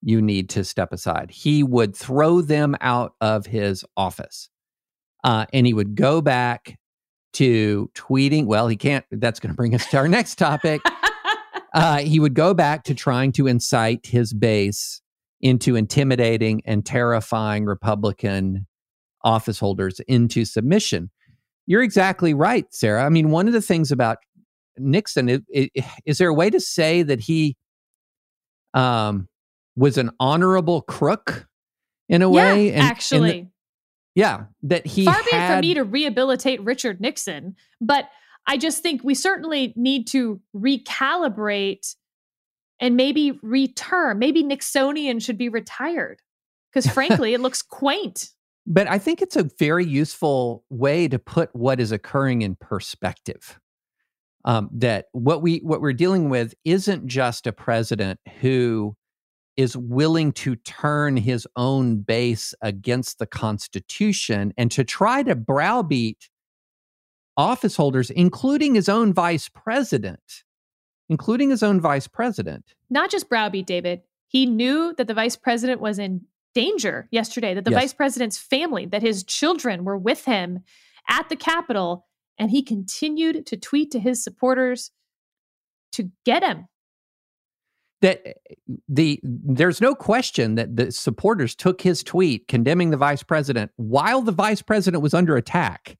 you 0.02 0.20
need 0.20 0.48
to 0.50 0.64
step 0.64 0.92
aside. 0.92 1.30
He 1.30 1.62
would 1.62 1.96
throw 1.96 2.40
them 2.40 2.76
out 2.80 3.14
of 3.20 3.46
his 3.46 3.84
office. 3.96 4.50
Uh, 5.24 5.46
and 5.52 5.66
he 5.66 5.74
would 5.74 5.94
go 5.94 6.20
back 6.20 6.78
to 7.34 7.90
tweeting. 7.94 8.46
Well, 8.46 8.68
he 8.68 8.76
can't, 8.76 9.04
that's 9.10 9.40
going 9.40 9.50
to 9.50 9.56
bring 9.56 9.74
us 9.74 9.86
to 9.90 9.96
our 9.98 10.08
next 10.08 10.36
topic. 10.36 10.80
Uh, 11.74 11.98
he 11.98 12.18
would 12.18 12.32
go 12.32 12.54
back 12.54 12.84
to 12.84 12.94
trying 12.94 13.30
to 13.30 13.46
incite 13.46 14.06
his 14.06 14.32
base 14.32 15.02
into 15.42 15.76
intimidating 15.76 16.62
and 16.64 16.86
terrifying 16.86 17.66
Republican 17.66 18.66
office 19.22 19.58
holders 19.58 20.00
into 20.08 20.46
submission. 20.46 21.10
You're 21.66 21.82
exactly 21.82 22.32
right, 22.32 22.64
Sarah. 22.70 23.04
I 23.04 23.10
mean, 23.10 23.30
one 23.30 23.46
of 23.46 23.52
the 23.52 23.60
things 23.60 23.92
about 23.92 24.18
Nixon. 24.78 25.28
It, 25.28 25.44
it, 25.48 25.70
is 26.04 26.18
there 26.18 26.28
a 26.28 26.34
way 26.34 26.50
to 26.50 26.60
say 26.60 27.02
that 27.02 27.20
he 27.20 27.56
um, 28.74 29.28
was 29.76 29.98
an 29.98 30.10
honorable 30.20 30.82
crook 30.82 31.46
in 32.08 32.22
a 32.22 32.32
yeah, 32.32 32.54
way? 32.54 32.72
And, 32.72 32.82
actually. 32.82 33.38
And 33.38 33.46
the, 33.46 33.50
yeah, 34.14 34.44
that 34.62 34.86
he 34.86 35.04
far 35.04 35.22
be 35.22 35.36
it 35.36 35.46
from 35.46 35.60
me 35.60 35.74
to 35.74 35.84
rehabilitate 35.84 36.62
Richard 36.62 37.00
Nixon, 37.00 37.54
but 37.80 38.08
I 38.46 38.56
just 38.56 38.82
think 38.82 39.02
we 39.04 39.14
certainly 39.14 39.74
need 39.76 40.06
to 40.08 40.40
recalibrate 40.54 41.94
and 42.80 42.96
maybe 42.96 43.38
return. 43.42 44.18
Maybe 44.18 44.42
Nixonian 44.42 45.22
should 45.22 45.38
be 45.38 45.48
retired 45.48 46.20
because, 46.72 46.90
frankly, 46.90 47.34
it 47.34 47.40
looks 47.40 47.62
quaint. 47.62 48.30
But 48.68 48.88
I 48.88 48.98
think 48.98 49.22
it's 49.22 49.36
a 49.36 49.48
very 49.60 49.86
useful 49.86 50.64
way 50.70 51.06
to 51.06 51.20
put 51.20 51.54
what 51.54 51.78
is 51.78 51.92
occurring 51.92 52.42
in 52.42 52.56
perspective 52.56 53.60
um, 54.46 54.70
that 54.72 55.06
what 55.12 55.42
we 55.42 55.58
what 55.58 55.80
we're 55.80 55.92
dealing 55.92 56.30
with 56.30 56.54
isn't 56.64 57.06
just 57.06 57.46
a 57.46 57.52
president 57.52 58.18
who 58.40 58.96
is 59.56 59.76
willing 59.76 60.32
to 60.32 60.54
turn 60.56 61.16
his 61.16 61.46
own 61.56 61.98
base 61.98 62.54
against 62.62 63.18
the 63.18 63.26
Constitution 63.26 64.52
and 64.56 64.70
to 64.70 64.84
try 64.84 65.22
to 65.22 65.34
browbeat 65.34 66.28
office 67.36 67.76
holders, 67.76 68.10
including 68.10 68.74
his 68.74 68.88
own 68.88 69.12
vice 69.12 69.48
president, 69.48 70.44
including 71.08 71.50
his 71.50 71.62
own 71.62 71.80
vice 71.80 72.06
president. 72.06 72.64
Not 72.88 73.10
just 73.10 73.28
browbeat, 73.28 73.66
David. 73.66 74.02
He 74.28 74.46
knew 74.46 74.94
that 74.96 75.06
the 75.06 75.14
vice 75.14 75.36
president 75.36 75.80
was 75.80 75.98
in 75.98 76.22
danger 76.54 77.08
yesterday, 77.10 77.54
that 77.54 77.64
the 77.64 77.70
Yes. 77.70 77.80
vice 77.80 77.92
president's 77.94 78.38
family, 78.38 78.86
that 78.86 79.02
his 79.02 79.22
children 79.24 79.84
were 79.84 79.98
with 79.98 80.24
him 80.24 80.60
at 81.08 81.28
the 81.28 81.36
Capitol, 81.36 82.05
and 82.38 82.50
he 82.50 82.62
continued 82.62 83.46
to 83.46 83.56
tweet 83.56 83.90
to 83.92 83.98
his 83.98 84.22
supporters 84.22 84.90
to 85.92 86.10
get 86.24 86.42
him. 86.42 86.66
that 88.02 88.20
eh, 88.26 88.32
the 88.88 89.20
there's 89.22 89.80
no 89.80 89.94
question 89.94 90.56
that 90.56 90.76
the 90.76 90.92
supporters 90.92 91.54
took 91.54 91.80
his 91.80 92.02
tweet 92.02 92.46
condemning 92.48 92.90
the 92.90 92.96
vice 92.96 93.22
president 93.22 93.70
while 93.76 94.20
the 94.22 94.32
vice 94.32 94.62
president 94.62 95.02
was 95.02 95.14
under 95.14 95.36
attack 95.36 95.96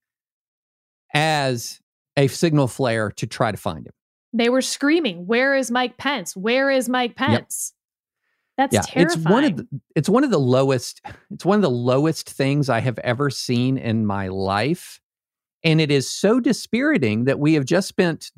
as 1.14 1.80
a 2.16 2.26
signal 2.28 2.68
flare 2.68 3.11
to 3.11 3.26
try 3.26 3.51
to 3.51 3.57
find 3.57 3.87
him. 3.87 3.93
They 4.32 4.51
were 4.51 4.62
screaming, 4.62 5.26
"Where 5.26 5.55
is 5.55 5.70
Mike 5.70 5.97
Pence? 5.97 6.37
Where 6.37 6.70
is 6.70 6.89
Mike 6.89 7.16
Pence?" 7.16 7.72
That's 8.59 8.74
yeah, 8.74 8.82
terrifying. 8.82 9.18
it's 9.18 9.30
one 9.30 9.45
of 9.45 9.57
the, 9.57 9.66
it's 9.95 10.09
one 10.09 10.24
of 10.24 10.30
the 10.30 10.39
lowest 10.41 11.01
it's 11.30 11.45
one 11.45 11.57
of 11.57 11.62
the 11.62 11.70
lowest 11.70 12.28
things 12.28 12.68
I 12.68 12.80
have 12.80 12.99
ever 13.01 13.30
seen 13.30 13.76
in 13.78 14.07
my 14.07 14.28
life, 14.28 15.01
and 15.64 15.80
it 15.80 15.90
is 15.90 16.11
so 16.11 16.40
dispiriting 16.40 17.24
that 17.24 17.38
we 17.38 17.54
have 17.54 17.64
just 17.64 17.88
spent 17.88 18.30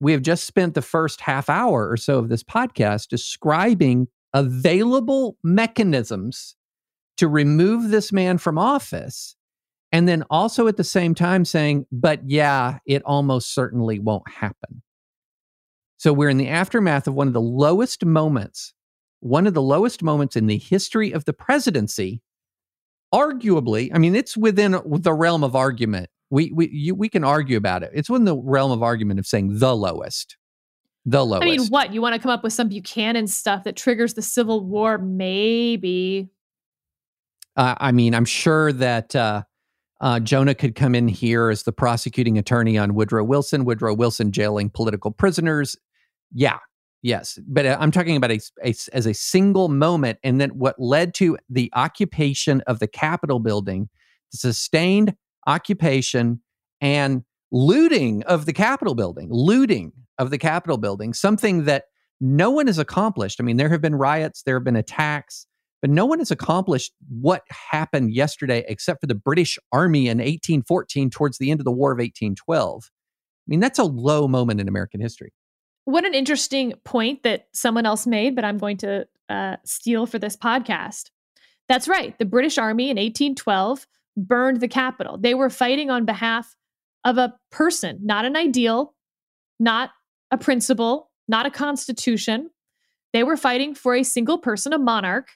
we 0.00 0.12
have 0.12 0.22
just 0.22 0.44
spent 0.44 0.74
the 0.74 0.82
first 0.82 1.20
half 1.20 1.48
hour 1.48 1.88
or 1.88 1.96
so 1.96 2.18
of 2.18 2.28
this 2.28 2.42
podcast 2.42 3.08
describing 3.08 4.08
available 4.34 5.36
mechanisms 5.42 6.56
to 7.16 7.28
remove 7.28 7.90
this 7.90 8.12
man 8.12 8.36
from 8.36 8.58
office, 8.58 9.36
and 9.92 10.08
then 10.08 10.24
also 10.30 10.66
at 10.66 10.76
the 10.76 10.84
same 10.84 11.14
time 11.14 11.44
saying, 11.44 11.86
"But 11.92 12.28
yeah, 12.28 12.78
it 12.86 13.02
almost 13.04 13.54
certainly 13.54 13.98
won't 13.98 14.28
happen." 14.28 14.82
So 15.96 16.12
we're 16.12 16.28
in 16.28 16.38
the 16.38 16.48
aftermath 16.48 17.06
of 17.06 17.14
one 17.14 17.28
of 17.28 17.32
the 17.32 17.40
lowest 17.40 18.04
moments 18.04 18.74
one 19.24 19.46
of 19.46 19.54
the 19.54 19.62
lowest 19.62 20.02
moments 20.02 20.36
in 20.36 20.46
the 20.46 20.58
history 20.58 21.10
of 21.10 21.24
the 21.24 21.32
presidency. 21.32 22.20
Arguably, 23.12 23.90
I 23.94 23.98
mean, 23.98 24.14
it's 24.14 24.36
within 24.36 24.78
the 24.84 25.14
realm 25.14 25.42
of 25.42 25.56
argument. 25.56 26.10
We 26.30 26.50
we 26.52 26.68
you, 26.70 26.94
we 26.94 27.08
can 27.08 27.24
argue 27.24 27.56
about 27.56 27.82
it. 27.82 27.90
It's 27.94 28.10
within 28.10 28.24
the 28.24 28.36
realm 28.36 28.70
of 28.70 28.82
argument 28.82 29.20
of 29.20 29.26
saying 29.26 29.58
the 29.58 29.76
lowest, 29.76 30.36
the 31.04 31.24
lowest. 31.24 31.44
I 31.44 31.56
mean, 31.56 31.66
what 31.68 31.92
you 31.92 32.00
want 32.00 32.14
to 32.14 32.20
come 32.20 32.30
up 32.30 32.42
with 32.42 32.52
some 32.52 32.68
Buchanan 32.68 33.26
stuff 33.26 33.64
that 33.64 33.76
triggers 33.76 34.14
the 34.14 34.22
Civil 34.22 34.64
War? 34.64 34.98
Maybe. 34.98 36.30
Uh, 37.56 37.74
I 37.78 37.92
mean, 37.92 38.14
I'm 38.14 38.24
sure 38.24 38.72
that 38.72 39.14
uh, 39.14 39.42
uh, 40.00 40.20
Jonah 40.20 40.54
could 40.54 40.74
come 40.74 40.94
in 40.94 41.06
here 41.06 41.50
as 41.50 41.62
the 41.62 41.72
prosecuting 41.72 42.36
attorney 42.36 42.76
on 42.76 42.94
Woodrow 42.94 43.22
Wilson. 43.22 43.64
Woodrow 43.64 43.94
Wilson 43.94 44.32
jailing 44.32 44.70
political 44.70 45.10
prisoners. 45.10 45.76
Yeah, 46.32 46.58
yes, 47.02 47.38
but 47.46 47.64
uh, 47.64 47.76
I'm 47.78 47.92
talking 47.92 48.16
about 48.16 48.32
a, 48.32 48.40
a 48.64 48.74
as 48.92 49.06
a 49.06 49.14
single 49.14 49.68
moment, 49.68 50.18
and 50.24 50.40
then 50.40 50.50
what 50.50 50.74
led 50.80 51.14
to 51.14 51.38
the 51.48 51.70
occupation 51.74 52.60
of 52.62 52.80
the 52.80 52.88
Capitol 52.88 53.38
building, 53.38 53.88
the 54.32 54.38
sustained 54.38 55.14
occupation 55.46 56.40
and 56.80 57.22
looting 57.52 58.22
of 58.24 58.46
the 58.46 58.52
Capitol 58.52 58.94
building, 58.94 59.28
looting 59.30 59.92
of 60.18 60.30
the 60.30 60.38
Capitol 60.38 60.78
building, 60.78 61.14
something 61.14 61.64
that 61.64 61.84
no 62.20 62.50
one 62.50 62.66
has 62.66 62.78
accomplished. 62.78 63.40
I 63.40 63.44
mean, 63.44 63.56
there 63.56 63.68
have 63.68 63.80
been 63.80 63.94
riots, 63.94 64.42
there 64.42 64.56
have 64.56 64.64
been 64.64 64.76
attacks 64.76 65.46
but 65.84 65.90
no 65.90 66.06
one 66.06 66.18
has 66.18 66.30
accomplished 66.30 66.94
what 67.10 67.42
happened 67.50 68.14
yesterday 68.14 68.64
except 68.68 69.02
for 69.02 69.06
the 69.06 69.14
British 69.14 69.58
Army 69.70 70.08
in 70.08 70.16
1814 70.16 71.10
towards 71.10 71.36
the 71.36 71.50
end 71.50 71.60
of 71.60 71.66
the 71.66 71.70
War 71.70 71.92
of 71.92 71.96
1812. 71.96 72.84
I 72.86 72.88
mean, 73.46 73.60
that's 73.60 73.78
a 73.78 73.84
low 73.84 74.26
moment 74.26 74.62
in 74.62 74.68
American 74.68 75.02
history. 75.02 75.34
What 75.84 76.06
an 76.06 76.14
interesting 76.14 76.72
point 76.84 77.22
that 77.24 77.48
someone 77.52 77.84
else 77.84 78.06
made, 78.06 78.34
but 78.34 78.46
I'm 78.46 78.56
going 78.56 78.78
to 78.78 79.06
uh, 79.28 79.56
steal 79.66 80.06
for 80.06 80.18
this 80.18 80.38
podcast. 80.38 81.10
That's 81.68 81.86
right. 81.86 82.18
The 82.18 82.24
British 82.24 82.56
Army 82.56 82.84
in 82.84 82.96
1812 82.96 83.86
burned 84.16 84.60
the 84.60 84.68
Capitol. 84.68 85.18
They 85.18 85.34
were 85.34 85.50
fighting 85.50 85.90
on 85.90 86.04
behalf 86.04 86.54
of 87.04 87.18
a 87.18 87.34
person, 87.50 87.98
not 88.02 88.24
an 88.24 88.36
ideal, 88.36 88.94
not 89.60 89.90
a 90.30 90.38
principle, 90.38 91.10
not 91.28 91.46
a 91.46 91.50
constitution. 91.50 92.50
They 93.12 93.22
were 93.22 93.36
fighting 93.36 93.74
for 93.74 93.94
a 93.94 94.02
single 94.02 94.38
person, 94.38 94.72
a 94.72 94.78
monarch. 94.78 95.28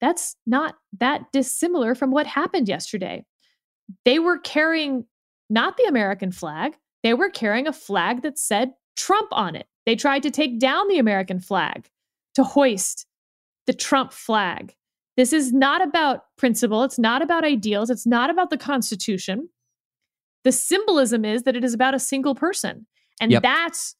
That's 0.00 0.36
not 0.46 0.76
that 0.98 1.32
dissimilar 1.32 1.94
from 1.94 2.10
what 2.10 2.26
happened 2.26 2.68
yesterday. 2.68 3.24
They 4.04 4.18
were 4.18 4.38
carrying 4.38 5.06
not 5.48 5.76
the 5.76 5.84
American 5.84 6.32
flag, 6.32 6.76
they 7.02 7.14
were 7.14 7.30
carrying 7.30 7.68
a 7.68 7.72
flag 7.72 8.22
that 8.22 8.38
said 8.38 8.72
Trump 8.96 9.28
on 9.30 9.54
it. 9.54 9.66
They 9.84 9.94
tried 9.94 10.24
to 10.24 10.30
take 10.30 10.58
down 10.58 10.88
the 10.88 10.98
American 10.98 11.38
flag 11.38 11.88
to 12.34 12.42
hoist 12.42 13.06
the 13.66 13.72
Trump 13.72 14.12
flag. 14.12 14.74
This 15.16 15.32
is 15.32 15.52
not 15.52 15.82
about 15.82 16.24
principle. 16.36 16.82
It's 16.82 16.98
not 16.98 17.22
about 17.22 17.44
ideals. 17.44 17.90
It's 17.90 18.06
not 18.06 18.30
about 18.30 18.50
the 18.50 18.58
Constitution. 18.58 19.48
The 20.44 20.52
symbolism 20.52 21.24
is 21.24 21.44
that 21.44 21.56
it 21.56 21.64
is 21.64 21.74
about 21.74 21.94
a 21.94 21.98
single 21.98 22.34
person. 22.34 22.86
And 23.20 23.32
Yep. 23.32 23.42
that's 23.42 23.96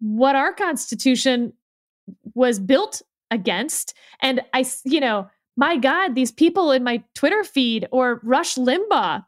what 0.00 0.34
our 0.34 0.52
Constitution 0.52 1.52
was 2.34 2.58
built 2.58 3.02
against. 3.30 3.94
And 4.20 4.40
I, 4.52 4.64
you 4.84 5.00
know, 5.00 5.28
my 5.56 5.76
God, 5.76 6.14
these 6.14 6.32
people 6.32 6.72
in 6.72 6.82
my 6.82 7.02
Twitter 7.14 7.44
feed 7.44 7.86
or 7.92 8.20
Rush 8.24 8.56
Limbaugh 8.56 9.24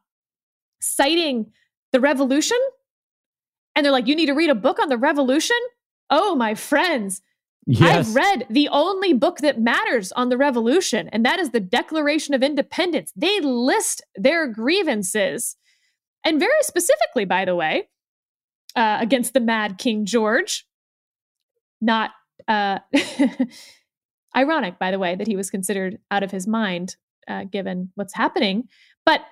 citing 0.80 1.52
the 1.92 2.00
revolution. 2.00 2.58
And 3.74 3.84
they're 3.84 3.92
like, 3.92 4.06
you 4.06 4.16
need 4.16 4.26
to 4.26 4.34
read 4.34 4.50
a 4.50 4.54
book 4.54 4.78
on 4.80 4.88
the 4.88 4.96
revolution? 4.96 5.56
Oh, 6.10 6.34
my 6.34 6.54
friends, 6.54 7.20
I've 7.80 8.14
read 8.14 8.46
the 8.48 8.68
only 8.68 9.12
book 9.12 9.38
that 9.38 9.60
matters 9.60 10.12
on 10.12 10.28
the 10.28 10.36
revolution, 10.36 11.08
and 11.08 11.24
that 11.24 11.38
is 11.40 11.50
the 11.50 11.60
Declaration 11.60 12.32
of 12.34 12.42
Independence. 12.42 13.12
They 13.16 13.40
list 13.40 14.02
their 14.14 14.46
grievances, 14.46 15.56
and 16.24 16.38
very 16.38 16.62
specifically, 16.62 17.24
by 17.24 17.44
the 17.44 17.56
way, 17.56 17.88
uh, 18.76 18.98
against 19.00 19.32
the 19.34 19.40
mad 19.40 19.78
King 19.78 20.04
George. 20.06 20.66
Not 21.80 22.10
uh, 22.48 22.78
ironic, 24.36 24.78
by 24.78 24.90
the 24.90 24.98
way, 24.98 25.14
that 25.14 25.26
he 25.26 25.36
was 25.36 25.50
considered 25.50 25.98
out 26.10 26.22
of 26.22 26.30
his 26.30 26.46
mind 26.46 26.96
uh, 27.28 27.44
given 27.44 27.90
what's 27.94 28.14
happening, 28.14 28.68
but 29.04 29.22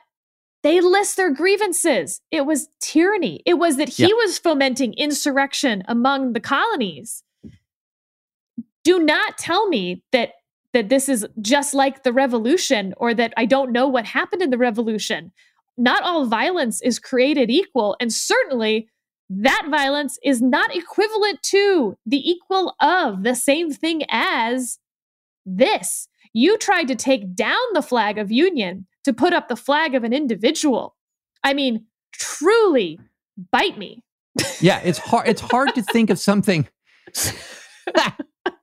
they 0.63 0.81
list 0.81 1.17
their 1.17 1.33
grievances. 1.33 2.21
It 2.31 2.47
was 2.47 2.69
tyranny. 2.81 3.43
It 3.45 3.55
was 3.55 3.77
that 3.77 3.91
he 3.91 4.09
Yeah. 4.09 4.15
was 4.15 4.39
fomenting 4.39 4.95
insurrection 4.95 5.83
among 5.89 6.33
the 6.33 6.41
colonies 6.41 7.23
do 8.85 9.01
not 9.01 9.39
tell 9.39 9.69
me 9.69 10.03
that 10.13 10.33
that 10.73 10.89
this 10.89 11.09
is 11.09 11.25
just 11.41 11.73
like 11.73 12.03
the 12.03 12.13
revolution 12.13 12.95
or 12.97 13.15
that 13.15 13.33
I 13.37 13.47
don't 13.47 13.71
know 13.71 13.87
what 13.87 14.07
happened 14.07 14.43
in 14.43 14.51
the 14.51 14.59
revolution. 14.59 15.31
Not 15.77 16.03
all 16.03 16.27
violence 16.27 16.83
is 16.83 16.99
created 16.99 17.49
equal 17.49 17.97
and 18.01 18.13
certainly 18.13 18.89
that 19.31 19.67
violence 19.71 20.19
is 20.23 20.43
not 20.43 20.75
equivalent 20.75 21.43
to 21.45 21.97
the 22.05 22.29
equal 22.29 22.75
of 22.81 23.23
the 23.23 23.35
same 23.35 23.73
thing 23.73 24.03
as 24.11 24.79
this. 25.47 26.09
You 26.33 26.59
tried 26.59 26.89
to 26.89 26.95
take 26.95 27.35
down 27.35 27.63
the 27.73 27.83
flag 27.83 28.19
of 28.19 28.31
union 28.31 28.87
to 29.05 29.13
put 29.13 29.33
up 29.33 29.49
the 29.49 29.57
flag 29.57 29.95
of 29.95 30.05
an 30.05 30.13
individual. 30.13 30.97
I 31.43 31.55
mean, 31.55 31.87
truly 32.13 32.99
bite 33.51 33.79
me. 33.79 34.03
yeah, 34.61 34.81
it's 34.85 34.99
hard. 34.99 35.29
It's 35.29 35.41
hard 35.41 35.75
to 35.75 35.83
think 35.83 36.11
of 36.11 36.19
something. 36.19 36.69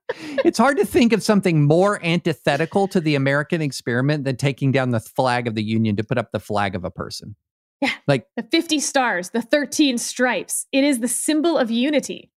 it's 0.46 0.58
hard 0.58 0.78
to 0.78 0.86
think 0.86 1.14
of 1.14 1.24
something 1.24 1.64
more 1.66 2.04
antithetical 2.04 2.88
to 2.90 3.00
the 3.00 3.16
American 3.16 3.62
experiment 3.62 4.24
than 4.26 4.36
taking 4.38 4.72
down 4.72 4.92
the 4.92 5.00
flag 5.00 5.48
of 5.48 5.56
the 5.56 5.64
Union 5.64 5.96
to 5.96 6.04
put 6.04 6.18
up 6.18 6.32
the 6.32 6.40
flag 6.40 6.76
of 6.76 6.84
a 6.86 6.92
person. 6.92 7.36
Yeah. 7.82 7.92
Like 8.08 8.28
The 8.38 8.44
50 8.44 8.80
stars, 8.80 9.32
the 9.32 9.42
13 9.42 9.98
stripes. 9.98 10.68
It 10.72 10.84
is 10.84 11.00
the 11.00 11.08
symbol 11.08 11.58
of 11.58 11.72
unity. 11.72 12.32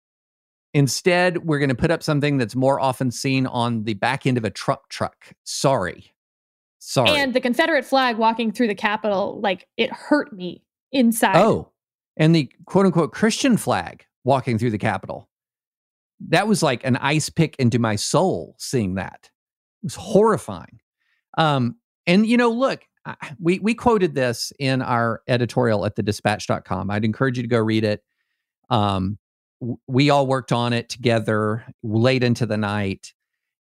instead, 0.73 1.45
we're 1.45 1.59
going 1.59 1.69
to 1.69 1.75
put 1.75 1.91
up 1.91 2.03
something 2.03 2.39
that's 2.39 2.57
more 2.57 2.81
often 2.81 3.11
seen 3.11 3.47
on 3.47 3.85
the 3.85 3.95
back 3.95 4.27
end 4.27 4.39
of 4.39 4.45
a 4.45 4.51
truck 4.51 4.89
truck. 4.89 5.33
Sorry. 5.45 6.13
Sorry. 6.79 7.11
And 7.11 7.33
the 7.35 7.41
Confederate 7.41 7.85
flag 7.85 8.17
walking 8.19 8.53
through 8.53 8.69
the 8.69 8.75
Capitol, 8.75 9.41
like 9.43 9.67
it 9.77 9.91
hurt 9.93 10.33
me 10.33 10.63
inside. 10.93 11.37
Oh, 11.37 11.71
and 12.17 12.35
the 12.35 12.51
quote 12.67 12.87
unquote 12.87 13.13
Christian 13.13 13.57
flag 13.57 14.05
walking 14.25 14.59
through 14.59 14.71
the 14.71 14.79
Capitol. 14.79 15.29
That 16.29 16.49
was 16.49 16.63
like 16.63 16.85
an 16.85 16.97
ice 16.97 17.29
pick 17.29 17.57
into 17.59 17.79
my 17.79 17.97
soul 17.97 18.57
seeing 18.59 18.95
that. 18.95 19.31
It 19.83 19.87
was 19.87 19.95
horrifying. 19.95 20.81
Um, 21.37 21.77
and 22.07 22.27
you 22.27 22.37
know, 22.37 22.51
look, 22.51 22.83
I, 23.05 23.15
we 23.39 23.59
we 23.59 23.75
quoted 23.75 24.15
this 24.15 24.53
in 24.59 24.83
our 24.83 25.23
editorial 25.29 25.85
at 25.85 25.97
the 25.97 26.03
dispatch.com. 26.03 26.91
I'd 26.91 27.05
encourage 27.05 27.37
you 27.37 27.43
to 27.43 27.49
go 27.49 27.59
read 27.59 27.85
it. 27.85 28.03
Um, 28.71 29.19
we 29.87 30.11
all 30.11 30.27
worked 30.27 30.53
on 30.53 30.73
it 30.73 30.89
together 30.89 31.65
late 31.83 32.23
into 32.23 32.47
the 32.47 32.57
night. 32.57 33.15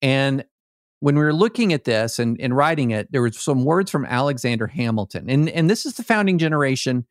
And 0.02 0.44
when 1.00 1.16
we 1.16 1.22
were 1.22 1.34
looking 1.34 1.72
at 1.72 1.84
this 1.84 2.18
and, 2.18 2.40
and 2.40 2.56
writing 2.56 2.90
it, 2.90 3.10
there 3.10 3.22
was 3.22 3.38
some 3.38 3.64
words 3.64 3.90
from 3.90 4.04
Alexander 4.04 4.66
Hamilton. 4.66 5.28
And, 5.28 5.48
and 5.48 5.68
this 5.68 5.86
is 5.86 5.94
the 5.94 6.02
founding 6.02 6.38
generation 6.38 7.06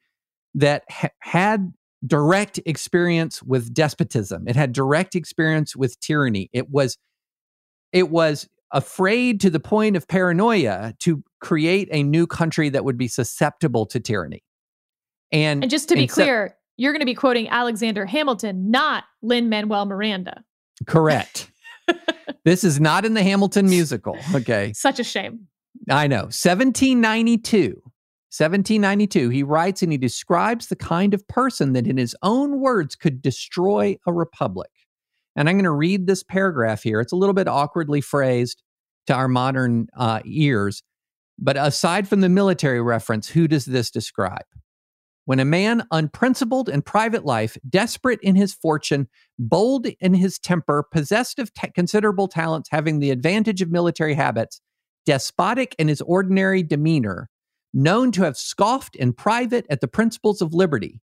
that 0.55 0.83
ha- 0.89 1.09
had 1.19 1.73
direct 2.05 2.59
experience 2.65 3.43
with 3.43 3.73
despotism. 3.73 4.47
It 4.47 4.55
had 4.55 4.71
direct 4.71 5.15
experience 5.15 5.75
with 5.75 5.99
tyranny. 5.99 6.49
It 6.53 6.69
was 6.69 6.97
it 7.91 8.09
was 8.09 8.47
afraid 8.71 9.41
to 9.41 9.49
the 9.49 9.59
point 9.59 9.95
of 9.95 10.07
paranoia 10.07 10.93
to 10.99 11.23
create 11.41 11.89
a 11.91 12.03
new 12.03 12.27
country 12.27 12.69
that 12.69 12.85
would 12.85 12.97
be 12.97 13.07
susceptible 13.07 13.85
to 13.87 13.99
tyranny. 13.99 14.43
And, 15.31 15.63
And 15.63 15.71
just 15.71 15.89
to 15.89 15.95
be 15.95 16.07
clear, 16.07 16.55
you're 16.77 16.93
going 16.93 17.01
to 17.01 17.05
be 17.05 17.15
quoting 17.15 17.49
Alexander 17.49 18.05
Hamilton, 18.05 18.69
not 18.71 19.05
Lin 19.21 19.49
Manuel 19.49 19.85
Miranda. 19.85 20.43
correct. 20.85 21.51
this 22.45 22.63
is 22.63 22.79
not 22.79 23.05
in 23.05 23.15
the 23.15 23.23
Hamilton 23.23 23.67
musical. 23.67 24.17
Okay. 24.35 24.71
Such 24.73 24.99
a 24.99 25.03
shame. 25.03 25.47
I 25.89 26.07
know. 26.07 26.23
1792. 26.25 27.81
1792. 28.31 29.29
He 29.29 29.43
writes 29.43 29.81
and 29.81 29.91
he 29.91 29.97
describes 29.97 30.67
the 30.67 30.75
kind 30.75 31.13
of 31.13 31.27
person 31.27 31.73
that, 31.73 31.87
in 31.87 31.97
his 31.97 32.15
own 32.21 32.59
words, 32.59 32.95
could 32.95 33.21
destroy 33.21 33.97
a 34.05 34.13
republic. 34.13 34.69
And 35.35 35.49
I'm 35.49 35.55
going 35.55 35.63
to 35.63 35.71
read 35.71 36.05
this 36.05 36.23
paragraph 36.23 36.83
here. 36.83 36.99
It's 36.99 37.11
a 37.11 37.15
little 37.15 37.33
bit 37.33 37.47
awkwardly 37.47 38.01
phrased 38.01 38.61
to 39.07 39.13
our 39.13 39.27
modern 39.27 39.87
uh, 39.97 40.21
ears. 40.25 40.83
But 41.39 41.57
aside 41.57 42.07
from 42.07 42.21
the 42.21 42.29
military 42.29 42.81
reference, 42.81 43.29
who 43.29 43.47
does 43.47 43.65
this 43.65 43.89
describe? 43.89 44.45
When 45.25 45.39
a 45.39 45.45
man 45.45 45.83
unprincipled 45.91 46.69
in 46.69 46.81
private 46.81 47.23
life, 47.23 47.57
desperate 47.69 48.19
in 48.21 48.35
his 48.35 48.53
fortune, 48.53 49.07
bold 49.37 49.87
in 49.99 50.13
his 50.13 50.39
temper, 50.39 50.83
possessed 50.91 51.39
of 51.39 51.51
considerable 51.73 52.27
talents, 52.27 52.69
having 52.71 52.99
the 52.99 53.11
advantage 53.11 53.61
of 53.61 53.71
military 53.71 54.15
habits, 54.15 54.59
despotic 55.05 55.75
in 55.79 55.87
his 55.87 56.01
ordinary 56.01 56.63
demeanor, 56.63 57.29
known 57.73 58.11
to 58.13 58.23
have 58.23 58.37
scoffed 58.37 58.95
in 58.95 59.13
private 59.13 59.65
at 59.69 59.81
the 59.81 59.87
principles 59.87 60.41
of 60.41 60.53
liberty. 60.53 61.01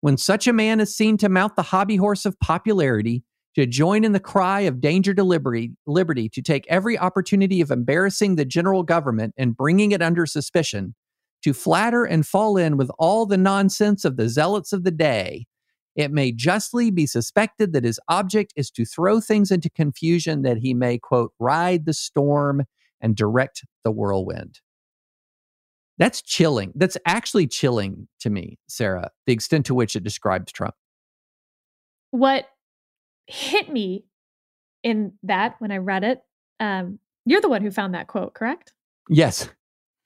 When 0.00 0.16
such 0.16 0.46
a 0.46 0.52
man 0.52 0.80
is 0.80 0.96
seen 0.96 1.16
to 1.18 1.28
mount 1.28 1.56
the 1.56 1.62
hobby 1.62 1.96
horse 1.96 2.24
of 2.24 2.38
popularity, 2.40 3.22
to 3.56 3.66
join 3.66 4.04
in 4.04 4.12
the 4.12 4.20
cry 4.20 4.60
of 4.60 4.80
danger 4.80 5.12
to 5.14 5.24
liberty, 5.24 5.72
liberty, 5.86 6.28
to 6.28 6.40
take 6.40 6.66
every 6.68 6.96
opportunity 6.98 7.60
of 7.60 7.70
embarrassing 7.70 8.36
the 8.36 8.44
general 8.44 8.82
government 8.82 9.34
and 9.36 9.56
bringing 9.56 9.92
it 9.92 10.00
under 10.00 10.24
suspicion, 10.24 10.94
to 11.42 11.52
flatter 11.52 12.04
and 12.04 12.26
fall 12.26 12.56
in 12.56 12.76
with 12.76 12.90
all 12.98 13.26
the 13.26 13.36
nonsense 13.36 14.04
of 14.04 14.16
the 14.16 14.28
zealots 14.28 14.72
of 14.72 14.84
the 14.84 14.90
day, 14.90 15.46
it 15.96 16.12
may 16.12 16.32
justly 16.32 16.90
be 16.90 17.06
suspected 17.06 17.72
that 17.72 17.84
his 17.84 17.98
object 18.08 18.52
is 18.56 18.70
to 18.70 18.84
throw 18.84 19.20
things 19.20 19.50
into 19.50 19.68
confusion 19.68 20.42
that 20.42 20.58
he 20.58 20.72
may, 20.72 20.98
quote, 20.98 21.32
ride 21.38 21.84
the 21.84 21.94
storm 21.94 22.62
and 23.00 23.16
direct 23.16 23.64
the 23.84 23.90
whirlwind. 23.90 24.60
That's 26.00 26.22
chilling. 26.22 26.72
That's 26.74 26.96
actually 27.04 27.46
chilling 27.46 28.08
to 28.20 28.30
me, 28.30 28.58
Sarah, 28.68 29.10
the 29.26 29.34
extent 29.34 29.66
to 29.66 29.74
which 29.74 29.94
it 29.94 30.02
describes 30.02 30.50
Trump. 30.50 30.74
What 32.10 32.46
hit 33.26 33.70
me 33.70 34.06
in 34.82 35.12
that 35.22 35.56
when 35.58 35.70
I 35.70 35.76
read 35.76 36.02
it, 36.02 36.22
um, 36.58 36.98
you're 37.26 37.42
the 37.42 37.50
one 37.50 37.60
who 37.60 37.70
found 37.70 37.94
that 37.94 38.06
quote, 38.06 38.32
correct? 38.32 38.72
Yes. 39.10 39.50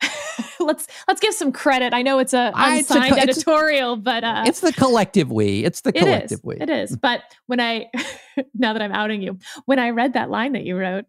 let's 0.60 0.88
let's 1.06 1.20
give 1.20 1.32
some 1.32 1.52
credit. 1.52 1.94
I 1.94 2.02
know 2.02 2.18
it's 2.18 2.34
a 2.34 2.50
I- 2.54 2.78
it's 2.78 2.90
a 2.90 2.94
unsigned 2.94 3.14
co- 3.14 3.20
it's 3.20 3.26
a- 3.26 3.30
editorial, 3.30 3.96
but 3.96 4.24
uh, 4.24 4.42
it's 4.46 4.60
the 4.60 4.72
collective 4.72 5.30
we. 5.30 5.64
It's 5.64 5.82
the 5.82 5.92
collective 5.92 6.38
is. 6.40 6.44
we. 6.44 6.56
It 6.56 6.70
is. 6.70 6.96
But 6.96 7.22
when 7.46 7.60
I, 7.60 7.86
now 8.54 8.72
that 8.72 8.82
I'm 8.82 8.92
outing 8.92 9.22
you, 9.22 9.38
when 9.66 9.78
I 9.78 9.90
read 9.90 10.14
that 10.14 10.28
line 10.28 10.54
that 10.54 10.64
you 10.64 10.76
wrote, 10.76 11.04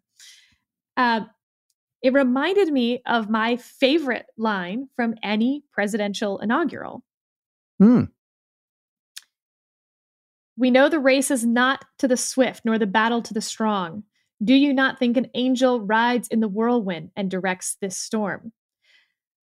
uh, 0.95 1.21
it 2.01 2.13
reminded 2.13 2.71
me 2.71 3.01
of 3.05 3.29
my 3.29 3.57
favorite 3.57 4.27
line 4.37 4.89
from 4.95 5.15
any 5.23 5.63
presidential 5.71 6.39
inaugural. 6.39 7.03
Hmm. 7.79 8.03
We 10.57 10.71
know 10.71 10.87
the 10.87 10.99
race 10.99 11.31
is 11.31 11.45
not 11.45 11.83
to 11.99 12.07
the 12.07 12.17
swift, 12.17 12.63
nor 12.63 12.77
the 12.77 12.87
battle 12.87 13.21
to 13.23 13.33
the 13.33 13.41
strong. 13.41 14.03
Do 14.43 14.53
you 14.53 14.73
not 14.73 14.99
think 14.99 15.17
an 15.17 15.29
angel 15.33 15.81
rides 15.81 16.27
in 16.27 16.39
the 16.39 16.47
whirlwind 16.47 17.11
and 17.15 17.29
directs 17.29 17.77
this 17.81 17.97
storm? 17.97 18.53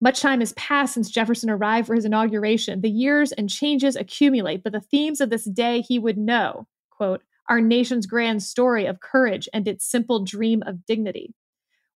Much 0.01 0.21
time 0.21 0.41
has 0.41 0.53
passed 0.53 0.95
since 0.95 1.11
Jefferson 1.11 1.51
arrived 1.51 1.87
for 1.87 1.95
his 1.95 2.05
inauguration. 2.05 2.83
The 2.83 2.91
years 2.91 3.33
and 3.33 3.49
changes 3.49 3.97
accumulate, 3.97 4.63
but 4.63 4.73
the 4.73 4.81
themes 4.81 5.21
of 5.21 5.31
this 5.31 5.45
day 5.45 5.81
he 5.81 5.99
would 5.99 6.19
know 6.19 6.67
quote, 6.97 7.23
our 7.49 7.61
nation's 7.61 8.07
grand 8.07 8.43
story 8.43 8.87
of 8.87 9.01
courage 9.01 9.49
and 9.53 9.69
its 9.69 9.85
simple 9.85 10.25
dream 10.25 10.63
of 10.67 10.85
dignity. 10.87 11.35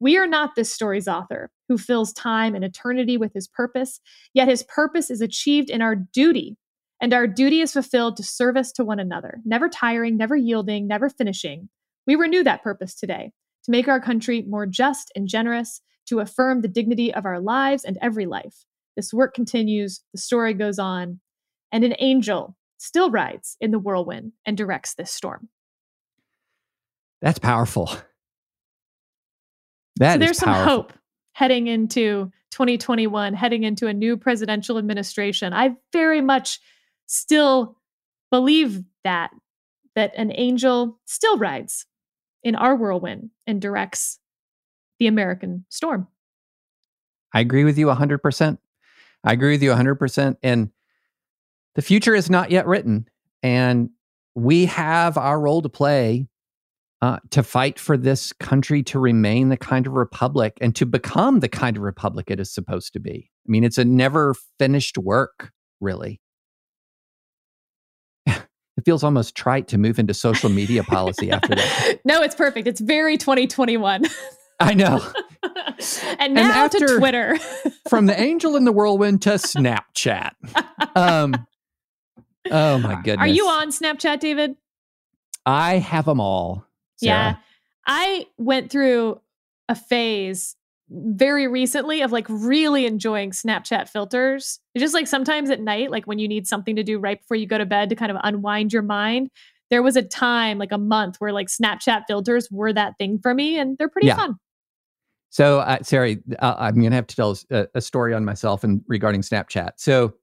We 0.01 0.17
are 0.17 0.27
not 0.27 0.55
this 0.55 0.73
story's 0.73 1.09
author, 1.09 1.51
who 1.69 1.77
fills 1.77 2.13
time 2.13 2.55
and 2.55 2.65
eternity 2.65 3.17
with 3.17 3.33
his 3.35 3.49
purpose, 3.49 4.01
yet 4.33 4.49
his 4.49 4.63
purpose 4.63 5.11
is 5.11 5.21
achieved 5.21 5.71
in 5.71 5.83
our 5.83 5.97
duty, 5.97 6.57
and 7.01 7.13
our 7.13 7.27
duty 7.27 7.61
is 7.61 7.73
fulfilled 7.73 8.17
to 8.17 8.23
service 8.23 8.73
to 8.73 8.85
one 8.85 9.01
another, 9.01 9.41
never 9.45 9.69
tiring, 9.69 10.17
never 10.17 10.37
yielding, 10.37 10.87
never 10.87 11.09
finishing. 11.09 11.69
We 12.07 12.15
renew 12.15 12.45
that 12.45 12.63
purpose 12.63 12.95
today 12.95 13.33
to 13.65 13.71
make 13.71 13.89
our 13.89 14.01
country 14.01 14.43
more 14.49 14.67
just 14.67 15.11
and 15.17 15.29
generous, 15.29 15.81
to 16.07 16.21
affirm 16.21 16.63
the 16.63 16.69
dignity 16.69 17.13
of 17.13 17.27
our 17.27 17.41
lives 17.41 17.85
and 17.85 17.99
every 18.01 18.25
life. 18.25 18.65
This 18.97 19.13
work 19.13 19.35
continues, 19.35 20.01
the 20.13 20.21
story 20.21 20.55
goes 20.55 20.79
on, 20.79 21.21
and 21.71 21.85
an 21.85 21.95
angel 21.99 22.57
still 22.79 23.11
rides 23.11 23.57
in 23.61 23.73
the 23.73 23.79
whirlwind 23.79 24.33
and 24.47 24.57
directs 24.57 24.95
this 24.95 25.13
storm. 25.13 25.49
That's 27.21 27.39
powerful. 27.39 27.91
That 29.99 30.15
so 30.15 30.19
there's 30.19 30.39
some 30.39 30.53
powerful. 30.53 30.73
hope 30.73 30.93
heading 31.33 31.67
into 31.67 32.31
2021, 32.51 33.35
heading 33.35 33.63
into 33.63 33.87
a 33.87 33.95
new 33.95 34.17
presidential 34.17 34.79
administration. 34.79 35.53
I 35.53 35.77
very 35.93 36.21
much 36.21 36.61
still 37.07 37.77
believe 38.31 38.83
that 39.05 39.31
that 39.95 40.13
an 40.17 40.33
angel 40.35 40.99
still 41.07 41.39
rides 41.39 41.87
in 42.43 42.55
our 42.55 42.77
whirlwind 42.77 43.31
and 43.47 43.61
directs 43.61 44.19
the 44.99 45.07
American 45.07 45.65
storm. 45.69 46.07
I 47.33 47.41
agree 47.41 47.65
with 47.65 47.79
you 47.79 47.87
100%. 47.87 48.59
I 49.25 49.33
agree 49.33 49.53
with 49.53 49.63
you 49.63 49.71
100%. 49.71 50.37
And 50.43 50.71
the 51.75 51.83
future 51.83 52.15
is 52.15 52.31
not 52.31 52.51
yet 52.51 52.67
written. 52.67 53.09
And 53.43 53.91
we 54.35 54.67
have 54.67 55.19
our 55.19 55.41
role 55.41 55.63
to 55.63 55.69
play 55.69 56.27
uh, 57.01 57.19
to 57.31 57.43
fight 57.43 57.79
for 57.79 57.97
this 57.97 58.33
country 58.35 58.83
to 58.83 58.99
remain 58.99 59.49
the 59.49 59.57
kind 59.57 59.87
of 59.87 59.93
republic 59.93 60.59
and 60.61 60.75
to 60.77 60.85
become 60.85 61.41
the 61.41 61.49
kind 61.49 61.77
of 61.77 61.83
republic 61.83 62.31
it 62.31 62.41
is 62.41 62.53
supposed 62.53 62.93
to 62.93 63.01
be. 63.01 63.31
I 63.47 63.51
mean, 63.51 63.65
it's 63.65 63.79
a 63.79 63.85
never 63.85 64.35
finished 64.59 64.99
work, 64.99 65.53
really. 65.81 66.21
it 68.27 68.85
feels 68.85 69.05
almost 69.05 69.37
trite 69.37 69.69
to 69.69 69.79
move 69.79 69.99
into 69.99 70.13
social 70.13 70.51
media 70.51 70.83
policy 70.83 71.31
after 71.31 71.55
that. 71.55 72.01
no, 72.05 72.21
it's 72.23 72.35
perfect. 72.35 72.67
It's 72.67 72.81
very 72.81 73.17
2021. 73.17 74.05
I 74.61 74.75
know. 74.75 75.01
and 76.19 76.35
now 76.35 76.67
to 76.67 76.79
after- 76.79 76.99
Twitter. 76.99 77.39
From 77.89 78.07
the 78.07 78.21
angel 78.21 78.57
in 78.57 78.65
the 78.65 78.73
whirlwind 78.73 79.23
to 79.23 79.31
Snapchat. 79.31 80.33
Um, 80.97 81.47
oh 82.51 82.79
my 82.79 82.97
goodness. 82.97 83.25
Are 83.25 83.29
you 83.29 83.47
on 83.47 83.71
Snapchat, 83.71 84.19
David? 84.19 84.57
I 85.47 85.79
have 85.79 86.05
them 86.05 86.21
all. 86.21 86.68
Yeah. 87.07 87.37
I 87.87 88.27
went 88.37 88.71
through 88.71 89.21
a 89.69 89.75
phase 89.75 90.57
very 90.91 91.47
recently 91.47 92.01
of 92.01 92.13
like 92.13 92.27
really 92.29 92.87
enjoying 92.87 93.31
Snapchat 93.31 93.89
filters. 93.89 94.59
It's 94.75 94.83
just 94.83 94.95
like 94.95 95.07
sometimes 95.07 95.51
at 95.51 95.61
night, 95.61 95.91
like 95.91 96.07
when 96.07 96.19
you 96.19 96.29
need 96.29 96.47
something 96.47 96.77
to 96.77 96.83
do 96.83 96.99
right 96.99 97.21
before 97.21 97.37
you 97.37 97.47
go 97.47 97.59
to 97.59 97.67
bed 97.67 97.91
to 97.91 97.97
kind 97.97 98.11
of 98.11 98.17
unwind 98.23 98.73
your 98.73 98.83
mind. 98.83 99.31
There 99.71 99.83
was 99.83 99.97
a 99.97 100.03
time, 100.03 100.57
like 100.57 100.73
a 100.73 100.79
month, 100.79 101.17
where 101.19 101.31
like 101.33 101.49
Snapchat 101.49 102.05
filters 102.09 102.49
were 102.51 102.73
that 102.73 102.95
thing 102.97 103.19
for 103.21 103.35
me, 103.35 103.59
and 103.59 103.77
they're 103.77 103.91
pretty 103.91 104.07
Yeah. 104.07 104.17
fun. 104.17 104.37
So, 105.29 105.59
uh, 105.61 105.79
Sarah, 105.83 106.17
uh, 106.39 106.55
I'm 106.59 106.77
going 106.77 106.89
to 106.91 106.97
have 106.97 107.07
to 107.09 107.17
tell 107.17 107.37
a, 107.51 107.69
a 107.75 107.81
story 107.83 108.15
on 108.15 108.25
myself 108.25 108.65
and 108.65 108.81
regarding 108.89 109.21
Snapchat. 109.21 109.73
So, 109.77 110.15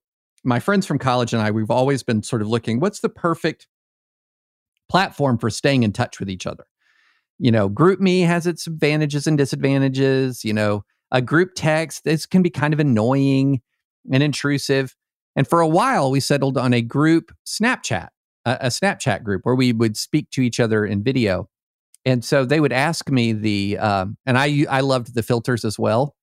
my 0.43 0.59
friends 0.59 0.87
from 0.87 0.97
college 0.97 1.31
and 1.31 1.43
I, 1.43 1.51
we've 1.51 1.69
always 1.69 2.01
been 2.01 2.23
sort 2.23 2.41
of 2.41 2.47
looking 2.47 2.79
what's 2.79 3.01
the 3.01 3.09
perfect 3.09 3.67
platform 4.89 5.37
for 5.37 5.49
staying 5.49 5.83
in 5.83 5.91
touch 5.91 6.19
with 6.19 6.29
each 6.29 6.47
other. 6.47 6.65
You 7.39 7.51
know, 7.51 7.69
GroupMe 7.69 8.25
has 8.25 8.47
its 8.47 8.67
advantages 8.67 9.27
and 9.27 9.37
disadvantages. 9.37 10.45
You 10.45 10.53
know, 10.53 10.83
a 11.11 11.21
group 11.21 11.51
text 11.55 12.03
this 12.03 12.25
can 12.25 12.41
be 12.41 12.49
kind 12.49 12.73
of 12.73 12.79
annoying 12.79 13.61
and 14.11 14.23
intrusive. 14.23 14.95
And 15.35 15.47
for 15.47 15.59
a 15.59 15.67
while, 15.67 16.11
we 16.11 16.19
settled 16.19 16.57
on 16.57 16.73
a 16.73 16.81
group 16.81 17.31
Snapchat, 17.45 18.07
a, 18.45 18.57
a 18.61 18.67
Snapchat 18.67 19.23
group 19.23 19.41
where 19.43 19.55
we 19.55 19.73
would 19.73 19.97
speak 19.97 20.29
to 20.31 20.41
each 20.41 20.59
other 20.59 20.85
in 20.85 21.03
video. 21.03 21.49
And 22.05 22.23
so 22.23 22.45
they 22.45 22.59
would 22.59 22.71
ask 22.71 23.09
me 23.09 23.33
the, 23.33 23.79
um, 23.79 24.17
and 24.25 24.37
I 24.37 24.65
I 24.69 24.81
loved 24.81 25.15
the 25.15 25.23
filters 25.23 25.65
as 25.65 25.79
well. 25.79 26.15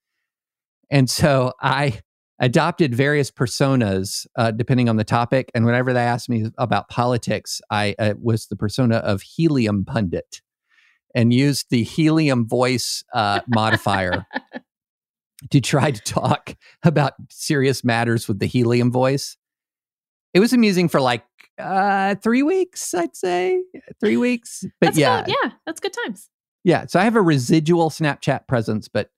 And 0.90 1.10
so 1.10 1.52
I 1.60 2.00
adopted 2.42 2.92
various 2.92 3.30
personas 3.30 4.26
uh, 4.36 4.50
depending 4.50 4.88
on 4.88 4.96
the 4.96 5.04
topic. 5.04 5.50
And 5.54 5.64
whenever 5.64 5.92
they 5.92 6.00
asked 6.02 6.28
me 6.28 6.50
about 6.58 6.88
politics, 6.88 7.62
I 7.70 7.94
uh, 7.98 8.14
was 8.20 8.46
the 8.46 8.56
persona 8.56 8.96
of 8.96 9.22
helium 9.22 9.84
pundit 9.84 10.42
and 11.14 11.32
used 11.32 11.66
the 11.70 11.84
helium 11.84 12.46
voice 12.46 13.04
uh, 13.14 13.40
modifier 13.46 14.26
to 15.50 15.60
try 15.60 15.92
to 15.92 16.00
talk 16.02 16.56
about 16.82 17.14
serious 17.30 17.84
matters 17.84 18.26
with 18.26 18.40
the 18.40 18.46
helium 18.46 18.90
voice. 18.90 19.36
it 20.34 20.40
was 20.40 20.52
amusing 20.52 20.88
for 20.88 21.00
like 21.00 21.24
uh 21.58 22.14
three 22.16 22.42
weeks, 22.42 22.94
I'd 22.94 23.14
say 23.14 23.62
three 24.00 24.16
weeks. 24.16 24.64
But 24.80 24.86
That's 24.88 24.98
yeah, 24.98 25.24
good. 25.24 25.36
yeah, 25.42 25.50
that's 25.66 25.80
good 25.80 25.92
times. 25.92 26.28
yeah. 26.64 26.86
So 26.86 26.98
I 26.98 27.04
have 27.04 27.14
a 27.14 27.22
residual 27.22 27.90
Snapchat 27.90 28.48
presence, 28.48 28.88
but 28.88 29.10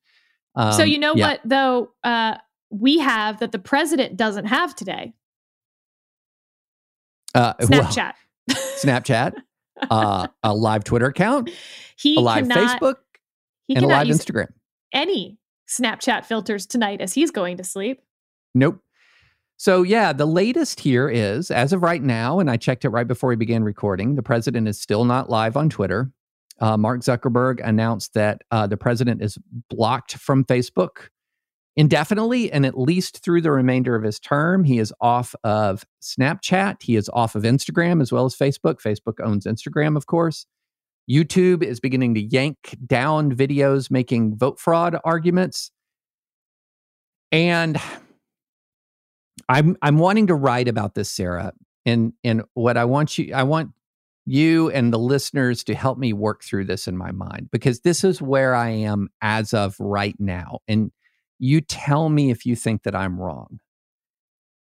um, 0.57 0.73
so 0.73 0.83
you 0.83 0.99
know 0.99 1.15
yeah. 1.15 1.29
what 1.29 1.41
though 1.45 1.93
uh, 2.03 2.37
we 2.81 2.99
have 2.99 3.41
that 3.41 3.53
the 3.53 3.59
president 3.59 4.17
doesn't 4.17 4.47
have 4.47 4.75
today? 4.75 5.15
Uh, 7.35 7.55
well, 7.69 7.83
Snapchat. 7.85 8.13
Snapchat, 8.51 9.35
uh, 9.91 10.29
a 10.43 10.55
live 10.55 10.85
Twitter 10.85 11.07
account, 11.07 11.51
he 11.97 12.17
a 12.17 12.21
live 12.21 12.49
cannot, 12.49 12.81
Facebook, 12.81 12.97
he 13.67 13.75
and 13.75 13.85
a 13.85 13.89
live 13.89 14.07
use 14.07 14.19
Instagram. 14.19 14.49
any 14.93 15.39
Snapchat 15.69 16.25
filters 16.25 16.67
tonight 16.67 17.01
as 17.01 17.15
he's 17.15 17.31
going 17.31 17.57
to 17.57 17.65
sleep. 17.65 18.03
Nope. 18.55 18.81
So, 19.57 19.83
yeah, 19.83 20.13
the 20.13 20.27
latest 20.27 20.81
here 20.81 21.09
is 21.09 21.51
as 21.51 21.73
of 21.73 21.83
right 21.83 22.03
now, 22.03 22.41
and 22.41 22.51
I 22.51 22.57
checked 22.57 22.85
it 22.85 22.91
right 22.91 23.07
before 23.07 23.29
we 23.29 23.37
began 23.37 23.63
recording, 23.63 24.17
the 24.17 24.23
president 24.23 24.69
is 24.69 24.81
still 24.81 25.05
not 25.05 25.31
live 25.31 25.57
on 25.57 25.71
Twitter. 25.71 26.11
Uh, 26.61 26.77
Mark 26.77 27.01
Zuckerberg 27.01 27.61
announced 27.65 28.15
that 28.15 28.43
uh, 28.51 28.67
the 28.67 28.77
president 28.77 29.23
is 29.23 29.39
blocked 29.71 30.17
from 30.17 30.45
Facebook 30.45 31.09
indefinitely 31.77 32.53
and 32.53 32.65
at 32.65 32.79
least 32.79 33.23
through 33.23 33.41
the 33.41 33.51
remainder 33.51 33.97
of 33.97 34.03
his 34.03 34.21
term. 34.21 34.65
He 34.65 34.79
is 34.79 34.93
off 35.01 35.35
of 35.43 35.85
Snapchat. 36.03 36.83
He 36.83 36.97
is 36.97 37.11
off 37.13 37.35
of 37.35 37.43
Instagram 37.43 38.01
as 38.01 38.13
well 38.13 38.25
as 38.25 38.37
Facebook. 38.37 38.81
Facebook 38.81 39.25
owns 39.25 39.45
Instagram, 39.45 39.97
of 39.97 40.07
course. 40.07 40.47
YouTube 41.11 41.63
is 41.63 41.81
beginning 41.81 42.15
to 42.15 42.21
yank 42.21 42.77
down 42.87 43.35
videos 43.35 43.91
making 43.91 44.37
vote 44.37 44.59
fraud 44.59 44.97
arguments. 45.05 45.71
And 47.31 47.79
I'm 49.49 49.77
I'm 49.83 49.99
wanting 49.99 50.29
to 50.29 50.35
write 50.35 50.69
about 50.69 50.95
this, 50.95 51.11
Sarah. 51.11 51.53
And 51.85 52.15
and 52.23 52.43
what 52.55 52.77
I 52.77 52.85
want 52.85 53.19
you 53.19 53.35
I 53.35 53.43
want 53.43 53.73
you 54.27 54.71
and 54.71 54.93
the 54.93 54.99
listeners 54.99 55.65
to 55.65 55.75
help 55.75 55.99
me 55.99 56.15
work 56.15 56.43
through 56.43 56.65
this 56.65 56.89
in 56.89 56.97
my 56.97 57.11
mind 57.11 57.49
because 57.53 57.81
this 57.81 58.05
is 58.05 58.23
where 58.23 58.55
I 58.55 58.71
am 58.71 59.09
as 59.21 59.53
of 59.53 59.77
right 59.79 60.15
now. 60.19 60.61
And 60.67 60.91
you 61.45 61.61
tell 61.61 62.09
me 62.09 62.31
if 62.31 62.47
you 62.47 62.57
think 62.57 62.85
that 62.85 62.95
I'm 62.95 63.21
wrong. 63.21 63.61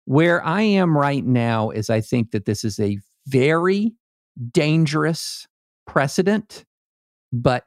Where 0.05 0.43
I 0.43 0.63
am 0.63 0.97
right 0.97 1.24
now 1.24 1.70
is 1.70 1.91
I 1.91 2.01
think 2.01 2.32
that 2.32 2.45
this 2.45 2.63
is 2.63 2.80
a 2.80 2.97
very 3.28 3.93
dangerous 4.51 5.47
precedent, 5.86 6.66
but 7.32 7.66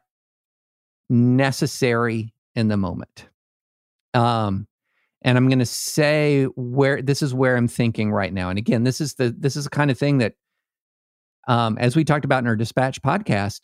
necessary 1.09 2.33
in 2.55 2.67
the 2.67 2.75
moment. 2.75 3.29
Um, 4.13 4.67
and 5.21 5.37
I'm 5.37 5.47
going 5.47 5.59
to 5.59 5.65
say 5.65 6.45
where 6.55 7.01
this 7.01 7.21
is 7.21 7.33
where 7.33 7.55
I'm 7.55 7.69
thinking 7.69 8.11
right 8.11 8.33
now. 8.33 8.49
And 8.49 8.59
again, 8.59 8.83
this 8.83 8.99
is 8.99 9.13
the 9.13 9.33
this 9.37 9.55
is 9.55 9.63
the 9.63 9.69
kind 9.69 9.91
of 9.91 9.97
thing 9.97 10.17
that, 10.17 10.33
um, 11.47 11.77
as 11.77 11.95
we 11.95 12.03
talked 12.03 12.25
about 12.25 12.43
in 12.43 12.47
our 12.47 12.55
dispatch 12.57 13.01
podcast, 13.01 13.61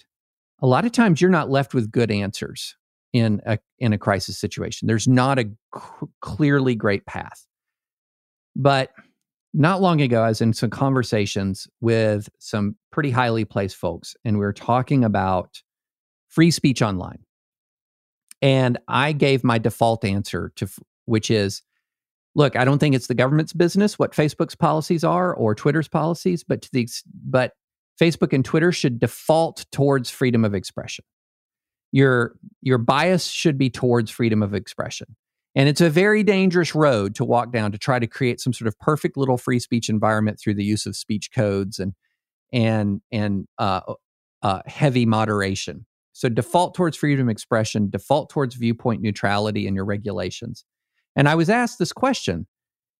a 0.61 0.67
lot 0.67 0.85
of 0.85 0.93
times 0.93 1.19
you're 1.19 1.29
not 1.29 1.49
left 1.49 1.73
with 1.73 1.91
good 1.91 2.09
answers 2.09 2.77
in 3.15 3.41
a 3.45 3.57
in 3.79 3.93
a 3.93 3.97
crisis 3.97 4.37
situation. 4.37 4.87
There's 4.87 5.07
not 5.07 5.39
a 5.39 5.45
c- 5.45 6.07
clearly 6.19 6.75
great 6.75 7.05
path. 7.05 7.47
But 8.57 8.91
not 9.53 9.81
long 9.81 10.01
ago, 10.01 10.21
I 10.21 10.27
was 10.27 10.41
in 10.41 10.51
some 10.51 10.69
conversations 10.69 11.65
with 11.79 12.27
some 12.39 12.75
pretty 12.91 13.11
highly 13.11 13.45
placed 13.45 13.77
folks, 13.77 14.17
and 14.25 14.37
we 14.37 14.43
were 14.43 14.51
talking 14.51 15.05
about 15.05 15.61
free 16.27 16.51
speech 16.51 16.81
online. 16.81 17.19
And 18.41 18.77
I 18.89 19.13
gave 19.13 19.45
my 19.45 19.59
default 19.59 20.03
answer 20.03 20.51
to, 20.57 20.67
which 21.05 21.31
is, 21.31 21.61
look, 22.35 22.57
I 22.57 22.65
don't 22.65 22.79
think 22.79 22.95
it's 22.95 23.07
the 23.07 23.15
government's 23.15 23.53
business 23.53 23.97
what 23.97 24.11
Facebook's 24.11 24.55
policies 24.55 25.05
are 25.05 25.33
or 25.33 25.55
Twitter's 25.55 25.87
policies, 25.87 26.43
but 26.43 26.61
to 26.63 26.69
the 26.73 26.89
but 27.23 27.53
Facebook 27.97 28.33
and 28.33 28.43
Twitter 28.43 28.73
should 28.73 28.99
default 28.99 29.65
towards 29.71 30.09
freedom 30.09 30.43
of 30.43 30.53
expression. 30.53 31.05
Your 31.95 32.35
your 32.61 32.77
bias 32.77 33.27
should 33.27 33.57
be 33.57 33.69
towards 33.69 34.11
freedom 34.11 34.43
of 34.43 34.53
expression. 34.53 35.15
And 35.55 35.69
it's 35.69 35.79
a 35.79 35.89
very 35.89 36.23
dangerous 36.23 36.75
road 36.75 37.15
to 37.15 37.23
walk 37.23 37.53
down 37.53 37.71
to 37.71 37.77
try 37.77 37.99
to 37.99 38.05
create 38.05 38.41
some 38.41 38.51
sort 38.51 38.67
of 38.67 38.77
perfect 38.79 39.15
little 39.15 39.37
free 39.37 39.59
speech 39.59 39.87
environment 39.87 40.37
through 40.37 40.55
the 40.55 40.65
use 40.65 40.85
of 40.85 40.97
speech 40.97 41.29
codes 41.33 41.79
and 41.79 41.93
and 42.51 42.99
and 43.13 43.47
uh, 43.59 43.79
uh, 44.41 44.59
heavy 44.65 45.05
moderation. 45.05 45.85
So 46.11 46.27
default 46.27 46.75
towards 46.75 46.97
freedom 46.97 47.29
of 47.29 47.31
expression, 47.31 47.89
default 47.89 48.29
towards 48.29 48.55
viewpoint 48.55 49.01
neutrality 49.01 49.65
in 49.65 49.73
your 49.73 49.85
regulations. 49.85 50.65
And 51.15 51.29
I 51.29 51.35
was 51.35 51.49
asked 51.49 51.79
this 51.79 51.93
question. 51.93 52.45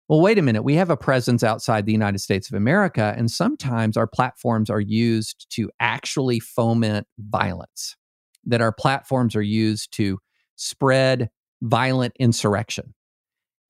Well, 0.08 0.22
wait 0.22 0.38
a 0.38 0.42
minute. 0.42 0.64
We 0.64 0.76
have 0.76 0.90
a 0.90 0.96
presence 0.96 1.44
outside 1.44 1.86
the 1.86 1.92
United 1.92 2.20
States 2.20 2.50
of 2.50 2.56
America, 2.56 3.14
and 3.18 3.30
sometimes 3.30 3.98
our 3.98 4.08
platforms 4.08 4.70
are 4.70 4.80
used 4.80 5.48
to 5.56 5.70
actually 5.82 6.40
foment 6.40 7.08
violence, 7.20 7.98
that 8.46 8.62
our 8.62 8.72
platforms 8.72 9.36
are 9.36 9.42
used 9.42 9.92
to 9.94 10.20
spread 10.56 11.30
violent 11.62 12.14
insurrection. 12.20 12.94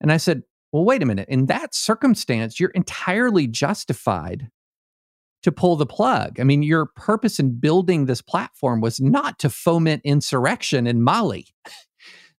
And 0.00 0.12
I 0.12 0.16
said, 0.18 0.42
well, 0.72 0.84
wait 0.84 1.02
a 1.02 1.06
minute. 1.06 1.28
In 1.28 1.46
that 1.46 1.74
circumstance, 1.74 2.60
you're 2.60 2.70
entirely 2.70 3.46
justified 3.46 4.50
to 5.42 5.52
pull 5.52 5.76
the 5.76 5.86
plug. 5.86 6.40
I 6.40 6.44
mean, 6.44 6.62
your 6.62 6.86
purpose 6.86 7.38
in 7.38 7.58
building 7.58 8.06
this 8.06 8.20
platform 8.20 8.80
was 8.80 9.00
not 9.00 9.38
to 9.38 9.50
foment 9.50 10.02
insurrection 10.04 10.86
in 10.86 11.02
Mali. 11.02 11.46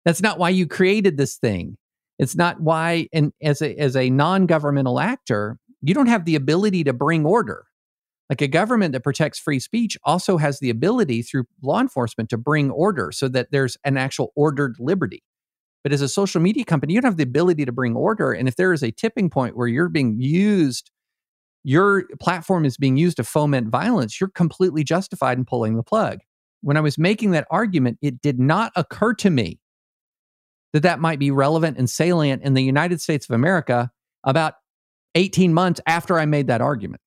That's 0.04 0.22
not 0.22 0.38
why 0.38 0.50
you 0.50 0.66
created 0.66 1.16
this 1.16 1.36
thing. 1.36 1.76
It's 2.18 2.36
not 2.36 2.60
why, 2.60 3.08
and 3.12 3.32
as 3.42 3.62
a, 3.62 3.74
as 3.76 3.96
a 3.96 4.10
non 4.10 4.46
governmental 4.46 5.00
actor, 5.00 5.58
you 5.82 5.94
don't 5.94 6.08
have 6.08 6.24
the 6.24 6.34
ability 6.34 6.84
to 6.84 6.92
bring 6.92 7.24
order. 7.24 7.64
Like 8.28 8.42
a 8.42 8.48
government 8.48 8.92
that 8.92 9.04
protects 9.04 9.38
free 9.38 9.58
speech 9.58 9.96
also 10.04 10.36
has 10.36 10.58
the 10.58 10.70
ability 10.70 11.22
through 11.22 11.44
law 11.62 11.80
enforcement 11.80 12.28
to 12.30 12.36
bring 12.36 12.70
order 12.70 13.10
so 13.10 13.26
that 13.28 13.48
there's 13.50 13.76
an 13.84 13.96
actual 13.96 14.32
ordered 14.36 14.76
liberty. 14.78 15.22
But 15.82 15.92
as 15.92 16.02
a 16.02 16.08
social 16.08 16.40
media 16.40 16.64
company, 16.64 16.92
you 16.92 17.00
don't 17.00 17.10
have 17.10 17.16
the 17.16 17.22
ability 17.22 17.64
to 17.64 17.72
bring 17.72 17.94
order. 17.94 18.32
And 18.32 18.46
if 18.46 18.56
there 18.56 18.72
is 18.72 18.82
a 18.82 18.90
tipping 18.90 19.30
point 19.30 19.56
where 19.56 19.68
you're 19.68 19.88
being 19.88 20.16
used, 20.18 20.90
your 21.64 22.04
platform 22.20 22.64
is 22.64 22.76
being 22.76 22.96
used 22.96 23.16
to 23.16 23.24
foment 23.24 23.68
violence, 23.68 24.20
you're 24.20 24.30
completely 24.30 24.84
justified 24.84 25.38
in 25.38 25.44
pulling 25.44 25.76
the 25.76 25.82
plug. 25.82 26.18
When 26.60 26.76
I 26.76 26.80
was 26.80 26.98
making 26.98 27.30
that 27.30 27.46
argument, 27.50 27.98
it 28.02 28.20
did 28.20 28.38
not 28.38 28.72
occur 28.76 29.14
to 29.14 29.30
me 29.30 29.60
that 30.72 30.82
that 30.82 31.00
might 31.00 31.18
be 31.18 31.30
relevant 31.30 31.78
and 31.78 31.88
salient 31.88 32.42
in 32.42 32.54
the 32.54 32.62
United 32.62 33.00
States 33.00 33.28
of 33.28 33.34
America 33.34 33.90
about 34.24 34.54
18 35.14 35.54
months 35.54 35.80
after 35.86 36.18
I 36.18 36.26
made 36.26 36.48
that 36.48 36.60
argument. 36.60 37.00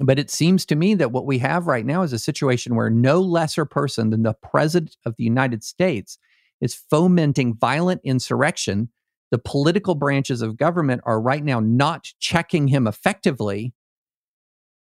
But 0.00 0.18
it 0.18 0.30
seems 0.30 0.66
to 0.66 0.76
me 0.76 0.94
that 0.94 1.12
what 1.12 1.24
we 1.24 1.38
have 1.38 1.66
right 1.66 1.86
now 1.86 2.02
is 2.02 2.12
a 2.12 2.18
situation 2.18 2.74
where 2.74 2.90
no 2.90 3.20
lesser 3.20 3.64
person 3.64 4.10
than 4.10 4.22
the 4.22 4.34
president 4.34 4.96
of 5.06 5.16
the 5.16 5.24
United 5.24 5.64
States 5.64 6.18
is 6.60 6.74
fomenting 6.74 7.54
violent 7.54 8.02
insurrection. 8.04 8.90
The 9.30 9.38
political 9.38 9.94
branches 9.94 10.42
of 10.42 10.58
government 10.58 11.00
are 11.04 11.20
right 11.20 11.42
now 11.42 11.60
not 11.60 12.08
checking 12.20 12.68
him 12.68 12.86
effectively. 12.86 13.72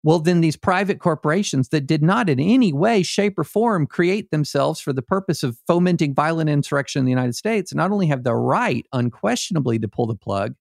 Well, 0.03 0.19
then 0.21 0.41
these 0.41 0.57
private 0.57 1.01
corporations 1.01 1.71
that 1.71 1.87
did 1.87 2.03
not 2.03 2.29
in 2.29 2.39
any 2.39 2.73
way, 2.73 3.03
shape, 3.03 3.39
or 3.39 3.45
form 3.45 3.87
create 3.87 4.31
themselves 4.31 4.81
for 4.81 4.93
the 4.93 5.03
purpose 5.03 5.43
of 5.43 5.59
fomenting 5.67 6.15
violent 6.15 6.51
insurrection 6.51 7.01
in 7.01 7.07
the 7.07 7.11
United 7.11 7.35
States 7.35 7.75
not 7.75 7.91
only 7.91 8.07
have 8.07 8.23
the 8.23 8.35
right, 8.35 8.87
unquestionably, 8.93 9.79
to 9.81 9.89
pull 9.89 10.07
the 10.07 10.15
plug, 10.15 10.55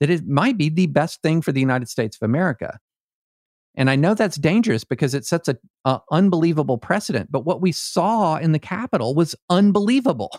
that 0.00 0.10
it 0.10 0.26
might 0.26 0.58
be 0.58 0.68
the 0.68 0.86
best 0.86 1.22
thing 1.22 1.40
for 1.40 1.52
the 1.52 1.60
United 1.60 1.88
States 1.88 2.16
of 2.20 2.26
America. 2.26 2.78
And 3.78 3.88
I 3.88 3.94
know 3.94 4.12
that's 4.12 4.36
dangerous 4.36 4.82
because 4.82 5.14
it 5.14 5.24
sets 5.24 5.48
an 5.48 5.56
unbelievable 6.10 6.78
precedent. 6.78 7.30
But 7.30 7.44
what 7.44 7.60
we 7.62 7.70
saw 7.70 8.36
in 8.36 8.50
the 8.50 8.58
Capitol 8.58 9.14
was 9.14 9.36
unbelievable. 9.48 10.36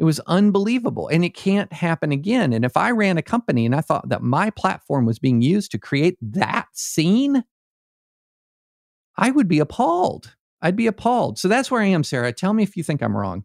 It 0.00 0.04
was 0.04 0.18
unbelievable. 0.26 1.06
And 1.06 1.24
it 1.24 1.36
can't 1.36 1.72
happen 1.72 2.10
again. 2.10 2.52
And 2.52 2.64
if 2.64 2.76
I 2.76 2.90
ran 2.90 3.18
a 3.18 3.22
company 3.22 3.64
and 3.64 3.72
I 3.72 3.82
thought 3.82 4.08
that 4.08 4.20
my 4.20 4.50
platform 4.50 5.06
was 5.06 5.20
being 5.20 5.42
used 5.42 5.70
to 5.70 5.78
create 5.78 6.18
that 6.20 6.66
scene, 6.72 7.44
I 9.16 9.30
would 9.30 9.46
be 9.46 9.60
appalled. 9.60 10.34
I'd 10.60 10.74
be 10.74 10.88
appalled. 10.88 11.38
So 11.38 11.46
that's 11.46 11.70
where 11.70 11.82
I 11.82 11.86
am, 11.86 12.02
Sarah. 12.02 12.32
Tell 12.32 12.52
me 12.52 12.64
if 12.64 12.76
you 12.76 12.82
think 12.82 13.00
I'm 13.00 13.16
wrong. 13.16 13.44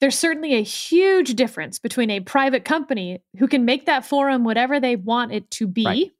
There's 0.00 0.18
certainly 0.18 0.54
a 0.54 0.62
huge 0.62 1.34
difference 1.34 1.78
between 1.78 2.10
a 2.10 2.20
private 2.20 2.66
company 2.66 3.22
who 3.38 3.48
can 3.48 3.64
make 3.64 3.86
that 3.86 4.04
forum 4.04 4.44
whatever 4.44 4.78
they 4.78 4.96
want 4.96 5.32
it 5.32 5.50
to 5.52 5.66
be. 5.66 5.86
Right 5.86 6.12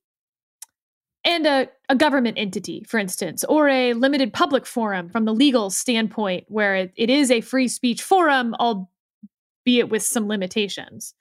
and 1.24 1.46
a, 1.46 1.68
a 1.88 1.96
government 1.96 2.38
entity, 2.38 2.84
for 2.88 2.98
instance, 2.98 3.44
or 3.44 3.68
a 3.68 3.92
limited 3.94 4.32
public 4.32 4.66
forum 4.66 5.08
from 5.08 5.24
the 5.24 5.34
legal 5.34 5.70
standpoint, 5.70 6.44
where 6.48 6.74
it, 6.76 6.92
it 6.96 7.10
is 7.10 7.30
a 7.30 7.40
free 7.40 7.68
speech 7.68 8.02
forum, 8.02 8.54
albeit 8.54 9.88
with 9.88 10.02
some 10.02 10.28
limitations. 10.28 11.14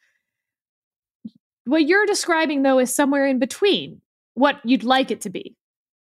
What 1.66 1.88
you're 1.88 2.06
describing, 2.06 2.64
though, 2.64 2.80
is 2.80 2.94
somewhere 2.94 3.28
in 3.28 3.40
between 3.40 4.02
what 4.36 4.62
you'd 4.64 4.84
like 4.84 5.12
it 5.12 5.22
to 5.22 5.30
be. 5.30 5.56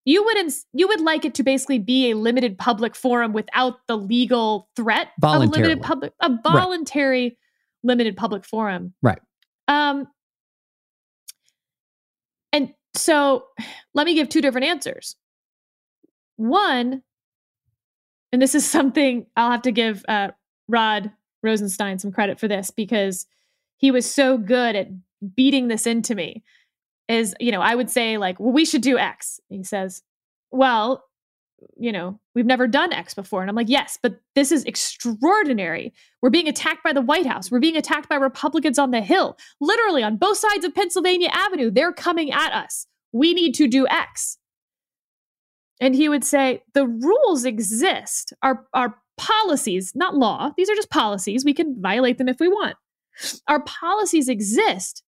You 0.05 0.23
would 0.23 0.37
ins- 0.37 0.65
you 0.73 0.87
would 0.87 1.01
like 1.01 1.25
it 1.25 1.35
to 1.35 1.43
basically 1.43 1.77
be 1.77 2.09
a 2.09 2.15
limited 2.15 2.57
public 2.57 2.95
forum 2.95 3.33
without 3.33 3.85
the 3.87 3.95
legal 3.95 4.67
threat 4.75 5.09
of 5.21 5.35
a 5.35 5.39
limited 5.45 5.81
public 5.81 6.13
a 6.21 6.31
voluntary 6.43 7.23
right. 7.23 7.37
limited 7.83 8.17
public 8.17 8.43
forum. 8.43 8.93
Right. 9.03 9.19
Um, 9.67 10.07
So 12.93 13.45
let 13.93 14.05
me 14.05 14.15
give 14.15 14.29
two 14.29 14.41
different 14.41 14.67
answers. 14.67 15.15
One, 16.35 17.03
and 18.31 18.41
this 18.41 18.55
is 18.55 18.65
something 18.69 19.25
I'll 19.35 19.51
have 19.51 19.61
to 19.63 19.71
give 19.71 20.03
uh, 20.07 20.31
Rod 20.67 21.11
Rosenstein 21.43 21.99
some 21.99 22.11
credit 22.11 22.39
for 22.39 22.47
this 22.47 22.71
because 22.71 23.27
he 23.77 23.91
was 23.91 24.11
so 24.11 24.37
good 24.37 24.75
at 24.75 24.89
beating 25.35 25.67
this 25.67 25.87
into 25.87 26.15
me. 26.15 26.43
Is, 27.07 27.35
you 27.41 27.51
know, 27.51 27.61
I 27.61 27.75
would 27.75 27.89
say, 27.89 28.17
like, 28.17 28.39
well, 28.39 28.53
we 28.53 28.63
should 28.63 28.81
do 28.81 28.97
X. 28.97 29.41
He 29.49 29.63
says, 29.63 30.01
well, 30.49 31.03
you 31.77 31.91
know, 31.91 32.19
we've 32.35 32.45
never 32.45 32.67
done 32.67 32.93
X 32.93 33.13
before. 33.13 33.41
And 33.41 33.49
I'm 33.49 33.55
like, 33.55 33.69
yes, 33.69 33.97
but 34.01 34.19
this 34.35 34.51
is 34.51 34.63
extraordinary. 34.65 35.93
We're 36.21 36.29
being 36.29 36.47
attacked 36.47 36.83
by 36.83 36.93
the 36.93 37.01
White 37.01 37.25
House. 37.25 37.51
We're 37.51 37.59
being 37.59 37.77
attacked 37.77 38.09
by 38.09 38.15
Republicans 38.15 38.79
on 38.79 38.91
the 38.91 39.01
Hill. 39.01 39.37
Literally 39.59 40.03
on 40.03 40.17
both 40.17 40.37
sides 40.37 40.65
of 40.65 40.75
Pennsylvania 40.75 41.29
Avenue, 41.31 41.71
they're 41.71 41.93
coming 41.93 42.31
at 42.31 42.53
us. 42.53 42.87
We 43.11 43.33
need 43.33 43.53
to 43.55 43.67
do 43.67 43.87
X. 43.87 44.37
And 45.79 45.95
he 45.95 46.07
would 46.07 46.23
say, 46.23 46.61
the 46.73 46.87
rules 46.87 47.43
exist, 47.43 48.33
our, 48.43 48.65
our 48.73 48.95
policies, 49.17 49.93
not 49.95 50.15
law, 50.15 50.51
these 50.55 50.69
are 50.69 50.75
just 50.75 50.91
policies. 50.91 51.43
We 51.43 51.53
can 51.53 51.81
violate 51.81 52.17
them 52.17 52.29
if 52.29 52.39
we 52.39 52.47
want. 52.47 52.75
Our 53.47 53.61
policies 53.63 54.29
exist 54.29 55.03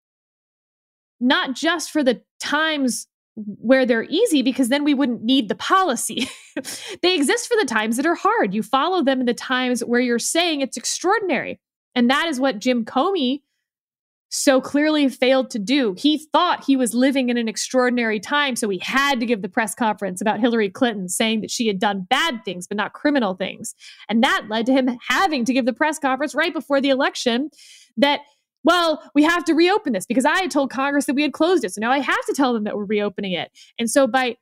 not 1.19 1.55
just 1.55 1.91
for 1.91 2.03
the 2.03 2.21
times 2.39 3.07
where 3.35 3.85
they're 3.85 4.07
easy 4.09 4.41
because 4.41 4.69
then 4.69 4.83
we 4.83 4.93
wouldn't 4.93 5.23
need 5.23 5.49
the 5.49 5.55
policy. 5.55 6.29
they 7.01 7.15
exist 7.15 7.47
for 7.47 7.57
the 7.57 7.65
times 7.65 7.97
that 7.97 8.05
are 8.05 8.15
hard. 8.15 8.53
You 8.53 8.63
follow 8.63 9.03
them 9.03 9.21
in 9.21 9.25
the 9.25 9.33
times 9.33 9.81
where 9.81 10.01
you're 10.01 10.19
saying 10.19 10.61
it's 10.61 10.77
extraordinary. 10.77 11.59
And 11.95 12.09
that 12.09 12.27
is 12.27 12.39
what 12.39 12.59
Jim 12.59 12.85
Comey 12.85 13.41
so 14.33 14.61
clearly 14.61 15.09
failed 15.09 15.49
to 15.49 15.59
do. 15.59 15.93
He 15.97 16.17
thought 16.17 16.63
he 16.63 16.77
was 16.77 16.93
living 16.93 17.27
in 17.27 17.37
an 17.37 17.49
extraordinary 17.49 18.19
time, 18.19 18.55
so 18.55 18.69
he 18.69 18.79
had 18.79 19.19
to 19.19 19.25
give 19.25 19.41
the 19.41 19.49
press 19.49 19.75
conference 19.75 20.21
about 20.21 20.39
Hillary 20.39 20.69
Clinton 20.69 21.09
saying 21.09 21.41
that 21.41 21.51
she 21.51 21.67
had 21.67 21.79
done 21.79 22.07
bad 22.09 22.45
things, 22.45 22.65
but 22.65 22.77
not 22.77 22.93
criminal 22.93 23.35
things. 23.35 23.75
And 24.07 24.23
that 24.23 24.45
led 24.49 24.65
to 24.67 24.71
him 24.71 24.97
having 25.09 25.43
to 25.45 25.53
give 25.53 25.65
the 25.65 25.73
press 25.73 25.99
conference 25.99 26.33
right 26.33 26.53
before 26.53 26.79
the 26.79 26.89
election 26.89 27.49
that 27.97 28.21
well, 28.63 29.01
we 29.15 29.23
have 29.23 29.43
to 29.45 29.53
reopen 29.53 29.93
this 29.93 30.05
because 30.05 30.25
I 30.25 30.41
had 30.41 30.51
told 30.51 30.69
Congress 30.69 31.05
that 31.05 31.15
we 31.15 31.23
had 31.23 31.33
closed 31.33 31.63
it. 31.63 31.73
So 31.73 31.81
now 31.81 31.91
I 31.91 31.99
have 31.99 32.25
to 32.25 32.33
tell 32.33 32.53
them 32.53 32.63
that 32.65 32.75
we're 32.75 32.85
reopening 32.85 33.33
it. 33.33 33.51
And 33.79 33.89
so 33.89 34.07
by 34.07 34.37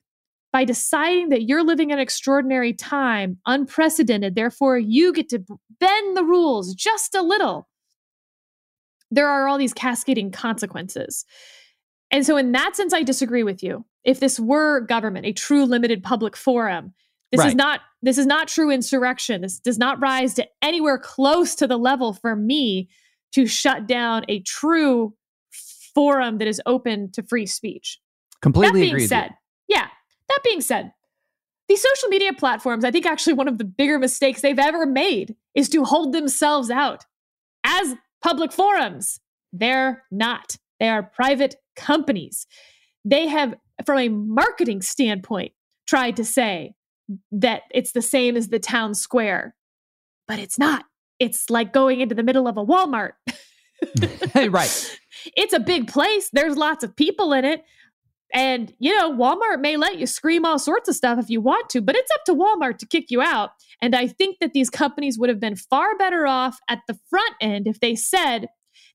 by 0.52 0.66
deciding 0.66 1.30
that 1.30 1.44
you're 1.44 1.64
living 1.64 1.92
an 1.92 2.00
extraordinary 2.00 2.74
time, 2.74 3.38
unprecedented, 3.46 4.34
therefore 4.34 4.80
you 4.80 5.14
get 5.14 5.30
to 5.30 5.44
bend 5.80 6.18
the 6.18 6.24
rules 6.24 6.74
just 6.74 7.14
a 7.14 7.22
little. 7.22 7.68
There 9.12 9.28
are 9.28 9.48
all 9.48 9.60
these 9.60 9.74
cascading 9.74 10.32
consequences. 10.32 11.24
And 12.10 12.26
so 12.26 12.36
in 12.36 12.52
that 12.54 12.76
sense 12.76 12.94
I 12.94 13.04
disagree 13.04 13.44
with 13.44 13.62
you. 13.62 13.86
If 14.04 14.20
this 14.20 14.40
were 14.40 14.82
government, 14.82 15.28
a 15.28 15.34
true 15.34 15.66
limited 15.66 16.02
public 16.02 16.36
forum, 16.36 16.94
this 17.32 17.40
right. 17.40 17.50
is 17.50 17.56
not 17.56 17.82
this 18.02 18.18
is 18.18 18.26
not 18.26 18.48
true 18.48 18.72
insurrection. 18.72 19.42
This 19.42 19.60
does 19.60 19.78
not 19.78 20.02
rise 20.02 20.34
to 20.36 20.48
anywhere 20.64 20.98
close 20.98 21.54
to 21.56 21.68
the 21.68 21.78
level 21.78 22.14
for 22.14 22.36
me 22.36 22.90
to 23.34 23.46
shut 23.46 23.88
down 23.88 24.24
a 24.28 24.42
true 24.42 25.14
forum 25.94 26.38
that 26.38 26.48
is 26.48 26.62
open 26.66 27.12
to 27.12 27.24
free 27.24 27.46
speech. 27.46 28.00
Completely 28.42 28.82
that 28.82 28.96
being 28.96 29.08
said, 29.08 29.32
yeah, 29.68 29.88
that 30.30 30.40
being 30.44 30.62
said, 30.62 30.92
these 31.68 31.82
social 31.82 32.10
media 32.10 32.34
platforms, 32.34 32.84
I 32.84 32.92
think 32.92 33.06
actually 33.06 33.34
one 33.34 33.48
of 33.48 33.58
the 33.58 33.66
bigger 33.66 34.00
mistakes 34.00 34.42
they've 34.42 34.58
ever 34.58 34.86
made 34.86 35.36
is 35.54 35.70
to 35.70 35.84
hold 35.84 36.14
themselves 36.14 36.70
out 36.70 37.06
as 37.64 37.96
public 38.24 38.52
forums. 38.52 39.20
They're 39.54 40.04
not. 40.10 40.56
They 40.80 40.90
are 40.90 41.04
private 41.04 41.56
companies. 41.76 42.48
They 43.06 43.28
have, 43.28 43.56
from 43.86 44.00
a 44.00 44.10
marketing 44.10 44.82
standpoint, 44.82 45.52
tried 45.86 46.16
to 46.18 46.26
say 46.26 46.74
that 47.32 47.64
it's 47.72 47.92
the 47.92 48.02
same 48.02 48.38
as 48.38 48.50
the 48.50 48.60
town 48.60 48.94
square, 48.94 49.56
but 50.28 50.40
it's 50.40 50.58
not 50.58 50.86
it's 51.20 51.50
like 51.50 51.74
going 51.74 52.02
into 52.02 52.16
the 52.16 52.24
middle 52.24 52.48
of 52.48 52.58
a 52.58 52.66
Walmart. 52.66 53.12
right. 54.52 54.96
It's 55.36 55.52
a 55.52 55.60
big 55.60 55.90
place. 55.90 56.30
There's 56.32 56.56
lots 56.56 56.82
of 56.82 56.96
people 56.96 57.34
in 57.34 57.44
it. 57.44 57.66
And, 58.34 58.74
you 58.80 58.96
know, 58.96 59.12
Walmart 59.12 59.60
may 59.60 59.76
let 59.76 59.98
you 59.98 60.06
scream 60.06 60.46
all 60.46 60.58
sorts 60.58 60.88
of 60.88 60.96
stuff 60.96 61.20
if 61.20 61.30
you 61.30 61.42
want 61.42 61.70
to, 61.72 61.82
but 61.82 61.96
it's 61.96 62.10
up 62.16 62.24
to 62.28 62.34
Walmart 62.34 62.78
to 62.78 62.88
kick 62.88 63.08
you 63.10 63.22
out. 63.22 63.50
And 63.82 63.96
I 63.96 64.08
think 64.08 64.38
that 64.40 64.54
these 64.54 64.70
companies 64.70 65.20
would 65.20 65.30
have 65.30 65.40
been 65.42 65.58
far 65.58 65.98
better 65.98 66.26
off 66.26 66.60
at 66.70 66.80
the 66.88 66.98
front 67.10 67.34
end 67.42 67.68
if 67.68 67.82
they 67.82 67.96
said, 67.96 68.48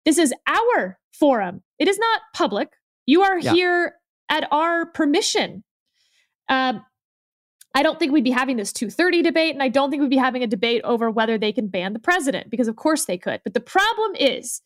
this 0.07 0.17
is 0.17 0.33
our 0.47 0.99
forum. 1.13 1.63
It 1.79 1.89
is 1.89 1.99
not 1.99 2.23
public. 2.35 2.71
You 3.05 3.23
are 3.23 3.39
yeah. 3.39 3.53
here 3.53 3.95
at 4.31 4.49
our 4.51 4.87
permission. 4.87 5.65
Um, 6.49 6.85
I 7.75 7.83
don't 7.83 7.99
think 7.99 8.13
we'd 8.13 8.25
be 8.25 8.31
having 8.31 8.57
this 8.57 8.73
230 8.73 9.23
debate, 9.23 9.55
and 9.55 9.63
I 9.63 9.69
don't 9.69 9.91
think 9.91 10.01
we'd 10.01 10.11
be 10.11 10.17
having 10.17 10.43
a 10.43 10.49
debate 10.49 10.83
over 10.85 11.11
whether 11.11 11.37
they 11.37 11.53
can 11.53 11.69
ban 11.69 11.93
the 11.93 11.99
president, 11.99 12.51
because 12.51 12.69
of 12.69 12.77
course 12.77 13.05
they 13.05 13.19
could. 13.19 13.41
But 13.43 13.55
the 13.55 13.61
problem 13.61 14.15
is 14.15 14.63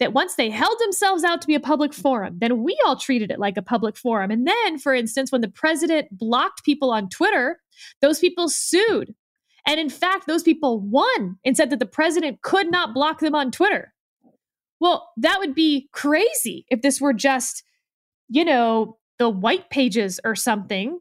that 0.00 0.12
once 0.12 0.34
they 0.34 0.50
held 0.50 0.76
themselves 0.80 1.22
out 1.22 1.40
to 1.40 1.46
be 1.46 1.54
a 1.54 1.60
public 1.60 1.94
forum, 1.94 2.38
then 2.40 2.64
we 2.64 2.76
all 2.84 2.96
treated 2.96 3.30
it 3.30 3.38
like 3.38 3.56
a 3.56 3.62
public 3.62 3.96
forum. 3.96 4.32
And 4.32 4.46
then, 4.46 4.78
for 4.78 4.92
instance, 4.92 5.30
when 5.30 5.40
the 5.40 5.48
president 5.48 6.08
blocked 6.10 6.64
people 6.64 6.90
on 6.90 7.08
Twitter, 7.08 7.60
those 8.00 8.18
people 8.18 8.48
sued. 8.48 9.14
And 9.66 9.78
in 9.78 9.88
fact, 9.88 10.26
those 10.26 10.42
people 10.42 10.80
won 10.80 11.38
and 11.44 11.56
said 11.56 11.70
that 11.70 11.78
the 11.78 11.86
president 11.86 12.42
could 12.42 12.70
not 12.70 12.92
block 12.92 13.20
them 13.20 13.36
on 13.36 13.52
Twitter. 13.52 13.94
Well, 14.80 15.12
that 15.16 15.38
would 15.38 15.54
be 15.54 15.88
crazy 15.92 16.66
if 16.68 16.82
this 16.82 17.00
were 17.00 17.12
just, 17.14 17.62
you 18.28 18.44
know, 18.44 18.98
the 19.18 19.30
white 19.30 19.70
pages 19.70 20.18
or 20.24 20.34
something 20.34 20.98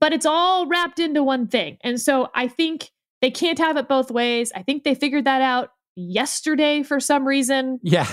but 0.00 0.12
it's 0.12 0.26
all 0.26 0.66
wrapped 0.66 0.98
into 0.98 1.22
one 1.22 1.46
thing. 1.46 1.78
And 1.82 2.00
so 2.00 2.28
I 2.34 2.48
think 2.48 2.90
they 3.20 3.30
can't 3.30 3.58
have 3.58 3.76
it 3.76 3.88
both 3.88 4.10
ways. 4.10 4.50
I 4.54 4.62
think 4.62 4.84
they 4.84 4.94
figured 4.94 5.26
that 5.26 5.42
out 5.42 5.70
yesterday 5.94 6.82
for 6.82 7.00
some 7.00 7.26
reason. 7.26 7.78
Yeah. 7.82 8.08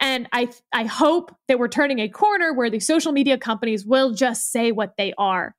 And 0.00 0.28
I 0.32 0.48
I 0.72 0.84
hope 0.84 1.34
that 1.46 1.58
we're 1.58 1.68
turning 1.68 2.00
a 2.00 2.08
corner 2.08 2.52
where 2.52 2.70
the 2.70 2.80
social 2.80 3.12
media 3.12 3.38
companies 3.38 3.86
will 3.86 4.12
just 4.12 4.50
say 4.50 4.72
what 4.72 4.94
they 4.98 5.14
are. 5.16 5.54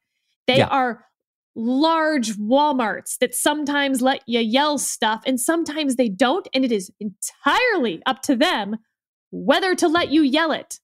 They 0.47 0.57
yeah. 0.57 0.67
are 0.67 1.05
large 1.55 2.33
Walmarts 2.33 3.17
that 3.19 3.33
sometimes 3.33 4.01
let 4.01 4.23
you 4.27 4.39
yell 4.39 4.77
stuff 4.77 5.21
and 5.25 5.39
sometimes 5.39 5.95
they 5.95 6.09
don't 6.09 6.47
and 6.53 6.65
it 6.65 6.71
is 6.71 6.91
entirely 6.99 8.01
up 8.05 8.21
to 8.23 8.35
them 8.35 8.77
whether 9.31 9.75
to 9.75 9.87
let 9.87 10.11
you 10.11 10.23
yell 10.23 10.51
it. 10.51 10.79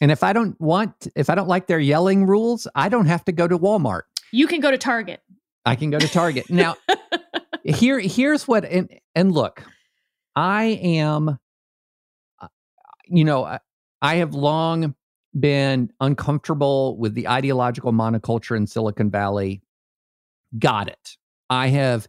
And 0.00 0.10
if 0.10 0.22
I 0.22 0.32
don't 0.32 0.58
want, 0.60 1.08
if 1.14 1.28
I 1.28 1.34
don't 1.34 1.48
like 1.48 1.66
their 1.66 1.78
yelling 1.78 2.26
rules, 2.26 2.66
I 2.74 2.88
don't 2.88 3.06
have 3.06 3.24
to 3.26 3.32
go 3.32 3.46
to 3.46 3.58
Walmart. 3.58 4.02
You 4.32 4.46
can 4.46 4.60
go 4.60 4.70
to 4.70 4.78
Target. 4.78 5.20
I 5.66 5.76
can 5.76 5.90
go 5.90 5.98
to 5.98 6.08
Target. 6.08 6.46
Now, 6.50 6.76
here, 7.64 7.98
here's 7.98 8.48
what, 8.48 8.64
and, 8.64 8.88
and 9.14 9.32
look, 9.32 9.62
I 10.34 10.64
am, 10.64 11.38
uh, 12.40 12.48
you 13.06 13.24
know, 13.24 13.58
I 14.00 14.14
have 14.16 14.34
long 14.34 14.94
been 15.38 15.92
uncomfortable 16.00 16.96
with 16.96 17.14
the 17.14 17.28
ideological 17.28 17.92
monoculture 17.92 18.56
in 18.56 18.66
Silicon 18.66 19.10
Valley. 19.10 19.62
Got 20.58 20.88
it. 20.88 21.16
I 21.50 21.68
have 21.68 22.08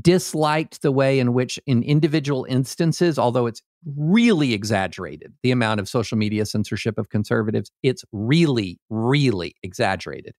disliked 0.00 0.82
the 0.82 0.92
way 0.92 1.18
in 1.18 1.34
which, 1.34 1.58
in 1.66 1.82
individual 1.82 2.46
instances, 2.48 3.18
although 3.18 3.46
it's 3.46 3.62
really 3.84 4.54
exaggerated 4.54 5.32
the 5.42 5.50
amount 5.50 5.80
of 5.80 5.88
social 5.88 6.16
media 6.16 6.46
censorship 6.46 6.98
of 6.98 7.08
conservatives. 7.08 7.70
It's 7.82 8.04
really, 8.12 8.78
really 8.90 9.54
exaggerated. 9.62 10.34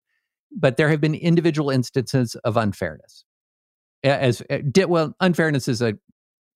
But 0.51 0.77
there 0.77 0.89
have 0.89 1.01
been 1.01 1.15
individual 1.15 1.69
instances 1.69 2.35
of 2.43 2.57
unfairness. 2.57 3.25
As 4.03 4.41
uh, 4.49 4.59
well, 4.87 5.15
unfairness 5.19 5.67
is 5.67 5.81
a 5.81 5.95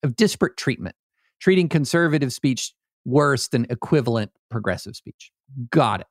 of 0.04 0.16
disparate 0.16 0.56
treatment, 0.56 0.96
treating 1.40 1.68
conservative 1.68 2.32
speech 2.32 2.74
worse 3.06 3.48
than 3.48 3.66
equivalent 3.70 4.32
progressive 4.50 4.96
speech. 4.96 5.32
Got 5.70 6.02
it. 6.02 6.08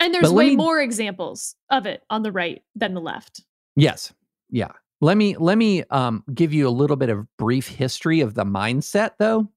And 0.00 0.12
there's 0.12 0.30
way 0.30 0.50
me, 0.50 0.56
more 0.56 0.80
examples 0.80 1.54
of 1.70 1.86
it 1.86 2.02
on 2.10 2.22
the 2.22 2.32
right 2.32 2.62
than 2.74 2.94
the 2.94 3.00
left. 3.00 3.44
Yes. 3.76 4.12
Yeah. 4.50 4.72
Let 5.00 5.16
me 5.16 5.36
let 5.36 5.58
me 5.58 5.84
um, 5.90 6.24
give 6.32 6.52
you 6.52 6.66
a 6.66 6.70
little 6.70 6.96
bit 6.96 7.10
of 7.10 7.26
brief 7.36 7.68
history 7.68 8.20
of 8.20 8.34
the 8.34 8.44
mindset, 8.44 9.12
though, 9.18 9.50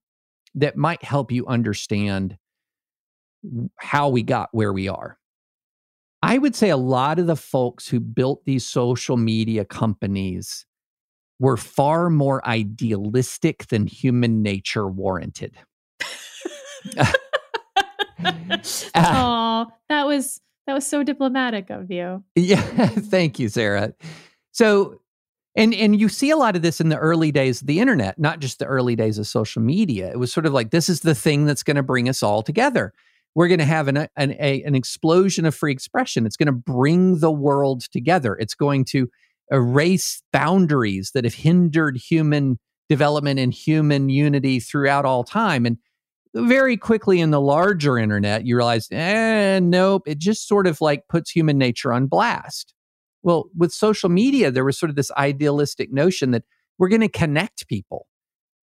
that 0.56 0.78
might 0.78 1.04
help 1.04 1.32
you 1.32 1.46
understand 1.48 2.38
how 3.78 4.10
we 4.10 4.24
got 4.24 4.50
where 4.52 4.74
we 4.74 4.88
are. 4.88 5.18
I 6.22 6.38
would 6.38 6.56
say 6.56 6.70
a 6.70 6.78
lot 6.78 7.20
of 7.20 7.28
the 7.28 7.36
folks 7.36 7.88
who 7.88 8.00
built 8.00 8.44
these 8.46 8.66
social 8.66 9.16
media 9.16 9.64
companies 9.64 10.66
were 11.40 11.56
far 11.56 12.10
more 12.10 12.46
idealistic 12.46 13.68
than 13.68 13.88
human 13.88 14.42
nature 14.42 14.88
warranted. 14.88 15.56
oh, 18.96 19.68
that 19.90 20.06
was 20.06 20.42
that 20.68 20.74
was 20.74 20.86
so 20.86 21.04
diplomatic 21.04 21.70
of 21.70 21.90
you. 21.90 22.24
Yeah, 22.36 22.62
thank 22.88 23.40
you, 23.40 23.50
Sarah. 23.50 23.94
So 24.52 25.00
and 25.60 25.74
and 25.74 26.00
you 26.00 26.08
see 26.08 26.30
a 26.30 26.38
lot 26.38 26.56
of 26.56 26.62
this 26.62 26.80
in 26.80 26.88
the 26.88 26.98
early 26.98 27.32
days 27.34 27.60
of 27.62 27.68
the 27.68 27.82
internet, 27.82 28.18
not 28.18 28.40
just 28.40 28.60
the 28.60 28.66
early 28.66 28.96
days 28.96 29.18
of 29.18 29.28
social 29.28 29.62
media. 29.62 30.10
It 30.10 30.18
was 30.18 30.32
sort 30.32 30.46
of 30.46 30.54
like 30.54 30.72
this 30.72 30.88
is 30.88 31.02
the 31.02 31.14
thing 31.14 31.46
that's 31.46 31.64
going 31.64 31.76
to 31.76 31.84
bring 31.84 32.08
us 32.08 32.24
all 32.24 32.42
together. 32.42 32.94
we're 33.36 33.50
going 33.50 33.60
to 33.60 33.66
have 33.66 33.88
an, 33.88 34.08
an, 34.16 34.36
a, 34.40 34.64
an 34.64 34.74
explosion 34.74 35.46
of 35.46 35.54
free 35.54 35.72
expression. 35.72 36.26
It's 36.26 36.38
going 36.38 36.48
to 36.48 36.52
bring 36.52 37.20
the 37.20 37.32
world 37.32 37.82
together. 37.92 38.36
It's 38.36 38.56
going 38.56 38.86
to 38.86 39.10
erase 39.52 40.24
boundaries 40.32 41.12
that 41.14 41.26
have 41.26 41.36
hindered 41.36 41.98
human 41.98 42.58
development 42.88 43.40
and 43.40 43.54
human 43.54 44.10
unity 44.10 44.60
throughout 44.60 45.06
all 45.06 45.24
time. 45.24 45.66
And 45.66 45.78
very 46.34 46.78
quickly 46.78 47.20
in 47.20 47.32
the 47.32 47.42
larger 47.42 47.98
internet, 47.98 48.46
you 48.46 48.56
realize, 48.56 48.88
eh, 48.92 49.60
nope, 49.60 50.04
it 50.08 50.20
just 50.20 50.48
sort 50.48 50.68
of 50.68 50.80
like 50.82 51.08
puts 51.08 51.30
human 51.30 51.58
nature 51.58 51.92
on 51.94 52.08
blast. 52.08 52.74
Well, 53.22 53.50
with 53.56 53.72
social 53.72 54.10
media, 54.10 54.52
there 54.52 54.66
was 54.66 54.78
sort 54.78 54.90
of 54.90 54.96
this 54.96 55.12
idealistic 55.12 55.92
notion 55.92 56.32
that 56.32 56.44
we're 56.78 56.90
going 56.90 57.02
to 57.02 57.10
connect 57.10 57.68
people 57.68 58.08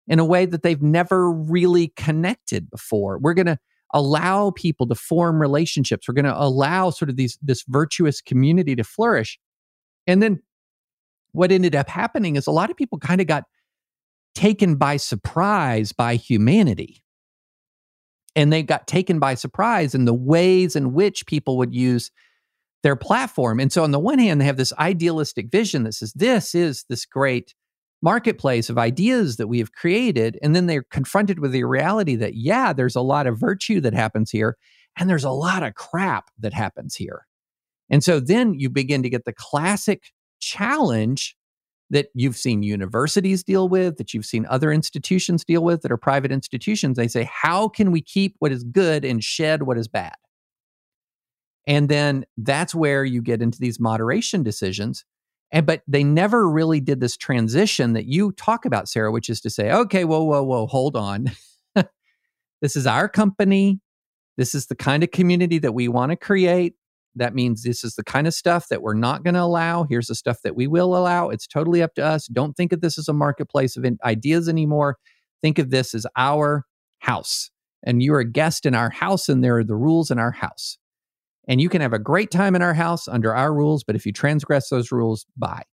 in 0.07 0.18
a 0.18 0.24
way 0.24 0.46
that 0.46 0.62
they've 0.62 0.82
never 0.82 1.30
really 1.30 1.92
connected 1.96 2.70
before. 2.70 3.18
We're 3.18 3.34
going 3.34 3.46
to 3.46 3.59
allow 3.92 4.51
people 4.51 4.86
to 4.88 4.94
form 4.94 5.40
relationships. 5.40 6.09
We're 6.09 6.14
going 6.14 6.24
to 6.24 6.40
allow 6.40 6.90
sort 6.90 7.11
of 7.11 7.16
these 7.16 7.38
this 7.42 7.64
virtuous 7.68 8.20
community 8.20 8.74
to 8.76 8.84
flourish. 8.84 9.38
And 10.07 10.22
then 10.22 10.40
what 11.32 11.53
ended 11.53 11.74
up 11.74 11.88
happening 11.88 12.36
is 12.36 12.46
a 12.46 12.51
lot 12.51 12.70
of 12.70 12.76
people 12.76 12.99
kind 12.99 13.20
of 13.20 13.26
got 13.26 13.44
taken 14.34 14.76
by 14.76 14.96
surprise 14.96 15.92
by 15.92 16.16
humanity. 16.16 17.03
And 18.36 18.53
they 18.53 18.62
got 18.62 18.86
taken 18.86 19.18
by 19.18 19.34
surprise 19.34 19.94
in 19.94 20.05
the 20.05 20.14
ways 20.14 20.76
in 20.76 20.92
which 20.92 21.26
people 21.26 21.57
would 21.59 21.74
use 21.74 22.11
their 22.83 22.97
platform. 22.97 23.61
And 23.61 23.72
so, 23.72 23.83
on 23.83 23.91
the 23.91 23.99
one 23.99 24.18
hand, 24.18 24.41
they 24.41 24.45
have 24.45 24.57
this 24.57 24.72
idealistic 24.79 25.51
vision 25.51 25.83
that 25.85 25.95
says, 25.95 26.12
this 26.12 26.55
is 26.55 26.85
this 26.89 27.05
great 27.05 27.55
marketplace 28.03 28.70
of 28.70 28.79
ideas 28.79 29.37
that 29.37 29.49
we 29.49 29.59
have 29.59 29.72
created. 29.72 30.39
And 30.43 30.55
then 30.55 30.66
they're 30.66 30.85
confronted 30.85 31.41
with 31.41 31.53
the 31.53 31.64
reality 31.64 32.14
that, 32.16 32.35
yeah, 32.35 32.72
there's 32.72 32.97
a 32.97 33.01
lot 33.01 33.26
of 33.26 33.39
virtue 33.39 33.81
that 33.81 33.95
happens 33.95 34.31
here, 34.31 34.57
and 34.97 35.11
there's 35.11 35.24
a 35.24 35.31
lot 35.31 35.62
of 35.62 35.74
crap 35.74 36.31
that 36.39 36.53
happens 36.53 36.95
here. 36.95 37.26
And 37.91 38.05
so 38.05 38.20
then 38.20 38.55
you 38.55 38.70
begin 38.70 39.03
to 39.03 39.11
get 39.11 39.24
the 39.24 39.33
classic 39.33 40.12
challenge 40.41 41.37
that 41.91 42.09
you've 42.14 42.37
seen 42.37 42.62
universities 42.62 43.43
deal 43.43 43.68
with, 43.68 43.97
that 43.97 44.12
you've 44.12 44.26
seen 44.26 44.47
other 44.47 44.70
institutions 44.70 45.45
deal 45.45 45.64
with 45.64 45.81
that 45.81 45.91
are 45.91 45.97
private 45.97 46.31
institutions. 46.31 46.97
They 46.97 47.09
say, 47.09 47.29
how 47.33 47.68
can 47.68 47.91
we 47.91 48.03
keep 48.03 48.37
what 48.41 48.53
is 48.53 48.62
good 48.62 49.05
and 49.05 49.24
shed 49.24 49.62
what 49.62 49.79
is 49.79 49.89
bad? 49.89 50.14
And 51.68 51.88
then 51.88 52.24
that's 52.36 52.74
where 52.74 53.04
you 53.04 53.22
get 53.22 53.42
into 53.42 53.60
these 53.60 53.78
moderation 53.78 54.42
decisions 54.42 55.04
and 55.50 55.66
but 55.66 55.82
they 55.88 56.04
never 56.04 56.48
really 56.48 56.80
did 56.80 57.00
this 57.00 57.16
transition 57.16 57.94
that 57.94 58.06
you 58.06 58.32
talk 58.32 58.64
about, 58.64 58.88
Sarah, 58.88 59.10
which 59.10 59.30
is 59.30 59.40
to 59.42 59.50
say, 59.50 59.70
okay, 59.70 60.04
whoa, 60.04 60.22
whoa, 60.22 60.42
whoa, 60.42 60.66
hold 60.66 60.94
on. 60.94 61.30
this 62.60 62.76
is 62.76 62.86
our 62.86 63.08
company. 63.08 63.80
This 64.36 64.54
is 64.54 64.66
the 64.66 64.74
kind 64.74 65.02
of 65.02 65.10
community 65.10 65.58
that 65.58 65.72
we 65.72 65.88
want 65.88 66.10
to 66.10 66.16
create. 66.16 66.74
That 67.16 67.34
means 67.34 67.62
this 67.62 67.82
is 67.82 67.94
the 67.94 68.04
kind 68.04 68.26
of 68.26 68.34
stuff 68.34 68.68
that 68.68 68.82
we're 68.82 68.94
not 68.94 69.24
going 69.24 69.34
to 69.34 69.42
allow. 69.42 69.84
Here's 69.84 70.08
the 70.08 70.14
stuff 70.14 70.42
that 70.44 70.54
we 70.54 70.66
will 70.66 70.94
allow. 70.94 71.30
It's 71.30 71.46
totally 71.46 71.82
up 71.82 71.94
to 71.94 72.04
us. 72.04 72.26
Don't 72.26 72.54
think 72.54 72.72
of 72.72 72.80
this 72.80 72.98
as 72.98 73.08
a 73.08 73.14
marketplace 73.14 73.76
of 73.76 73.86
ideas 74.04 74.48
anymore. 74.48 74.98
Think 75.40 75.58
of 75.58 75.70
this 75.70 75.94
as 75.94 76.06
our 76.16 76.66
house. 76.98 77.50
And 77.82 78.02
you're 78.02 78.20
a 78.20 78.30
guest 78.30 78.66
in 78.66 78.74
our 78.74 78.90
house, 78.90 79.28
and 79.28 79.42
there 79.42 79.56
are 79.56 79.64
the 79.64 79.76
rules 79.76 80.10
in 80.10 80.18
our 80.18 80.32
house. 80.32 80.78
And 81.49 81.61
you 81.61 81.70
can 81.70 81.80
have 81.80 81.94
a 81.94 81.99
great 81.99 82.30
time 82.30 82.55
in 82.55 82.62
our 82.62 82.74
house 82.74 83.09
under 83.09 83.34
our 83.34 83.53
rules, 83.53 83.82
but 83.82 83.96
if 83.96 84.05
you 84.05 84.12
transgress 84.12 84.68
those 84.68 84.92
rules, 84.92 85.26
bye. 85.36 85.64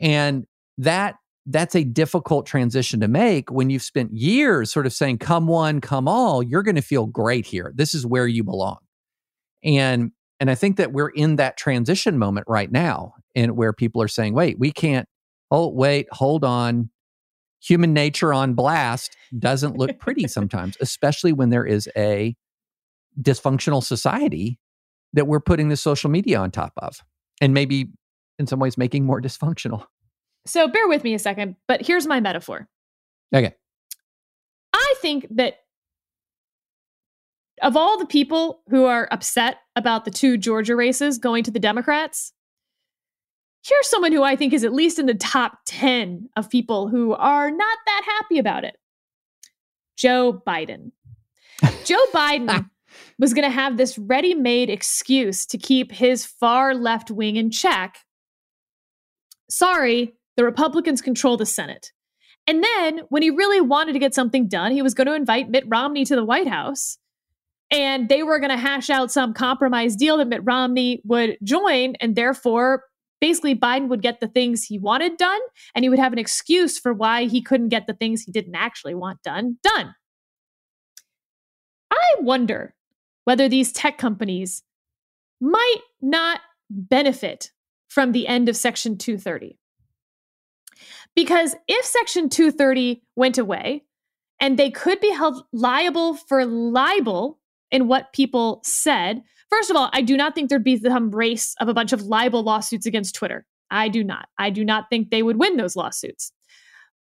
And 0.00 0.44
that 0.76 1.14
that's 1.46 1.74
a 1.74 1.84
difficult 1.84 2.44
transition 2.44 3.00
to 3.00 3.08
make 3.08 3.50
when 3.50 3.70
you've 3.70 3.82
spent 3.82 4.12
years 4.12 4.70
sort 4.70 4.84
of 4.84 4.92
saying, 4.92 5.16
come 5.16 5.46
one, 5.46 5.80
come 5.80 6.06
all, 6.06 6.42
you're 6.42 6.62
going 6.62 6.74
to 6.74 6.82
feel 6.82 7.06
great 7.06 7.46
here. 7.46 7.72
This 7.74 7.94
is 7.94 8.04
where 8.04 8.26
you 8.26 8.44
belong. 8.44 8.78
And 9.64 10.12
and 10.40 10.50
I 10.50 10.54
think 10.54 10.76
that 10.76 10.92
we're 10.92 11.08
in 11.08 11.36
that 11.36 11.56
transition 11.56 12.18
moment 12.18 12.46
right 12.48 12.70
now, 12.70 13.14
and 13.34 13.56
where 13.56 13.72
people 13.72 14.00
are 14.02 14.08
saying, 14.08 14.34
wait, 14.34 14.58
we 14.58 14.70
can't, 14.70 15.08
oh, 15.50 15.68
wait, 15.68 16.06
hold 16.12 16.44
on. 16.44 16.90
Human 17.60 17.92
nature 17.92 18.32
on 18.32 18.54
blast 18.54 19.16
doesn't 19.36 19.76
look 19.76 19.98
pretty 19.98 20.28
sometimes, 20.28 20.76
especially 20.80 21.32
when 21.32 21.50
there 21.50 21.66
is 21.66 21.88
a 21.96 22.36
dysfunctional 23.20 23.82
society 23.82 24.60
that 25.12 25.26
we're 25.26 25.40
putting 25.40 25.68
the 25.68 25.76
social 25.76 26.10
media 26.10 26.38
on 26.38 26.50
top 26.50 26.72
of 26.78 27.02
and 27.40 27.54
maybe 27.54 27.88
in 28.38 28.46
some 28.46 28.58
ways 28.58 28.76
making 28.78 29.04
more 29.04 29.20
dysfunctional. 29.22 29.86
So 30.46 30.68
bear 30.68 30.88
with 30.88 31.04
me 31.04 31.14
a 31.14 31.18
second, 31.18 31.56
but 31.66 31.86
here's 31.86 32.06
my 32.06 32.20
metaphor. 32.20 32.68
Okay. 33.34 33.54
I 34.72 34.94
think 35.00 35.26
that 35.30 35.56
of 37.62 37.76
all 37.76 37.98
the 37.98 38.06
people 38.06 38.62
who 38.70 38.84
are 38.84 39.08
upset 39.10 39.58
about 39.76 40.04
the 40.04 40.10
two 40.10 40.36
Georgia 40.36 40.76
races 40.76 41.18
going 41.18 41.44
to 41.44 41.50
the 41.50 41.58
Democrats, 41.58 42.32
here's 43.66 43.88
someone 43.88 44.12
who 44.12 44.22
I 44.22 44.36
think 44.36 44.52
is 44.52 44.64
at 44.64 44.72
least 44.72 44.98
in 44.98 45.06
the 45.06 45.14
top 45.14 45.58
10 45.66 46.28
of 46.36 46.48
people 46.48 46.88
who 46.88 47.14
are 47.14 47.50
not 47.50 47.78
that 47.86 48.02
happy 48.06 48.38
about 48.38 48.64
it 48.64 48.76
Joe 49.96 50.40
Biden. 50.46 50.92
Joe 51.84 52.04
Biden 52.14 52.70
was 53.18 53.34
going 53.34 53.48
to 53.48 53.54
have 53.54 53.76
this 53.76 53.98
ready 53.98 54.34
made 54.34 54.70
excuse 54.70 55.46
to 55.46 55.58
keep 55.58 55.92
his 55.92 56.24
far 56.24 56.74
left 56.74 57.10
wing 57.10 57.36
in 57.36 57.50
check. 57.50 57.98
Sorry, 59.50 60.14
the 60.36 60.44
Republicans 60.44 61.02
control 61.02 61.36
the 61.36 61.46
Senate. 61.46 61.92
And 62.46 62.64
then 62.64 63.00
when 63.10 63.22
he 63.22 63.30
really 63.30 63.60
wanted 63.60 63.92
to 63.92 63.98
get 63.98 64.14
something 64.14 64.48
done, 64.48 64.72
he 64.72 64.80
was 64.80 64.94
going 64.94 65.06
to 65.06 65.14
invite 65.14 65.50
Mitt 65.50 65.64
Romney 65.68 66.04
to 66.06 66.16
the 66.16 66.24
White 66.24 66.48
House. 66.48 66.96
And 67.70 68.08
they 68.08 68.22
were 68.22 68.38
going 68.38 68.50
to 68.50 68.56
hash 68.56 68.88
out 68.88 69.12
some 69.12 69.34
compromise 69.34 69.94
deal 69.94 70.16
that 70.16 70.28
Mitt 70.28 70.40
Romney 70.44 71.02
would 71.04 71.36
join. 71.44 71.94
And 72.00 72.16
therefore, 72.16 72.84
basically, 73.20 73.54
Biden 73.54 73.88
would 73.88 74.00
get 74.00 74.20
the 74.20 74.28
things 74.28 74.64
he 74.64 74.78
wanted 74.78 75.18
done. 75.18 75.40
And 75.74 75.84
he 75.84 75.90
would 75.90 75.98
have 75.98 76.14
an 76.14 76.18
excuse 76.18 76.78
for 76.78 76.94
why 76.94 77.24
he 77.24 77.42
couldn't 77.42 77.68
get 77.68 77.86
the 77.86 77.92
things 77.92 78.22
he 78.22 78.32
didn't 78.32 78.54
actually 78.54 78.94
want 78.94 79.22
done, 79.22 79.58
done. 79.62 79.94
I 81.90 82.20
wonder 82.20 82.74
whether 83.28 83.46
these 83.46 83.72
tech 83.72 83.98
companies 83.98 84.62
might 85.38 85.82
not 86.00 86.40
benefit 86.70 87.50
from 87.86 88.12
the 88.12 88.26
end 88.26 88.48
of 88.48 88.56
Section 88.56 88.96
230. 88.96 89.58
Because 91.14 91.54
if 91.68 91.84
Section 91.84 92.30
230 92.30 93.02
went 93.16 93.36
away 93.36 93.84
and 94.40 94.58
they 94.58 94.70
could 94.70 94.98
be 95.00 95.12
held 95.12 95.44
liable 95.52 96.14
for 96.14 96.46
libel 96.46 97.38
in 97.70 97.86
what 97.86 98.14
people 98.14 98.62
said, 98.64 99.22
first 99.50 99.68
of 99.68 99.76
all, 99.76 99.90
I 99.92 100.00
do 100.00 100.16
not 100.16 100.34
think 100.34 100.48
there'd 100.48 100.64
be 100.64 100.78
some 100.78 101.10
race 101.10 101.54
of 101.60 101.68
a 101.68 101.74
bunch 101.74 101.92
of 101.92 102.00
libel 102.00 102.42
lawsuits 102.42 102.86
against 102.86 103.14
Twitter. 103.14 103.44
I 103.70 103.88
do 103.88 104.02
not. 104.02 104.30
I 104.38 104.48
do 104.48 104.64
not 104.64 104.86
think 104.88 105.10
they 105.10 105.22
would 105.22 105.36
win 105.36 105.58
those 105.58 105.76
lawsuits. 105.76 106.32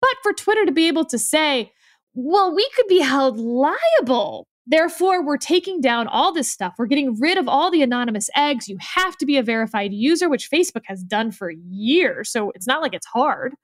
But 0.02 0.18
for 0.24 0.34
Twitter 0.34 0.66
to 0.66 0.74
be 0.74 0.90
able 0.90 1.06
to 1.06 1.18
say, 1.18 1.72
well, 2.14 2.54
we 2.54 2.70
could 2.76 2.88
be 2.88 3.00
held 3.00 3.40
liable 3.40 4.50
Therefore, 4.68 5.26
we're 5.26 5.38
taking 5.38 5.82
down 5.82 6.08
all 6.08 6.32
this 6.32 6.50
stuff. 6.50 6.76
We're 6.78 6.86
getting 6.86 7.20
rid 7.20 7.38
of 7.38 7.48
all 7.48 7.72
the 7.72 7.82
anonymous 7.82 8.30
eggs. 8.36 8.68
You 8.68 8.78
have 8.80 9.18
to 9.18 9.26
be 9.26 9.38
a 9.38 9.44
verified 9.44 9.92
user, 9.92 10.30
which 10.30 10.50
Facebook 10.52 10.84
has 10.86 11.04
done 11.04 11.32
for 11.32 11.52
years. 11.52 12.32
So 12.32 12.52
it's 12.52 12.68
not 12.68 12.82
like 12.82 12.94
it's 12.94 13.08
hard. 13.08 13.56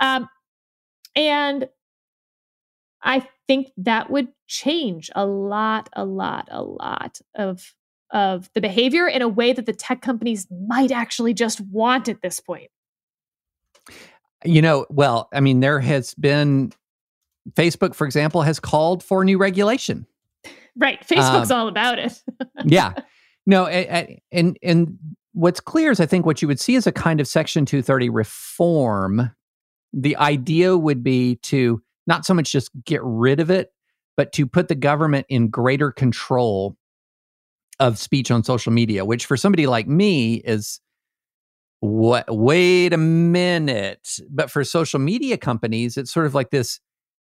Um, 0.00 0.28
and 1.14 1.68
I 3.02 3.28
think 3.46 3.68
that 3.76 4.10
would 4.10 4.28
change 4.46 5.10
a 5.14 5.26
lot, 5.26 5.90
a 5.92 6.04
lot, 6.04 6.48
a 6.50 6.62
lot 6.62 7.20
of 7.34 7.74
of 8.10 8.48
the 8.54 8.60
behavior 8.60 9.08
in 9.08 9.22
a 9.22 9.28
way 9.28 9.52
that 9.52 9.66
the 9.66 9.72
tech 9.72 10.00
companies 10.00 10.46
might 10.66 10.92
actually 10.92 11.34
just 11.34 11.60
want 11.60 12.08
at 12.08 12.22
this 12.22 12.38
point. 12.38 12.70
You 14.44 14.62
know, 14.62 14.86
well, 14.88 15.28
I 15.32 15.40
mean, 15.40 15.60
there 15.60 15.80
has 15.80 16.14
been 16.14 16.72
Facebook, 17.54 17.94
for 17.94 18.06
example, 18.06 18.42
has 18.42 18.60
called 18.60 19.02
for 19.02 19.24
new 19.24 19.36
regulation 19.36 20.06
Right. 20.76 21.00
Facebook's 21.06 21.50
um, 21.50 21.60
all 21.60 21.68
about 21.68 21.98
it. 21.98 22.22
yeah. 22.64 22.94
No, 23.46 23.66
and 23.66 24.58
and 24.62 24.98
what's 25.32 25.60
clear 25.60 25.90
is 25.90 26.00
I 26.00 26.06
think 26.06 26.24
what 26.24 26.40
you 26.40 26.48
would 26.48 26.60
see 26.60 26.74
is 26.74 26.86
a 26.86 26.92
kind 26.92 27.20
of 27.20 27.28
Section 27.28 27.66
230 27.66 28.08
reform. 28.08 29.30
The 29.92 30.16
idea 30.16 30.76
would 30.76 31.02
be 31.02 31.36
to 31.42 31.82
not 32.06 32.24
so 32.24 32.34
much 32.34 32.50
just 32.50 32.70
get 32.84 33.00
rid 33.04 33.40
of 33.40 33.50
it, 33.50 33.72
but 34.16 34.32
to 34.32 34.46
put 34.46 34.68
the 34.68 34.74
government 34.74 35.26
in 35.28 35.48
greater 35.48 35.92
control 35.92 36.76
of 37.80 37.98
speech 37.98 38.30
on 38.30 38.44
social 38.44 38.72
media, 38.72 39.04
which 39.04 39.26
for 39.26 39.36
somebody 39.36 39.66
like 39.66 39.88
me 39.88 40.36
is 40.36 40.80
what 41.80 42.24
wait 42.34 42.92
a 42.92 42.98
minute. 42.98 44.18
But 44.30 44.50
for 44.50 44.64
social 44.64 45.00
media 45.00 45.36
companies, 45.36 45.96
it's 45.96 46.12
sort 46.12 46.26
of 46.26 46.34
like 46.34 46.50
this, 46.50 46.80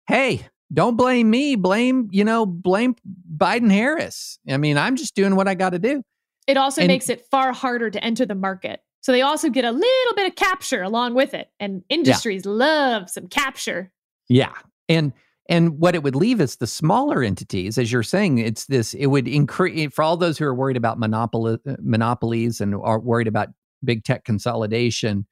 hey, 0.08 0.48
don't 0.74 0.98
blame 0.98 1.30
me. 1.30 1.56
Blame, 1.56 2.10
you 2.12 2.24
know, 2.24 2.46
blame 2.46 2.96
Biden 3.36 3.72
Harris. 3.72 4.40
I 4.50 4.58
mean, 4.58 4.78
I'm 4.78 4.96
just 4.96 5.16
doing 5.16 5.36
what 5.36 5.48
I 5.48 5.56
got 5.56 5.72
to 5.72 5.80
do. 5.80 6.04
It 6.48 6.58
also 6.58 6.82
and, 6.82 6.88
makes 6.88 7.10
it 7.10 7.26
far 7.32 7.54
harder 7.54 7.90
to 7.90 8.04
enter 8.04 8.26
the 8.26 8.36
market. 8.36 8.82
So 9.02 9.12
they 9.12 9.22
also 9.22 9.50
get 9.50 9.66
a 9.66 9.72
little 9.72 10.16
bit 10.16 10.28
of 10.28 10.36
capture 10.36 10.82
along 10.82 11.14
with 11.14 11.34
it. 11.34 11.50
And 11.60 11.84
industries 11.90 12.44
yeah. 12.46 12.52
love 12.52 13.10
some 13.10 13.28
capture. 13.28 13.92
Yeah. 14.30 14.54
And 14.90 15.14
And 15.48 15.80
what 15.80 15.94
it 15.94 16.02
would 16.02 16.16
leave 16.16 16.42
is 16.42 16.56
the 16.56 16.66
smaller 16.66 17.22
entities, 17.22 17.78
as 17.78 17.92
you're 17.92 18.02
saying, 18.02 18.40
it's 18.40 18.66
this, 18.66 18.96
it 18.96 19.06
would 19.08 19.28
increase 19.28 19.94
for 19.94 20.02
all 20.02 20.18
those 20.18 20.40
who 20.40 20.46
are 20.46 20.56
worried 20.56 20.78
about 20.78 20.98
monopoly, 20.98 21.60
monopolies 21.80 22.60
and 22.60 22.74
are 22.74 23.00
worried 23.00 23.28
about 23.28 23.50
big 23.84 24.04
tech 24.04 24.24
consolidation. 24.24 25.28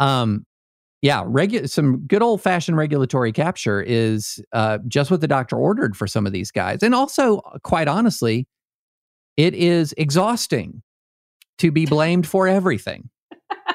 Um, 0.00 0.44
yeah, 1.02 1.22
regu- 1.24 1.68
some 1.68 2.00
good 2.06 2.22
old 2.22 2.42
fashioned 2.42 2.76
regulatory 2.76 3.32
capture 3.32 3.80
is 3.80 4.42
uh, 4.52 4.78
just 4.88 5.10
what 5.10 5.20
the 5.20 5.28
doctor 5.28 5.56
ordered 5.56 5.96
for 5.96 6.06
some 6.06 6.26
of 6.26 6.32
these 6.32 6.50
guys. 6.50 6.82
And 6.82 6.94
also, 6.94 7.40
quite 7.62 7.86
honestly, 7.86 8.48
it 9.36 9.54
is 9.54 9.94
exhausting 9.96 10.82
to 11.58 11.70
be 11.70 11.86
blamed 11.86 12.26
for 12.26 12.48
everything. 12.48 13.10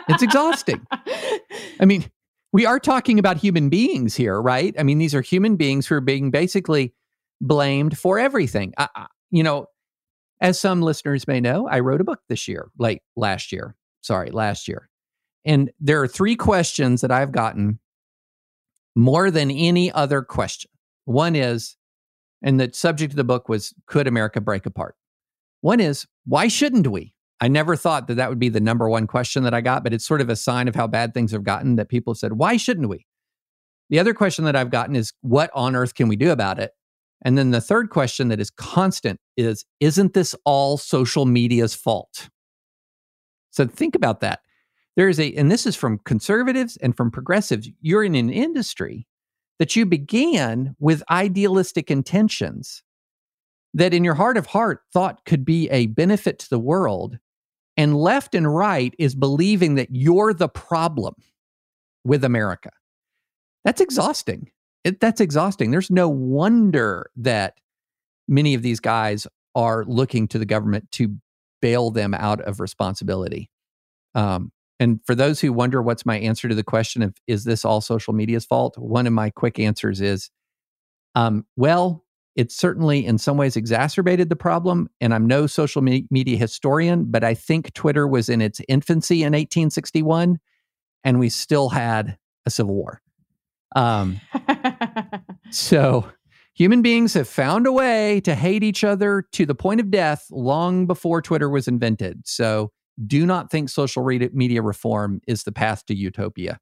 It's 0.10 0.22
exhausting. 0.22 0.86
I 1.80 1.86
mean, 1.86 2.06
we 2.52 2.66
are 2.66 2.80
talking 2.80 3.20
about 3.20 3.38
human 3.38 3.70
beings 3.70 4.16
here, 4.16 4.42
right? 4.42 4.76
I 4.78 4.84
mean, 4.84 4.98
these 4.98 5.16
are 5.16 5.22
human 5.22 5.56
beings 5.56 5.88
who 5.88 5.96
are 5.96 6.02
being 6.02 6.30
basically 6.30 6.94
blamed 7.40 7.98
for 7.98 8.20
everything. 8.20 8.74
I, 8.78 8.90
I, 8.96 9.06
you 9.32 9.44
know, 9.44 9.68
as 10.42 10.60
some 10.60 10.82
listeners 10.82 11.26
may 11.26 11.40
know, 11.40 11.68
I 11.70 11.80
wrote 11.80 12.02
a 12.02 12.04
book 12.04 12.20
this 12.28 12.48
year, 12.50 12.68
late 12.78 13.02
last 13.16 13.52
year. 13.54 13.76
Sorry, 14.02 14.30
last 14.30 14.68
year. 14.68 14.90
And 15.46 15.72
there 15.80 16.02
are 16.02 16.08
three 16.08 16.36
questions 16.36 17.02
that 17.02 17.12
I've 17.12 17.32
gotten 17.32 17.80
more 18.96 19.32
than 19.32 19.52
any 19.52 19.92
other 19.92 20.22
question. 20.22 20.72
One 21.06 21.36
is, 21.36 21.76
and 22.42 22.60
the 22.60 22.70
subject 22.74 23.14
of 23.14 23.18
the 23.18 23.24
book 23.24 23.50
was 23.50 23.74
Could 23.86 24.08
America 24.08 24.40
Break 24.40 24.66
Apart? 24.66 24.96
One 25.62 25.80
is, 25.80 26.06
why 26.26 26.48
shouldn't 26.48 26.88
we? 26.88 27.14
I 27.42 27.48
never 27.48 27.76
thought 27.76 28.08
that 28.08 28.16
that 28.16 28.30
would 28.30 28.40
be 28.40 28.50
the 28.50 28.62
number 28.62 28.88
one 28.88 29.08
question 29.08 29.44
that 29.44 29.54
I 29.54 29.62
got, 29.62 29.84
but 29.84 29.94
it's 29.94 30.06
sort 30.06 30.22
of 30.22 30.30
a 30.30 30.36
sign 30.36 30.68
of 30.68 30.76
how 30.76 30.88
bad 30.88 31.14
things 31.14 31.32
have 31.32 31.44
gotten 31.44 31.76
that 31.76 31.90
people 31.90 32.14
have 32.14 32.20
said, 32.20 32.34
why 32.34 32.56
shouldn't 32.56 32.90
we? 32.90 33.06
The 33.90 34.00
other 34.00 34.14
question 34.14 34.46
that 34.46 34.56
I've 34.56 34.72
gotten 34.72 34.96
is, 34.96 35.14
what 35.22 35.50
on 35.54 35.76
earth 35.76 35.94
can 35.94 36.08
we 36.08 36.16
do 36.16 36.32
about 36.32 36.60
it? 36.60 36.72
And 37.26 37.38
then 37.38 37.52
the 37.52 37.62
third 37.62 37.90
question 37.90 38.30
that 38.30 38.40
is 38.40 38.50
constant 38.50 39.20
is, 39.36 39.66
isn't 39.80 40.14
this 40.14 40.36
all 40.46 40.78
social 40.78 41.26
media's 41.26 41.74
fault? 41.74 42.30
So 43.52 43.68
think 43.68 43.96
about 43.96 44.22
that. 44.22 44.40
There 44.96 45.10
is 45.10 45.20
a, 45.20 45.34
and 45.34 45.52
this 45.52 45.66
is 45.66 45.76
from 45.76 46.00
conservatives 46.00 46.78
and 46.78 46.96
from 46.96 47.12
progressives. 47.12 47.70
You're 47.82 48.04
in 48.04 48.16
an 48.16 48.30
industry 48.30 49.08
that 49.60 49.76
you 49.76 49.86
began 49.86 50.76
with 50.80 51.04
idealistic 51.10 51.90
intentions 51.90 52.84
that 53.74 53.94
in 53.94 54.04
your 54.04 54.14
heart 54.14 54.38
of 54.38 54.48
heart 54.48 54.82
thought 54.92 55.26
could 55.26 55.44
be 55.46 55.70
a 55.70 55.88
benefit 55.88 56.40
to 56.40 56.50
the 56.50 56.60
world 56.60 57.18
and 57.76 57.96
left 57.96 58.36
and 58.36 58.54
right 58.54 58.94
is 59.00 59.16
believing 59.16 59.76
that 59.76 59.90
you're 59.92 60.34
the 60.34 60.50
problem 60.50 61.16
with 62.04 62.24
America. 62.24 62.70
That's 63.66 63.82
exhausting. 63.82 64.52
It, 64.84 65.00
that's 65.00 65.22
exhausting. 65.22 65.72
There's 65.72 65.90
no 65.90 66.10
wonder 66.10 67.10
that 67.16 67.58
many 68.28 68.54
of 68.54 68.62
these 68.62 68.80
guys 68.80 69.26
are 69.56 69.86
looking 69.86 70.28
to 70.28 70.40
the 70.40 70.46
government 70.46 70.92
to 70.92 71.16
bail 71.62 71.90
them 71.90 72.14
out 72.14 72.42
of 72.42 72.60
responsibility. 72.60 73.50
Um, 74.14 74.52
and 74.84 75.00
for 75.06 75.16
those 75.16 75.40
who 75.40 75.54
wonder 75.54 75.82
what's 75.82 76.06
my 76.06 76.20
answer 76.20 76.50
to 76.50 76.56
the 76.56 76.64
question 76.64 77.02
of 77.02 77.16
is 77.26 77.46
this 77.46 77.64
all 77.64 77.80
social 77.80 78.14
media's 78.14 78.44
fault? 78.44 78.78
One 78.78 79.08
of 79.08 79.14
my 79.14 79.30
quick 79.30 79.58
answers 79.58 80.02
is 80.02 80.30
um, 81.16 81.46
well, 81.56 82.04
it 82.36 82.52
certainly 82.52 83.06
in 83.06 83.18
some 83.18 83.38
ways 83.38 83.56
exacerbated 83.56 84.28
the 84.28 84.36
problem. 84.36 84.90
And 85.00 85.14
I'm 85.14 85.26
no 85.26 85.48
social 85.48 85.82
me- 85.82 86.06
media 86.12 86.36
historian, 86.36 87.06
but 87.06 87.24
I 87.24 87.34
think 87.34 87.74
Twitter 87.74 88.08
was 88.08 88.28
in 88.28 88.42
its 88.42 88.60
infancy 88.68 89.22
in 89.22 89.32
1861 89.32 90.38
and 91.06 91.20
we 91.20 91.30
still 91.30 91.70
had 91.70 92.18
a 92.46 92.50
civil 92.50 92.76
war. 92.76 93.02
Um, 93.78 94.20
so 95.50 96.12
human 96.56 96.82
beings 96.82 97.14
have 97.14 97.30
found 97.30 97.68
a 97.68 97.72
way 97.72 98.20
to 98.22 98.36
hate 98.36 98.64
each 98.64 98.84
other 98.84 99.24
to 99.32 99.46
the 99.46 99.56
point 99.56 99.80
of 99.80 99.92
death 99.92 100.26
long 100.30 100.88
before 100.88 101.22
Twitter 101.22 101.50
was 101.50 101.70
invented. 101.70 102.28
So 102.28 102.72
do 103.06 103.26
not 103.26 103.50
think 103.50 103.70
social 103.70 104.04
media 104.04 104.62
reform 104.62 105.22
is 105.28 105.44
the 105.44 105.52
path 105.52 105.86
to 105.88 105.96
utopia. 105.96 106.60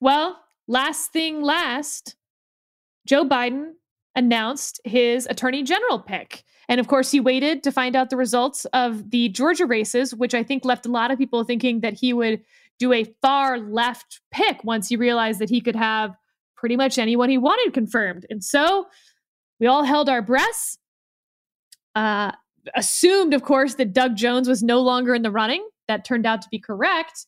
Well, 0.00 0.40
last 0.66 1.12
thing 1.12 1.42
last, 1.42 2.16
Joe 3.06 3.24
Biden 3.24 3.72
announced 4.14 4.80
his 4.84 5.26
attorney 5.26 5.62
general 5.62 5.98
pick. 5.98 6.44
And 6.68 6.80
of 6.80 6.88
course, 6.88 7.10
he 7.10 7.20
waited 7.20 7.62
to 7.64 7.72
find 7.72 7.96
out 7.96 8.10
the 8.10 8.16
results 8.16 8.64
of 8.66 9.10
the 9.10 9.28
Georgia 9.30 9.66
races, 9.66 10.14
which 10.14 10.34
I 10.34 10.42
think 10.42 10.64
left 10.64 10.86
a 10.86 10.90
lot 10.90 11.10
of 11.10 11.18
people 11.18 11.44
thinking 11.44 11.80
that 11.80 11.94
he 11.94 12.12
would 12.12 12.42
do 12.78 12.92
a 12.92 13.04
far 13.22 13.58
left 13.58 14.20
pick 14.30 14.64
once 14.64 14.88
he 14.88 14.96
realized 14.96 15.38
that 15.38 15.50
he 15.50 15.60
could 15.60 15.76
have 15.76 16.16
pretty 16.56 16.76
much 16.76 16.98
anyone 16.98 17.30
he 17.30 17.38
wanted 17.38 17.72
confirmed. 17.72 18.26
And 18.30 18.42
so 18.42 18.86
we 19.60 19.66
all 19.66 19.84
held 19.84 20.08
our 20.08 20.22
breaths, 20.22 20.78
uh, 21.94 22.32
assumed, 22.74 23.34
of 23.34 23.42
course, 23.42 23.74
that 23.74 23.92
Doug 23.92 24.16
Jones 24.16 24.48
was 24.48 24.62
no 24.62 24.80
longer 24.80 25.14
in 25.14 25.22
the 25.22 25.30
running. 25.30 25.66
That 25.88 26.04
turned 26.04 26.26
out 26.26 26.42
to 26.42 26.48
be 26.50 26.58
correct 26.58 27.26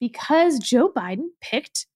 because 0.00 0.58
Joe 0.58 0.90
Biden 0.90 1.26
picked 1.40 1.86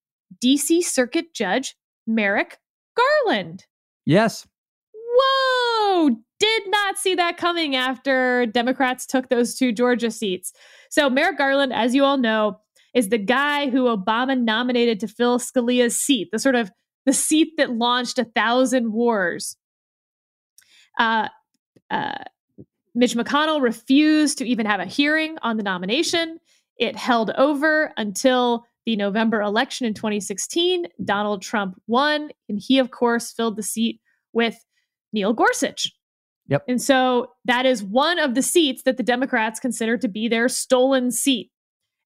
DC 0.45 0.85
Circuit 0.85 1.35
Judge 1.35 1.75
Merrick 2.07 2.59
Garland. 2.97 3.65
Yes. 4.05 4.47
Whoa! 4.95 6.17
Did 6.39 6.63
not 6.69 6.99
see 6.99 7.15
that 7.15 7.39
coming 7.39 7.75
after 7.75 8.47
Democrats 8.47 9.07
took 9.07 9.29
those 9.29 9.57
two 9.57 9.73
Georgia 9.73 10.11
seats. 10.11 10.53
So, 10.91 11.09
Merrick 11.09 11.39
Garland, 11.39 11.73
as 11.73 11.95
you 11.95 12.05
all 12.05 12.19
know, 12.19 12.61
is 12.95 13.09
the 13.09 13.19
guy 13.19 13.71
who 13.71 13.85
Obama 13.85 14.39
nominated 14.39 15.01
to 15.01 15.09
fill 15.09 15.39
Scalia's 15.39 15.97
seat, 15.99 16.29
the 16.33 16.39
sort 16.39 16.55
of 16.55 16.71
the 17.07 17.13
seat 17.13 17.53
that 17.57 17.71
launched 17.71 18.19
a 18.19 18.25
thousand 18.25 18.93
wars. 18.93 19.57
Uh, 20.99 21.29
uh, 21.91 22.25
Mitch 22.97 23.15
McConnell 23.15 23.61
refused 23.61 24.39
to 24.39 24.47
even 24.47 24.65
have 24.65 24.81
a 24.81 24.87
hearing 24.87 25.37
on 25.43 25.59
the 25.59 25.63
nomination. 25.63 26.41
It 26.79 26.97
held 26.97 27.31
over 27.33 27.93
until 27.99 28.65
the 28.87 28.97
November 28.97 29.43
election 29.43 29.87
in 29.87 29.93
2016. 29.93 30.87
Donald 31.05 31.43
Trump 31.43 31.81
won, 31.87 32.31
and 32.49 32.59
he, 32.59 32.79
of 32.79 32.91
course, 32.91 33.33
filled 33.33 33.57
the 33.57 33.63
seat 33.63 34.01
with 34.33 34.65
Neil 35.13 35.35
Gorsuch. 35.35 35.93
Yep. 36.49 36.65
And 36.69 36.81
so 36.81 37.33
that 37.45 37.67
is 37.67 37.83
one 37.83 38.19
of 38.19 38.35
the 38.35 38.43
seats 38.43 38.83
that 38.85 38.97
the 38.97 39.03
Democrats 39.03 39.61
consider 39.61 39.99
to 39.99 40.09
be 40.09 40.29
their 40.29 40.49
stolen 40.49 41.11
seat. 41.11 41.51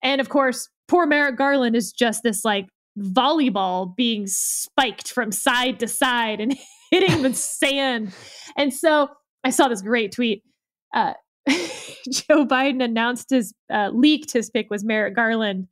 And 0.02 0.20
of 0.20 0.28
course, 0.28 0.68
poor 0.88 1.06
Merrick 1.06 1.36
Garland 1.36 1.76
is 1.76 1.92
just 1.92 2.22
this 2.24 2.44
like 2.44 2.66
volleyball 2.98 3.94
being 3.94 4.26
spiked 4.26 5.12
from 5.12 5.30
side 5.30 5.78
to 5.80 5.88
side 5.88 6.40
and 6.40 6.56
hitting 6.90 7.22
the 7.22 7.32
sand. 7.34 8.12
And 8.56 8.74
so 8.74 9.08
I 9.44 9.50
saw 9.50 9.68
this 9.68 9.82
great 9.82 10.12
tweet. 10.12 10.42
Uh, 10.94 11.14
Joe 11.48 12.46
Biden 12.46 12.82
announced 12.82 13.30
his 13.30 13.54
uh, 13.72 13.90
leaked 13.92 14.32
his 14.32 14.50
pick 14.50 14.70
was 14.70 14.84
Merrick 14.84 15.14
Garland 15.14 15.68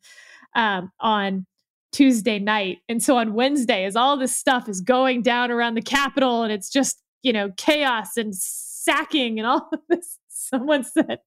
um, 0.54 0.90
on 1.00 1.46
Tuesday 1.92 2.38
night. 2.38 2.78
And 2.88 3.02
so 3.02 3.16
on 3.16 3.34
Wednesday, 3.34 3.84
as 3.84 3.96
all 3.96 4.16
this 4.16 4.34
stuff 4.34 4.68
is 4.68 4.80
going 4.80 5.22
down 5.22 5.50
around 5.50 5.74
the 5.74 5.82
Capitol 5.82 6.42
and 6.42 6.52
it's 6.52 6.70
just, 6.70 7.02
you 7.22 7.32
know, 7.32 7.50
chaos 7.56 8.16
and 8.16 8.34
sacking 8.34 9.38
and 9.38 9.46
all 9.46 9.68
of 9.72 9.80
this, 9.88 10.18
someone 10.28 10.84
said, 10.84 11.18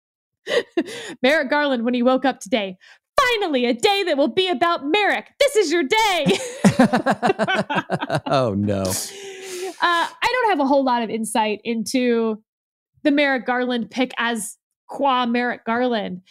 Merrick 1.22 1.50
Garland, 1.50 1.84
when 1.84 1.94
he 1.94 2.04
woke 2.04 2.26
up 2.26 2.40
today, 2.40 2.78
finally 3.20 3.66
a 3.66 3.74
day 3.74 4.04
that 4.04 4.18
will 4.18 4.28
be 4.28 4.48
about 4.48 4.86
Merrick. 4.86 5.32
This 5.40 5.56
is 5.56 5.72
your 5.72 5.84
day. 5.84 6.40
oh, 8.26 8.56
no. 8.58 8.84
Uh, 8.84 10.08
I 10.08 10.28
don't 10.32 10.50
have 10.50 10.60
a 10.60 10.66
whole 10.66 10.84
lot 10.84 11.04
of 11.04 11.10
insight 11.10 11.60
into 11.64 12.42
the 13.04 13.12
Merrick 13.12 13.46
Garland 13.46 13.90
pick 13.90 14.12
as 14.18 14.58
qua 14.88 15.26
Merrick 15.26 15.66
Garland. 15.66 16.22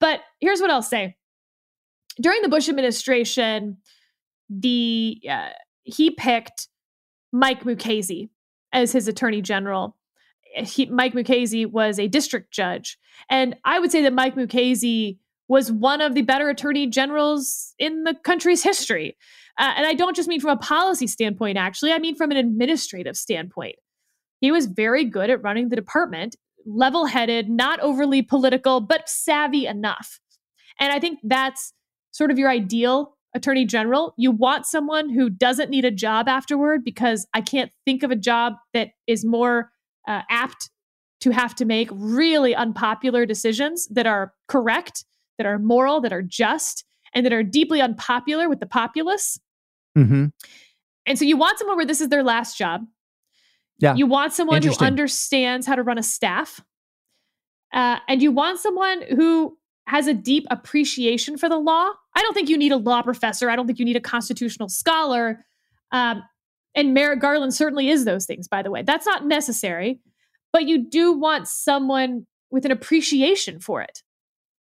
But 0.00 0.20
here's 0.40 0.60
what 0.60 0.70
I'll 0.70 0.82
say 0.82 1.16
during 2.20 2.42
the 2.42 2.48
Bush 2.48 2.68
administration, 2.68 3.78
the 4.48 5.20
uh, 5.30 5.50
he 5.84 6.10
picked 6.10 6.68
Mike 7.32 7.64
Mukasey 7.64 8.30
as 8.72 8.92
his 8.92 9.08
attorney 9.08 9.42
general. 9.42 9.96
He, 10.54 10.86
Mike 10.86 11.12
Mukasey 11.12 11.70
was 11.70 11.98
a 11.98 12.08
district 12.08 12.52
judge, 12.52 12.98
and 13.28 13.56
I 13.64 13.78
would 13.78 13.92
say 13.92 14.02
that 14.02 14.12
Mike 14.12 14.34
Mukasey 14.34 15.18
was 15.48 15.70
one 15.70 16.00
of 16.00 16.14
the 16.14 16.22
better 16.22 16.48
attorney 16.48 16.86
generals 16.86 17.74
in 17.78 18.04
the 18.04 18.14
country's 18.24 18.62
history. 18.62 19.16
Uh, 19.58 19.72
and 19.76 19.86
I 19.86 19.94
don't 19.94 20.16
just 20.16 20.28
mean 20.28 20.40
from 20.40 20.50
a 20.50 20.56
policy 20.56 21.06
standpoint, 21.06 21.56
actually, 21.56 21.92
I 21.92 21.98
mean 21.98 22.16
from 22.16 22.30
an 22.30 22.36
administrative 22.36 23.16
standpoint. 23.16 23.76
He 24.46 24.52
was 24.52 24.66
very 24.66 25.04
good 25.04 25.28
at 25.28 25.42
running 25.42 25.70
the 25.70 25.74
department, 25.74 26.36
level 26.64 27.06
headed, 27.06 27.48
not 27.48 27.80
overly 27.80 28.22
political, 28.22 28.80
but 28.80 29.08
savvy 29.08 29.66
enough. 29.66 30.20
And 30.78 30.92
I 30.92 31.00
think 31.00 31.18
that's 31.24 31.72
sort 32.12 32.30
of 32.30 32.38
your 32.38 32.48
ideal 32.48 33.16
attorney 33.34 33.64
general. 33.64 34.14
You 34.16 34.30
want 34.30 34.64
someone 34.64 35.10
who 35.10 35.30
doesn't 35.30 35.68
need 35.68 35.84
a 35.84 35.90
job 35.90 36.28
afterward 36.28 36.84
because 36.84 37.26
I 37.34 37.40
can't 37.40 37.72
think 37.84 38.04
of 38.04 38.12
a 38.12 38.14
job 38.14 38.52
that 38.72 38.90
is 39.08 39.24
more 39.24 39.72
uh, 40.06 40.22
apt 40.30 40.70
to 41.22 41.30
have 41.32 41.56
to 41.56 41.64
make 41.64 41.88
really 41.90 42.54
unpopular 42.54 43.26
decisions 43.26 43.88
that 43.88 44.06
are 44.06 44.32
correct, 44.46 45.04
that 45.38 45.46
are 45.48 45.58
moral, 45.58 46.00
that 46.02 46.12
are 46.12 46.22
just, 46.22 46.84
and 47.14 47.26
that 47.26 47.32
are 47.32 47.42
deeply 47.42 47.80
unpopular 47.80 48.48
with 48.48 48.60
the 48.60 48.66
populace. 48.66 49.40
Mm-hmm. 49.98 50.26
and 51.04 51.18
so 51.18 51.24
you 51.24 51.36
want 51.36 51.58
someone 51.58 51.78
where 51.78 51.84
this 51.86 52.00
is 52.00 52.10
their 52.10 52.22
last 52.22 52.56
job. 52.56 52.86
Yeah. 53.78 53.94
You 53.94 54.06
want 54.06 54.32
someone 54.32 54.62
who 54.62 54.74
understands 54.80 55.66
how 55.66 55.74
to 55.74 55.82
run 55.82 55.98
a 55.98 56.02
staff. 56.02 56.62
Uh, 57.72 57.98
and 58.08 58.22
you 58.22 58.32
want 58.32 58.58
someone 58.58 59.02
who 59.14 59.58
has 59.86 60.06
a 60.06 60.14
deep 60.14 60.46
appreciation 60.50 61.36
for 61.36 61.48
the 61.48 61.58
law. 61.58 61.90
I 62.14 62.22
don't 62.22 62.34
think 62.34 62.48
you 62.48 62.56
need 62.56 62.72
a 62.72 62.76
law 62.76 63.02
professor. 63.02 63.50
I 63.50 63.56
don't 63.56 63.66
think 63.66 63.78
you 63.78 63.84
need 63.84 63.96
a 63.96 64.00
constitutional 64.00 64.68
scholar. 64.68 65.44
Um, 65.92 66.22
and 66.74 66.94
Merrick 66.94 67.20
Garland 67.20 67.54
certainly 67.54 67.88
is 67.88 68.04
those 68.04 68.26
things, 68.26 68.48
by 68.48 68.62
the 68.62 68.70
way. 68.70 68.82
That's 68.82 69.06
not 69.06 69.26
necessary, 69.26 70.00
but 70.52 70.66
you 70.66 70.88
do 70.88 71.12
want 71.12 71.48
someone 71.48 72.26
with 72.50 72.64
an 72.64 72.70
appreciation 72.70 73.60
for 73.60 73.82
it. 73.82 74.02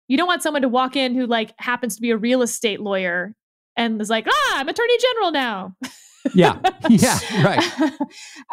You 0.07 0.17
don't 0.17 0.27
want 0.27 0.43
someone 0.43 0.63
to 0.63 0.69
walk 0.69 0.97
in 0.97 1.15
who 1.15 1.27
like 1.27 1.53
happens 1.59 1.97
to 1.97 2.03
be 2.03 2.11
a 2.11 2.17
real 2.17 2.43
estate 2.43 2.81
lawyer 2.81 3.35
and 3.77 4.01
is 4.01 4.11
like, 4.11 4.27
ah, 4.29 4.59
I'm 4.59 4.69
attorney 4.69 4.99
general 4.99 5.31
now. 5.33 5.77
Yeah. 6.35 6.59
Yeah. 6.89 7.19
Right. 7.45 7.63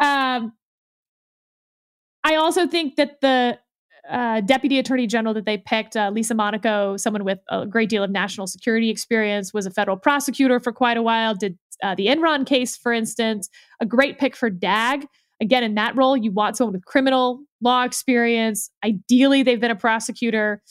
um, 0.00 0.52
I 2.22 2.34
also 2.34 2.66
think 2.66 2.96
that 2.96 3.20
the 3.22 3.58
uh, 4.10 4.40
deputy 4.42 4.78
attorney 4.78 5.06
general 5.06 5.32
that 5.34 5.46
they 5.46 5.58
picked, 5.58 5.96
uh, 5.96 6.10
Lisa 6.10 6.34
Monaco, 6.34 6.96
someone 6.96 7.24
with 7.24 7.38
a 7.48 7.66
great 7.66 7.88
deal 7.88 8.02
of 8.02 8.10
national 8.10 8.46
security 8.46 8.90
experience, 8.90 9.54
was 9.54 9.64
a 9.64 9.70
federal 9.70 9.96
prosecutor 9.96 10.60
for 10.60 10.72
quite 10.72 10.96
a 10.96 11.02
while, 11.02 11.34
did 11.34 11.58
uh, 11.82 11.94
the 11.94 12.06
Enron 12.06 12.46
case, 12.46 12.76
for 12.76 12.92
instance, 12.92 13.48
a 13.80 13.86
great 13.86 14.18
pick 14.18 14.36
for 14.36 14.50
DAG. 14.50 15.06
Again, 15.40 15.62
in 15.64 15.74
that 15.74 15.96
role, 15.96 16.16
you 16.16 16.32
want 16.32 16.56
someone 16.56 16.72
with 16.72 16.84
criminal 16.84 17.40
law 17.60 17.84
experience. 17.84 18.70
Ideally, 18.84 19.42
they've 19.42 19.60
been 19.60 19.70
a 19.70 19.76
prosecutor. 19.76 20.62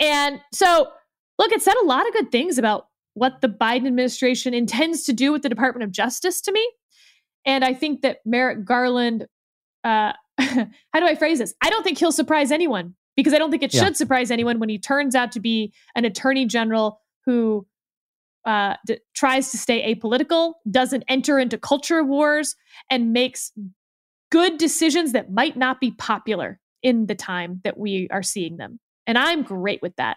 And 0.00 0.40
so, 0.52 0.88
look, 1.38 1.52
it 1.52 1.62
said 1.62 1.74
a 1.82 1.86
lot 1.86 2.06
of 2.06 2.12
good 2.12 2.32
things 2.32 2.58
about 2.58 2.86
what 3.20 3.42
the 3.42 3.48
Biden 3.48 3.86
administration 3.86 4.54
intends 4.54 5.04
to 5.04 5.12
do 5.12 5.30
with 5.30 5.42
the 5.42 5.50
Department 5.50 5.84
of 5.84 5.90
Justice 5.92 6.40
to 6.40 6.52
me. 6.52 6.66
And 7.44 7.62
I 7.62 7.74
think 7.74 8.00
that 8.00 8.20
Merrick 8.24 8.64
Garland, 8.64 9.26
uh, 9.84 10.14
how 10.38 10.64
do 11.00 11.04
I 11.06 11.14
phrase 11.16 11.38
this? 11.38 11.52
I 11.62 11.68
don't 11.68 11.82
think 11.82 11.98
he'll 11.98 12.12
surprise 12.12 12.50
anyone 12.50 12.94
because 13.18 13.34
I 13.34 13.38
don't 13.38 13.50
think 13.50 13.62
it 13.62 13.74
Yeah. 13.74 13.84
should 13.84 13.96
surprise 13.98 14.30
anyone 14.30 14.58
when 14.58 14.70
he 14.70 14.78
turns 14.78 15.14
out 15.14 15.32
to 15.32 15.40
be 15.40 15.70
an 15.94 16.06
attorney 16.06 16.46
general 16.46 16.98
who 17.26 17.66
uh, 18.46 18.76
d- 18.86 19.00
tries 19.14 19.50
to 19.50 19.58
stay 19.58 19.94
apolitical, 19.94 20.54
doesn't 20.70 21.04
enter 21.06 21.38
into 21.38 21.58
culture 21.58 22.02
wars, 22.02 22.56
and 22.90 23.12
makes 23.12 23.52
good 24.32 24.56
decisions 24.56 25.12
that 25.12 25.30
might 25.30 25.58
not 25.58 25.78
be 25.78 25.90
popular 25.90 26.58
in 26.82 27.04
the 27.04 27.14
time 27.14 27.60
that 27.64 27.76
we 27.76 28.08
are 28.10 28.22
seeing 28.22 28.56
them. 28.56 28.80
And 29.06 29.18
I'm 29.18 29.42
great 29.42 29.82
with 29.82 29.94
that. 29.96 30.16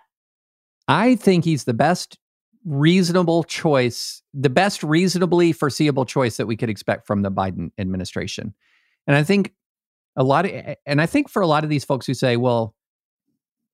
I 0.87 1.15
think 1.15 1.43
he's 1.43 1.65
the 1.65 1.73
best 1.73 2.17
reasonable 2.65 3.43
choice, 3.43 4.21
the 4.33 4.49
best 4.49 4.83
reasonably 4.83 5.51
foreseeable 5.51 6.05
choice 6.05 6.37
that 6.37 6.47
we 6.47 6.55
could 6.55 6.69
expect 6.69 7.05
from 7.07 7.21
the 7.21 7.31
Biden 7.31 7.71
administration. 7.77 8.53
And 9.07 9.15
I 9.15 9.23
think 9.23 9.53
a 10.15 10.23
lot 10.23 10.45
of, 10.45 10.75
and 10.85 11.01
I 11.01 11.05
think 11.05 11.29
for 11.29 11.41
a 11.41 11.47
lot 11.47 11.63
of 11.63 11.69
these 11.69 11.83
folks 11.83 12.05
who 12.05 12.13
say, 12.13 12.37
well, 12.37 12.75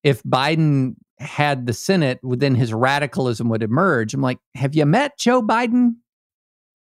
if 0.03 0.23
Biden 0.23 0.95
had 1.19 1.65
the 1.65 1.73
Senate, 1.73 2.19
then 2.23 2.55
his 2.55 2.73
radicalism 2.73 3.49
would 3.49 3.63
emerge. 3.63 4.13
I'm 4.13 4.21
like, 4.21 4.39
have 4.55 4.73
you 4.73 4.85
met 4.85 5.17
Joe 5.19 5.41
Biden? 5.41 5.95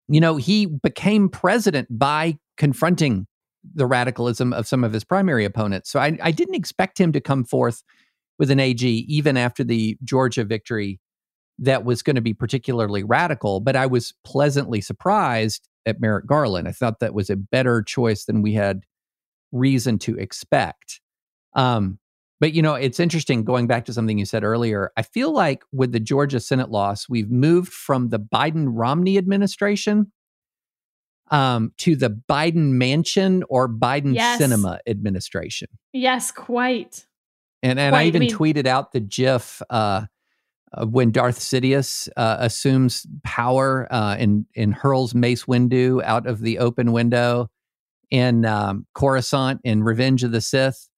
You 0.08 0.20
know, 0.20 0.36
he 0.36 0.66
became 0.66 1.30
president 1.30 1.88
by 1.90 2.38
confronting 2.58 3.28
the 3.74 3.86
radicalism 3.86 4.54
of 4.54 4.68
some 4.68 4.84
of 4.84 4.94
his 4.94 5.04
primary 5.04 5.46
opponents. 5.46 5.90
So 5.90 6.00
I, 6.00 6.18
I 6.22 6.32
didn't 6.32 6.56
expect 6.56 7.00
him 7.00 7.12
to 7.14 7.22
come 7.22 7.44
forth 7.44 7.84
with 8.38 8.52
an 8.52 8.60
AG, 8.60 8.86
even 8.86 9.38
after 9.38 9.64
the 9.64 9.98
Georgia 10.04 10.44
victory, 10.44 11.00
that 11.60 11.86
was 11.86 12.02
going 12.02 12.16
to 12.16 12.22
be 12.22 12.34
particularly 12.34 13.04
radical. 13.04 13.60
But 13.60 13.76
I 13.76 13.86
was 13.86 14.14
pleasantly 14.26 14.82
surprised 14.82 15.68
at 15.86 16.00
Merrick 16.02 16.26
Garland. 16.26 16.68
I 16.68 16.72
thought 16.72 17.00
that 17.00 17.14
was 17.14 17.30
a 17.30 17.36
better 17.36 17.82
choice 17.82 18.26
than 18.26 18.42
we 18.42 18.54
had 18.54 18.82
reason 19.52 19.98
to 20.00 20.18
expect. 20.18 21.00
Um, 21.54 22.00
but 22.42 22.54
you 22.54 22.62
know, 22.62 22.76
it's 22.76 23.00
interesting 23.00 23.46
going 23.46 23.68
back 23.68 23.86
to 23.86 23.94
something 23.94 24.18
you 24.18 24.26
said 24.26 24.44
earlier. 24.44 24.92
I 24.98 25.04
feel 25.04 25.32
like 25.32 25.64
with 25.72 25.94
the 25.94 26.00
Georgia 26.02 26.40
Senate 26.42 26.70
loss, 26.70 27.08
we've 27.08 27.32
moved 27.32 27.72
from 27.72 28.10
the 28.10 28.20
Biden 28.20 28.66
Romney 28.70 29.18
administration 29.18 30.12
um, 31.32 31.72
to 31.78 31.96
the 31.96 32.10
Biden 32.10 32.74
Manchin 32.74 33.42
or 33.50 33.70
Biden 33.70 34.14
Yes. 34.14 34.42
Sinema 34.42 34.80
administration. 34.86 35.70
Yes, 35.94 36.32
quite. 36.32 37.06
And 37.64 37.80
and 37.80 37.96
I 37.96 38.00
Quite, 38.00 38.02
I 38.02 38.06
even 38.08 38.20
mean- 38.22 38.32
tweeted 38.32 38.68
out 38.68 38.92
the 38.92 39.00
GIF 39.00 39.62
uh, 39.70 40.06
when 40.84 41.12
Darth 41.12 41.40
Sidious 41.40 42.10
uh, 42.18 42.38
assumes 42.40 43.06
power 43.24 43.88
uh, 43.92 44.16
and 44.20 44.46
and 44.56 44.74
hurls 44.74 45.16
Mace 45.16 45.46
Windu 45.46 46.04
out 46.04 46.28
of 46.28 46.42
the 46.42 46.60
open 46.60 46.92
window 46.92 47.50
in 48.12 48.46
um, 48.46 48.86
Coruscant 48.94 49.62
in 49.64 49.84
Revenge 49.84 50.24
of 50.24 50.32
the 50.32 50.42
Sith, 50.42 50.90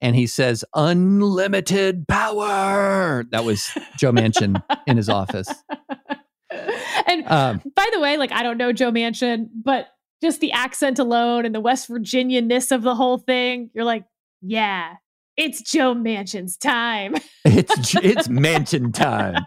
and 0.00 0.16
he 0.16 0.26
says 0.26 0.64
"unlimited 0.74 2.08
power." 2.08 3.24
That 3.30 3.44
was 3.44 3.70
Joe 3.98 4.12
Manchin 4.12 4.62
in 4.86 4.96
his 4.96 5.08
office. 5.08 5.48
and 7.06 7.26
Um, 7.26 7.62
by 7.76 7.86
the 7.92 8.00
way, 8.00 8.16
like 8.16 8.32
I 8.32 8.42
don't 8.42 8.56
know 8.56 8.72
Joe 8.72 8.90
Manchin, 8.90 9.48
but 9.54 9.88
just 10.22 10.40
the 10.40 10.52
accent 10.52 10.98
alone 10.98 11.46
and 11.46 11.54
the 11.54 11.60
West 11.60 11.88
Virginianness 11.88 12.72
of 12.72 12.82
the 12.82 12.94
whole 12.94 13.18
thing, 13.18 13.70
you're 13.74 13.84
like, 13.84 14.04
yeah, 14.42 14.94
it's 15.36 15.62
Joe 15.62 15.94
Manchin's 15.94 16.56
time. 16.56 17.14
it's 17.44 17.94
it's 17.96 18.28
Manchin 18.28 18.92
time. 18.92 19.44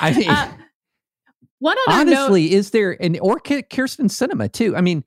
I 0.00 0.12
mean, 0.12 0.30
Uh, 0.30 0.52
one 1.58 1.76
other 1.88 2.04
note, 2.04 2.16
honestly, 2.16 2.52
is 2.52 2.70
there 2.70 2.92
an 3.02 3.18
or 3.20 3.38
Kyrsten 3.40 4.10
Sinema 4.10 4.52
too? 4.52 4.76
I 4.76 4.80
mean, 4.80 5.04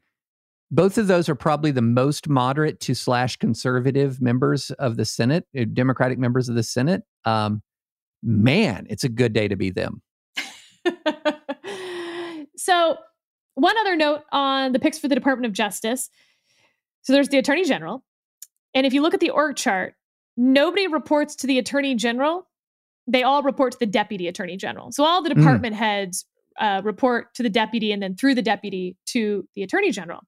both 0.71 0.97
of 0.97 1.07
those 1.07 1.29
are 1.29 1.35
probably 1.35 1.71
the 1.71 1.81
most 1.81 2.27
moderate 2.27 2.79
to 2.81 2.93
slash 2.93 3.37
conservative 3.37 4.21
members 4.21 4.71
of 4.71 4.97
the 4.97 5.05
Senate, 5.05 5.45
uh, 5.57 5.65
Democratic 5.71 6.17
members 6.17 6.49
of 6.49 6.55
the 6.55 6.63
Senate. 6.63 7.03
Um, 7.25 7.61
man, 8.23 8.87
it's 8.89 9.03
a 9.03 9.09
good 9.09 9.33
day 9.33 9.47
to 9.47 9.55
be 9.55 9.69
them. 9.69 10.01
so, 12.57 12.97
one 13.55 13.77
other 13.77 13.95
note 13.95 14.23
on 14.31 14.71
the 14.71 14.79
picks 14.79 14.97
for 14.97 15.07
the 15.07 15.15
Department 15.15 15.45
of 15.45 15.53
Justice. 15.53 16.09
So, 17.01 17.13
there's 17.13 17.29
the 17.29 17.37
Attorney 17.37 17.63
General. 17.63 18.03
And 18.73 18.85
if 18.85 18.93
you 18.93 19.01
look 19.01 19.13
at 19.13 19.19
the 19.19 19.29
org 19.29 19.55
chart, 19.55 19.95
nobody 20.37 20.87
reports 20.87 21.35
to 21.37 21.47
the 21.47 21.59
Attorney 21.59 21.95
General. 21.95 22.47
They 23.07 23.23
all 23.23 23.43
report 23.43 23.73
to 23.73 23.79
the 23.79 23.85
Deputy 23.85 24.27
Attorney 24.27 24.57
General. 24.57 24.91
So, 24.91 25.03
all 25.03 25.21
the 25.21 25.33
department 25.33 25.75
heads 25.75 26.25
uh, 26.59 26.81
report 26.83 27.33
to 27.35 27.43
the 27.43 27.49
deputy 27.49 27.91
and 27.91 28.01
then 28.01 28.15
through 28.15 28.35
the 28.35 28.41
deputy 28.41 28.95
to 29.07 29.47
the 29.55 29.63
Attorney 29.63 29.91
General. 29.91 30.21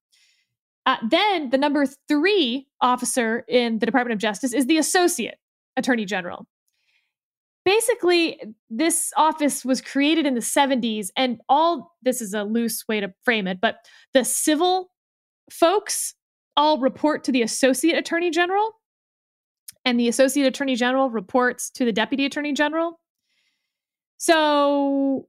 Uh, 0.86 0.98
then, 1.10 1.50
the 1.52 1.58
number 1.58 1.86
three 2.08 2.68
officer 2.82 3.46
in 3.48 3.80
the 3.80 3.86
Department 3.86 4.14
of 4.14 4.20
Justice 4.20 4.54
is 4.54 4.66
the 4.66 4.78
Associate 4.78 5.36
Attorney 5.78 6.06
General 6.06 6.48
basically 7.66 8.42
this 8.70 9.12
office 9.18 9.64
was 9.66 9.82
created 9.82 10.26
in 10.26 10.34
the 10.34 10.42
70s 10.42 11.10
and 11.16 11.40
all 11.50 11.96
this 12.02 12.22
is 12.22 12.34
a 12.34 12.44
loose 12.44 12.88
way 12.88 13.00
to 13.00 13.14
frame 13.24 13.48
it 13.48 13.60
but 13.62 13.86
the 14.14 14.24
civil 14.24 14.92
folks 15.52 16.16
all 16.58 16.80
report 16.80 17.24
to 17.24 17.32
the 17.32 17.42
associate 17.42 17.98
attorney 17.98 18.32
general 18.32 18.79
and 19.86 20.00
the 20.00 20.08
associate 20.08 20.46
attorney 20.46 20.76
general 20.76 21.10
reports 21.10 21.70
to 21.70 21.86
the 21.86 21.92
deputy 21.92 22.26
attorney 22.26 22.54
general 22.54 23.00
so 24.18 25.28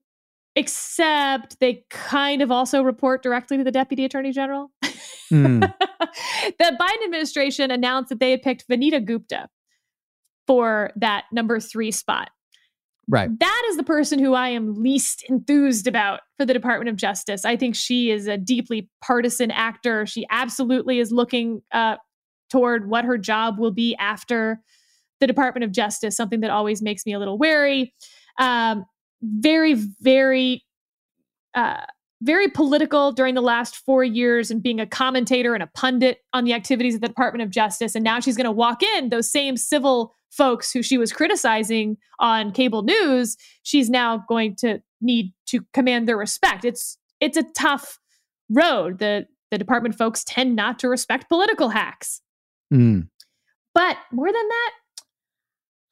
except 0.56 1.58
they 1.60 1.84
kind 1.90 2.42
of 2.42 2.50
also 2.50 2.82
report 2.82 3.22
directly 3.22 3.56
to 3.56 3.64
the 3.64 3.70
deputy 3.70 4.04
attorney 4.04 4.32
general 4.32 4.70
Hmm. 5.30 5.60
the 5.60 5.70
Biden 6.60 7.04
administration 7.04 7.70
announced 7.70 8.08
that 8.10 8.20
they 8.20 8.32
had 8.32 8.42
picked 8.42 8.68
Vanita 8.68 9.04
Gupta 9.04 9.48
for 10.46 10.90
that 10.96 11.24
number 11.32 11.60
three 11.60 11.92
spot. 11.92 12.30
right. 13.08 13.30
That 13.38 13.66
is 13.70 13.76
the 13.76 13.84
person 13.84 14.18
who 14.18 14.34
I 14.34 14.48
am 14.48 14.74
least 14.74 15.24
enthused 15.28 15.86
about 15.86 16.20
for 16.36 16.44
the 16.44 16.52
Department 16.52 16.88
of 16.88 16.96
Justice. 16.96 17.44
I 17.44 17.56
think 17.56 17.76
she 17.76 18.10
is 18.10 18.26
a 18.26 18.36
deeply 18.36 18.90
partisan 19.00 19.52
actor. 19.52 20.04
She 20.04 20.26
absolutely 20.30 20.98
is 20.98 21.12
looking 21.12 21.62
uh, 21.72 21.96
toward 22.50 22.88
what 22.88 23.04
her 23.04 23.16
job 23.16 23.58
will 23.58 23.70
be 23.70 23.96
after 23.96 24.60
the 25.20 25.26
Department 25.26 25.64
of 25.64 25.72
Justice, 25.72 26.16
something 26.16 26.40
that 26.40 26.50
always 26.50 26.82
makes 26.82 27.06
me 27.06 27.12
a 27.12 27.18
little 27.18 27.38
wary. 27.38 27.94
Um, 28.38 28.86
very, 29.22 29.74
very 29.74 30.64
uh, 31.54 31.84
very 32.22 32.48
political 32.48 33.12
during 33.12 33.34
the 33.34 33.40
last 33.40 33.76
four 33.76 34.04
years 34.04 34.50
and 34.50 34.62
being 34.62 34.78
a 34.78 34.86
commentator 34.86 35.54
and 35.54 35.62
a 35.62 35.68
pundit 35.68 36.18
on 36.32 36.44
the 36.44 36.52
activities 36.52 36.94
of 36.94 37.00
the 37.00 37.08
Department 37.08 37.42
of 37.42 37.50
Justice. 37.50 37.94
And 37.94 38.04
now 38.04 38.20
she's 38.20 38.36
going 38.36 38.44
to 38.44 38.52
walk 38.52 38.82
in 38.82 39.08
those 39.08 39.30
same 39.30 39.56
civil 39.56 40.14
folks 40.30 40.70
who 40.72 40.82
she 40.82 40.98
was 40.98 41.12
criticizing 41.12 41.96
on 42.18 42.52
cable 42.52 42.82
news. 42.82 43.36
She's 43.62 43.88
now 43.88 44.24
going 44.28 44.54
to 44.56 44.80
need 45.00 45.32
to 45.46 45.60
command 45.72 46.06
their 46.06 46.16
respect. 46.16 46.64
It's 46.64 46.98
it's 47.20 47.36
a 47.36 47.44
tough 47.56 47.98
road. 48.50 48.98
The 48.98 49.26
the 49.50 49.58
department 49.58 49.96
folks 49.96 50.22
tend 50.24 50.54
not 50.54 50.78
to 50.80 50.88
respect 50.88 51.28
political 51.28 51.70
hacks. 51.70 52.20
Hmm. 52.70 53.00
But 53.74 53.96
more 54.12 54.32
than 54.32 54.48
that, 54.48 54.72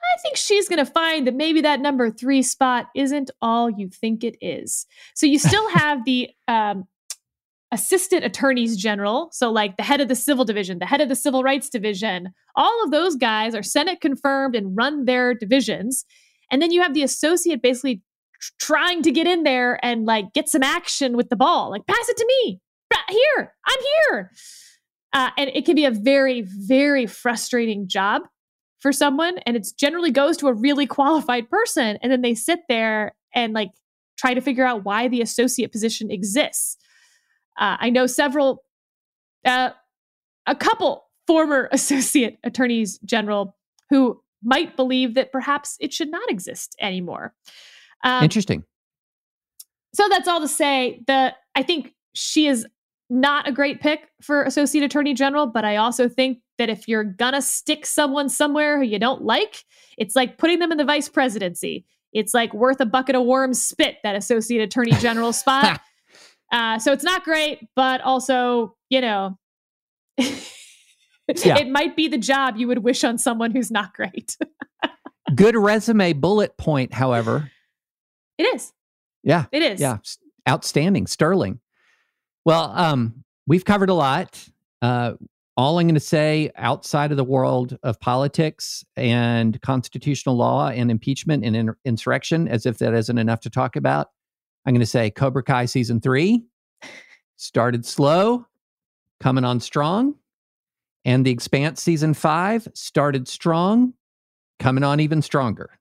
I 0.02 0.20
think 0.22 0.36
she's 0.36 0.68
going 0.68 0.84
to 0.84 0.90
find 0.90 1.26
that 1.26 1.34
maybe 1.34 1.60
that 1.60 1.80
number 1.80 2.10
three 2.10 2.42
spot 2.42 2.86
isn't 2.94 3.30
all 3.42 3.68
you 3.68 3.88
think 3.88 4.24
it 4.24 4.36
is. 4.40 4.86
So 5.14 5.26
you 5.26 5.38
still 5.38 5.68
have 5.74 6.04
the 6.04 6.30
um, 6.46 6.86
assistant 7.72 8.24
attorneys 8.24 8.76
general. 8.76 9.28
So, 9.32 9.50
like 9.50 9.76
the 9.76 9.82
head 9.82 10.00
of 10.00 10.08
the 10.08 10.14
civil 10.14 10.44
division, 10.44 10.78
the 10.78 10.86
head 10.86 11.00
of 11.00 11.08
the 11.08 11.16
civil 11.16 11.42
rights 11.42 11.68
division, 11.68 12.32
all 12.56 12.84
of 12.84 12.90
those 12.90 13.16
guys 13.16 13.54
are 13.54 13.62
Senate 13.62 14.00
confirmed 14.00 14.54
and 14.54 14.76
run 14.76 15.04
their 15.04 15.34
divisions. 15.34 16.04
And 16.50 16.62
then 16.62 16.70
you 16.70 16.80
have 16.82 16.94
the 16.94 17.02
associate 17.02 17.60
basically 17.60 18.00
tr- 18.40 18.52
trying 18.58 19.02
to 19.02 19.10
get 19.10 19.26
in 19.26 19.42
there 19.42 19.84
and 19.84 20.06
like 20.06 20.32
get 20.32 20.48
some 20.48 20.62
action 20.62 21.16
with 21.16 21.28
the 21.28 21.36
ball, 21.36 21.70
like 21.70 21.86
pass 21.86 22.08
it 22.08 22.16
to 22.16 22.26
me. 22.26 22.60
Here, 23.10 23.54
I'm 23.66 23.78
here. 24.10 24.30
Uh, 25.12 25.30
and 25.38 25.50
it 25.54 25.64
can 25.64 25.74
be 25.74 25.84
a 25.84 25.90
very, 25.90 26.42
very 26.42 27.06
frustrating 27.06 27.88
job 27.88 28.22
for 28.80 28.92
someone. 28.92 29.38
And 29.46 29.56
it 29.56 29.66
generally 29.78 30.10
goes 30.10 30.36
to 30.38 30.48
a 30.48 30.52
really 30.52 30.86
qualified 30.86 31.48
person. 31.50 31.98
And 32.02 32.12
then 32.12 32.22
they 32.22 32.34
sit 32.34 32.60
there 32.68 33.14
and 33.34 33.52
like 33.52 33.70
try 34.18 34.34
to 34.34 34.40
figure 34.40 34.64
out 34.64 34.84
why 34.84 35.08
the 35.08 35.20
associate 35.20 35.72
position 35.72 36.10
exists. 36.10 36.76
Uh, 37.58 37.76
I 37.80 37.90
know 37.90 38.06
several, 38.06 38.62
uh, 39.44 39.70
a 40.46 40.54
couple 40.54 41.04
former 41.26 41.68
associate 41.72 42.38
attorneys 42.44 42.98
general 43.04 43.56
who 43.90 44.20
might 44.42 44.76
believe 44.76 45.14
that 45.14 45.32
perhaps 45.32 45.76
it 45.80 45.92
should 45.92 46.10
not 46.10 46.30
exist 46.30 46.76
anymore. 46.80 47.34
Um, 48.04 48.22
Interesting. 48.22 48.64
So 49.94 50.06
that's 50.08 50.28
all 50.28 50.40
to 50.40 50.48
say 50.48 51.02
that 51.06 51.36
I 51.54 51.62
think 51.62 51.94
she 52.14 52.46
is 52.46 52.66
not 53.10 53.48
a 53.48 53.52
great 53.52 53.80
pick 53.80 54.08
for 54.20 54.42
associate 54.42 54.84
attorney 54.84 55.14
general, 55.14 55.46
but 55.46 55.64
I 55.64 55.76
also 55.76 56.08
think 56.08 56.38
that 56.58 56.68
if 56.68 56.88
you're 56.88 57.04
gonna 57.04 57.42
stick 57.42 57.86
someone 57.86 58.28
somewhere 58.28 58.78
who 58.78 58.84
you 58.84 58.98
don't 58.98 59.22
like, 59.22 59.64
it's 59.96 60.14
like 60.14 60.38
putting 60.38 60.58
them 60.58 60.72
in 60.72 60.78
the 60.78 60.84
vice 60.84 61.08
presidency. 61.08 61.84
It's 62.12 62.34
like 62.34 62.52
worth 62.54 62.80
a 62.80 62.86
bucket 62.86 63.16
of 63.16 63.22
warm 63.22 63.54
spit, 63.54 63.96
that 64.02 64.16
associate 64.16 64.62
attorney 64.62 64.92
general 64.92 65.32
spot. 65.34 65.80
Uh, 66.50 66.78
so 66.78 66.92
it's 66.92 67.04
not 67.04 67.24
great, 67.24 67.68
but 67.76 68.00
also, 68.00 68.74
you 68.88 69.00
know, 69.00 69.38
yeah. 70.18 71.58
it 71.58 71.68
might 71.68 71.94
be 71.96 72.08
the 72.08 72.18
job 72.18 72.56
you 72.56 72.66
would 72.68 72.78
wish 72.78 73.04
on 73.04 73.18
someone 73.18 73.50
who's 73.50 73.70
not 73.70 73.94
great. 73.94 74.36
Good 75.34 75.56
resume 75.56 76.14
bullet 76.14 76.56
point, 76.56 76.94
however. 76.94 77.50
It 78.38 78.44
is. 78.54 78.72
Yeah. 79.22 79.44
It 79.52 79.62
is. 79.62 79.80
Yeah. 79.80 79.98
Outstanding. 80.48 81.06
Sterling. 81.06 81.60
Well, 82.48 82.72
um, 82.74 83.24
we've 83.46 83.66
covered 83.66 83.90
a 83.90 83.94
lot. 83.94 84.42
Uh, 84.80 85.12
all 85.58 85.78
I'm 85.78 85.86
going 85.86 85.94
to 85.96 86.00
say 86.00 86.50
outside 86.56 87.10
of 87.10 87.18
the 87.18 87.24
world 87.24 87.76
of 87.82 88.00
politics 88.00 88.82
and 88.96 89.60
constitutional 89.60 90.34
law 90.34 90.70
and 90.70 90.90
impeachment 90.90 91.44
and 91.44 91.54
in- 91.54 91.74
insurrection, 91.84 92.48
as 92.48 92.64
if 92.64 92.78
that 92.78 92.94
isn't 92.94 93.18
enough 93.18 93.40
to 93.40 93.50
talk 93.50 93.76
about, 93.76 94.12
I'm 94.64 94.72
going 94.72 94.80
to 94.80 94.86
say 94.86 95.10
Cobra 95.10 95.42
Kai 95.42 95.66
season 95.66 96.00
three 96.00 96.42
started 97.36 97.84
slow, 97.84 98.46
coming 99.20 99.44
on 99.44 99.60
strong. 99.60 100.14
And 101.04 101.26
The 101.26 101.30
Expanse 101.30 101.82
season 101.82 102.14
five 102.14 102.66
started 102.72 103.28
strong, 103.28 103.92
coming 104.58 104.84
on 104.84 105.00
even 105.00 105.20
stronger. 105.20 105.78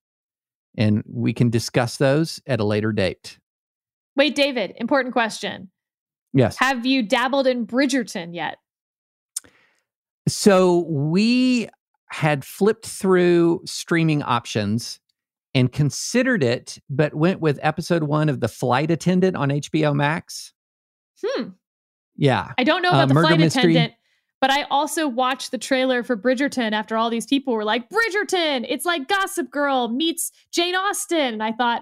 And 0.78 1.02
we 1.08 1.32
can 1.32 1.50
discuss 1.50 1.96
those 1.96 2.42
at 2.46 2.60
a 2.60 2.66
later 2.66 2.92
date. 2.92 3.40
Wait, 4.18 4.36
David, 4.36 4.74
important 4.76 5.14
question. 5.14 5.70
Yes. 6.38 6.58
Have 6.60 6.86
you 6.86 7.04
dabbled 7.04 7.48
in 7.48 7.66
Bridgerton 7.66 8.34
yet? 8.34 8.58
So 10.28 10.86
we 10.88 11.70
had 12.10 12.46
flipped 12.46 12.86
through 12.86 13.62
streaming 13.66 14.22
options 14.24 15.00
and 15.56 15.72
considered 15.72 16.44
it, 16.44 16.78
but 16.90 17.16
went 17.16 17.40
with 17.40 17.60
episode 17.64 18.04
one 18.04 18.30
of 18.30 18.40
The 18.40 18.48
Flight 18.48 18.92
Attendant 18.92 19.36
on 19.36 19.50
HBO 19.50 19.96
Max. 19.96 20.54
Hmm. 21.26 21.50
Yeah. 22.16 22.52
I 22.58 22.64
don't 22.64 22.82
know 22.82 22.90
about 22.90 23.04
uh, 23.04 23.14
the 23.14 23.14
flight 23.16 23.40
mystery. 23.40 23.72
attendant, 23.72 23.94
but 24.40 24.52
I 24.52 24.64
also 24.64 25.08
watched 25.08 25.52
the 25.52 25.58
trailer 25.58 26.04
for 26.04 26.16
Bridgerton 26.16 26.74
after 26.74 26.98
all 26.98 27.10
these 27.10 27.26
people 27.26 27.54
were 27.54 27.64
like, 27.64 27.90
Bridgerton, 27.90 28.66
it's 28.70 28.86
like 28.86 29.08
Gossip 29.08 29.50
Girl 29.50 29.88
meets 29.88 30.32
Jane 30.52 30.76
Austen. 30.76 31.34
And 31.34 31.44
I 31.44 31.52
thought, 31.52 31.82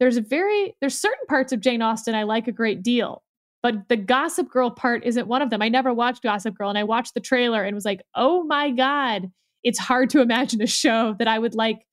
there's 0.00 0.16
a 0.16 0.20
very, 0.20 0.74
there's 0.80 0.98
certain 0.98 1.26
parts 1.28 1.52
of 1.52 1.60
Jane 1.60 1.80
Austen 1.80 2.16
I 2.16 2.24
like 2.24 2.48
a 2.48 2.52
great 2.52 2.82
deal, 2.82 3.21
but 3.62 3.88
the 3.88 3.96
Gossip 3.96 4.50
Girl 4.50 4.70
part 4.70 5.04
isn't 5.04 5.28
one 5.28 5.40
of 5.40 5.50
them. 5.50 5.62
I 5.62 5.68
never 5.68 5.94
watched 5.94 6.22
Gossip 6.22 6.56
Girl 6.56 6.68
and 6.68 6.78
I 6.78 6.84
watched 6.84 7.14
the 7.14 7.20
trailer 7.20 7.62
and 7.62 7.74
was 7.74 7.84
like, 7.84 8.02
oh 8.14 8.42
my 8.44 8.70
God, 8.70 9.30
it's 9.62 9.78
hard 9.78 10.10
to 10.10 10.20
imagine 10.22 10.60
a 10.60 10.66
show 10.66 11.14
that 11.18 11.28
I 11.28 11.38
would 11.38 11.54
like 11.54 11.86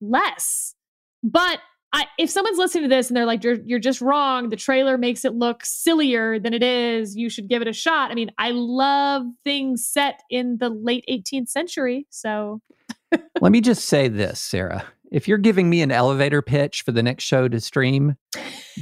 less. 0.00 0.74
But 1.22 1.58
I, 1.92 2.06
if 2.18 2.28
someone's 2.28 2.58
listening 2.58 2.84
to 2.84 2.94
this 2.94 3.08
and 3.08 3.16
they're 3.16 3.24
like, 3.24 3.42
you're, 3.42 3.58
you're 3.64 3.78
just 3.78 4.02
wrong, 4.02 4.50
the 4.50 4.56
trailer 4.56 4.98
makes 4.98 5.24
it 5.24 5.32
look 5.32 5.64
sillier 5.64 6.38
than 6.38 6.52
it 6.52 6.62
is, 6.62 7.16
you 7.16 7.30
should 7.30 7.48
give 7.48 7.62
it 7.62 7.68
a 7.68 7.72
shot. 7.72 8.10
I 8.10 8.14
mean, 8.14 8.30
I 8.36 8.50
love 8.50 9.22
things 9.44 9.86
set 9.86 10.20
in 10.28 10.58
the 10.58 10.68
late 10.68 11.04
18th 11.10 11.48
century. 11.48 12.06
So 12.10 12.60
let 13.40 13.52
me 13.52 13.62
just 13.62 13.86
say 13.88 14.08
this, 14.08 14.40
Sarah. 14.40 14.84
If 15.10 15.28
you're 15.28 15.38
giving 15.38 15.70
me 15.70 15.82
an 15.82 15.90
elevator 15.90 16.42
pitch 16.42 16.82
for 16.82 16.92
the 16.92 17.02
next 17.02 17.24
show 17.24 17.48
to 17.48 17.60
stream, 17.60 18.16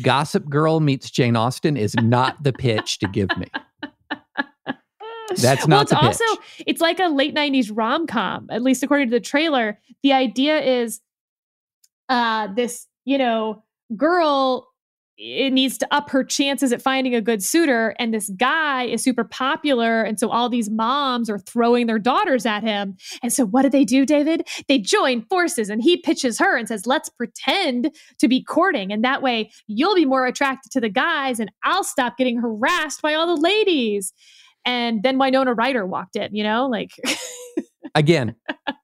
Gossip 0.02 0.48
Girl 0.48 0.80
meets 0.80 1.10
Jane 1.10 1.36
Austen 1.36 1.76
is 1.76 1.94
not 1.96 2.42
the 2.42 2.52
pitch 2.52 2.98
to 3.01 3.09
give 3.09 3.28
me. 3.36 3.46
That's 5.36 5.66
not 5.66 5.90
well, 5.90 6.09
it's 6.09 6.20
also 6.22 6.42
it's 6.66 6.80
like 6.80 7.01
a 7.01 7.09
late 7.09 7.34
90s 7.34 7.70
rom-com, 7.72 8.48
at 8.51 8.62
least 8.62 8.82
according 8.82 9.09
to 9.09 9.16
the 9.16 9.20
trailer. 9.20 9.80
The 10.02 10.12
idea 10.12 10.60
is 10.60 11.01
uh 12.09 12.48
this, 12.55 12.86
you 13.05 13.18
know, 13.18 13.62
girl 13.96 14.68
it 15.16 15.53
needs 15.53 15.78
to 15.78 15.86
up 15.93 16.11
her 16.11 16.24
chances 16.24 16.73
at 16.73 16.82
finding 16.82 17.15
a 17.15 17.20
good 17.20 17.43
suitor 17.43 17.95
and 17.99 18.12
this 18.12 18.31
guy 18.31 18.85
is 18.85 19.03
super 19.03 19.24
popular 19.24 20.03
and 20.03 20.19
so 20.19 20.28
all 20.28 20.49
these 20.49 20.69
moms 20.69 21.31
are 21.31 21.39
throwing 21.39 21.86
their 21.86 21.99
daughters 21.99 22.45
at 22.45 22.62
him 22.62 22.97
and 23.23 23.32
so 23.32 23.47
what 23.47 23.62
do 23.62 23.70
they 23.70 23.85
do 23.85 24.05
david 24.05 24.47
they 24.66 24.78
join 24.78 25.23
forces 25.27 25.69
and 25.69 25.82
he 25.82 25.97
pitches 25.97 26.39
her 26.39 26.57
and 26.57 26.66
says 26.66 26.86
let's 26.86 27.09
pretend 27.09 27.95
to 28.19 28.27
be 28.27 28.43
courting 28.43 28.93
and 28.93 29.05
that 29.05 29.23
way 29.23 29.51
you'll 29.69 29.95
be 29.95 30.05
more 30.05 30.27
attracted 30.27 30.73
to 30.73 30.81
the 30.81 30.89
guys 30.89 31.39
and 31.39 31.51
i'll 31.62 31.85
stop 31.85 32.16
getting 32.16 32.39
harassed 32.39 33.01
by 33.01 33.15
all 33.15 33.27
the 33.27 33.41
ladies 33.41 34.12
and 34.65 35.03
then 35.03 35.19
Winona 35.19 35.55
Ryder 35.55 35.86
walked 35.86 36.16
in, 36.16 36.35
you 36.35 36.43
know, 36.43 36.66
like 36.66 36.91
again, 37.95 38.35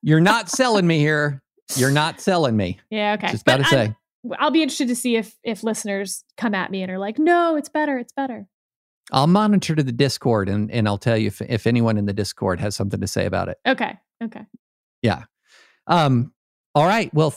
you're 0.03 0.21
not 0.21 0.49
selling 0.49 0.87
me 0.87 0.99
here. 0.99 1.43
You're 1.77 1.91
not 1.91 2.21
selling 2.21 2.57
me. 2.57 2.79
Yeah, 2.91 3.15
okay. 3.15 3.31
Just 3.31 3.45
got 3.45 3.59
to 3.59 3.65
say. 3.65 3.95
I'll 4.39 4.51
be 4.51 4.63
interested 4.63 4.89
to 4.89 4.97
see 4.97 5.17
if 5.17 5.37
if 5.43 5.63
listeners 5.63 6.25
come 6.37 6.55
at 6.55 6.71
me 6.71 6.83
and 6.83 6.91
are 6.91 6.99
like, 6.99 7.19
"No, 7.19 7.57
it's 7.57 7.69
better. 7.69 7.99
It's 7.99 8.13
better." 8.13 8.47
I'll 9.13 9.27
monitor 9.27 9.75
to 9.75 9.83
the 9.83 9.93
Discord 9.93 10.49
and 10.49 10.71
and 10.71 10.87
I'll 10.87 10.99
tell 10.99 11.17
you 11.17 11.29
if 11.29 11.41
if 11.43 11.67
anyone 11.67 11.97
in 11.97 12.07
the 12.07 12.13
Discord 12.13 12.61
has 12.61 12.77
something 12.77 13.01
to 13.01 13.07
say 13.07 13.27
about 13.27 13.49
it. 13.49 13.59
Okay. 13.67 13.99
Okay. 14.23 14.47
Yeah. 15.03 15.25
Um 15.87 16.33
all 16.75 16.87
right. 16.87 17.13
Well, 17.13 17.35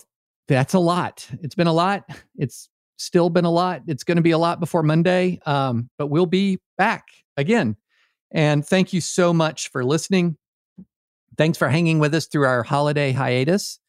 that's 0.47 0.73
a 0.73 0.79
lot. 0.79 1.27
It's 1.41 1.55
been 1.55 1.67
a 1.67 1.73
lot. 1.73 2.07
It's 2.35 2.69
still 2.97 3.29
been 3.29 3.45
a 3.45 3.51
lot. 3.51 3.81
It's 3.87 4.03
going 4.03 4.17
to 4.17 4.21
be 4.21 4.31
a 4.31 4.37
lot 4.37 4.59
before 4.59 4.83
Monday. 4.83 5.39
Um 5.45 5.89
but 5.97 6.07
we'll 6.07 6.25
be 6.25 6.59
back 6.77 7.05
again 7.37 7.75
and 8.31 8.65
thank 8.65 8.93
you 8.93 9.01
so 9.01 9.33
much 9.33 9.69
for 9.69 9.83
listening. 9.83 10.37
Thanks 11.37 11.57
for 11.57 11.69
hanging 11.69 11.99
with 11.99 12.13
us 12.13 12.27
through 12.27 12.45
our 12.45 12.63
holiday 12.63 13.11
hiatus. 13.11 13.79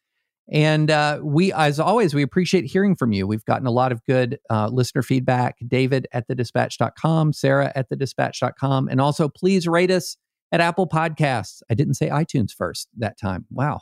And 0.51 0.91
uh, 0.91 1.21
we, 1.23 1.53
as 1.53 1.81
always, 1.81 2.15
we 2.15 2.23
appreciate 2.23 2.65
hearing 2.65 2.97
from 2.97 3.12
you. 3.12 3.27
We've 3.27 3.45
gotten 3.45 3.66
a 3.66 3.71
lot 3.71 3.93
of 3.93 4.05
good 4.05 4.39
uh, 4.51 4.69
listener 4.69 5.03
feedback. 5.03 5.57
David 5.66 6.07
at 6.12 6.29
thedispatch.com, 6.29 7.33
Sarah 7.33 7.73
at 7.75 7.89
thedispatch.com. 7.91 8.89
And 8.89 9.01
also, 9.01 9.29
please 9.29 9.66
rate 9.66 9.91
us 9.91 10.16
at 10.53 10.61
Apple 10.61 10.87
Podcasts. 10.87 11.62
I 11.71 11.75
didn't 11.75 11.95
say 11.95 12.09
iTunes 12.09 12.51
first 12.53 12.89
that 12.99 13.19
time. 13.19 13.47
Wow. 13.51 13.81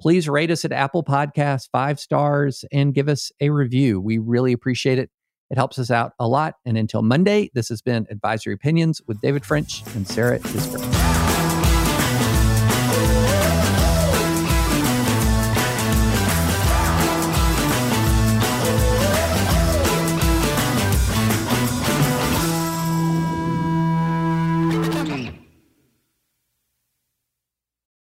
Please 0.00 0.28
rate 0.28 0.50
us 0.50 0.64
at 0.64 0.72
Apple 0.72 1.04
Podcasts, 1.04 1.68
five 1.70 2.00
stars, 2.00 2.64
and 2.72 2.92
give 2.92 3.08
us 3.08 3.30
a 3.40 3.50
review. 3.50 4.00
We 4.00 4.18
really 4.18 4.52
appreciate 4.52 4.98
it. 4.98 5.10
It 5.48 5.56
helps 5.56 5.78
us 5.78 5.90
out 5.90 6.12
a 6.18 6.26
lot. 6.26 6.54
And 6.64 6.76
until 6.76 7.02
Monday, 7.02 7.50
this 7.54 7.68
has 7.68 7.82
been 7.82 8.06
Advisory 8.10 8.54
Opinions 8.54 9.00
with 9.06 9.20
David 9.20 9.44
French 9.44 9.84
and 9.94 10.08
Sarah 10.08 10.40
Isgur. 10.40 11.11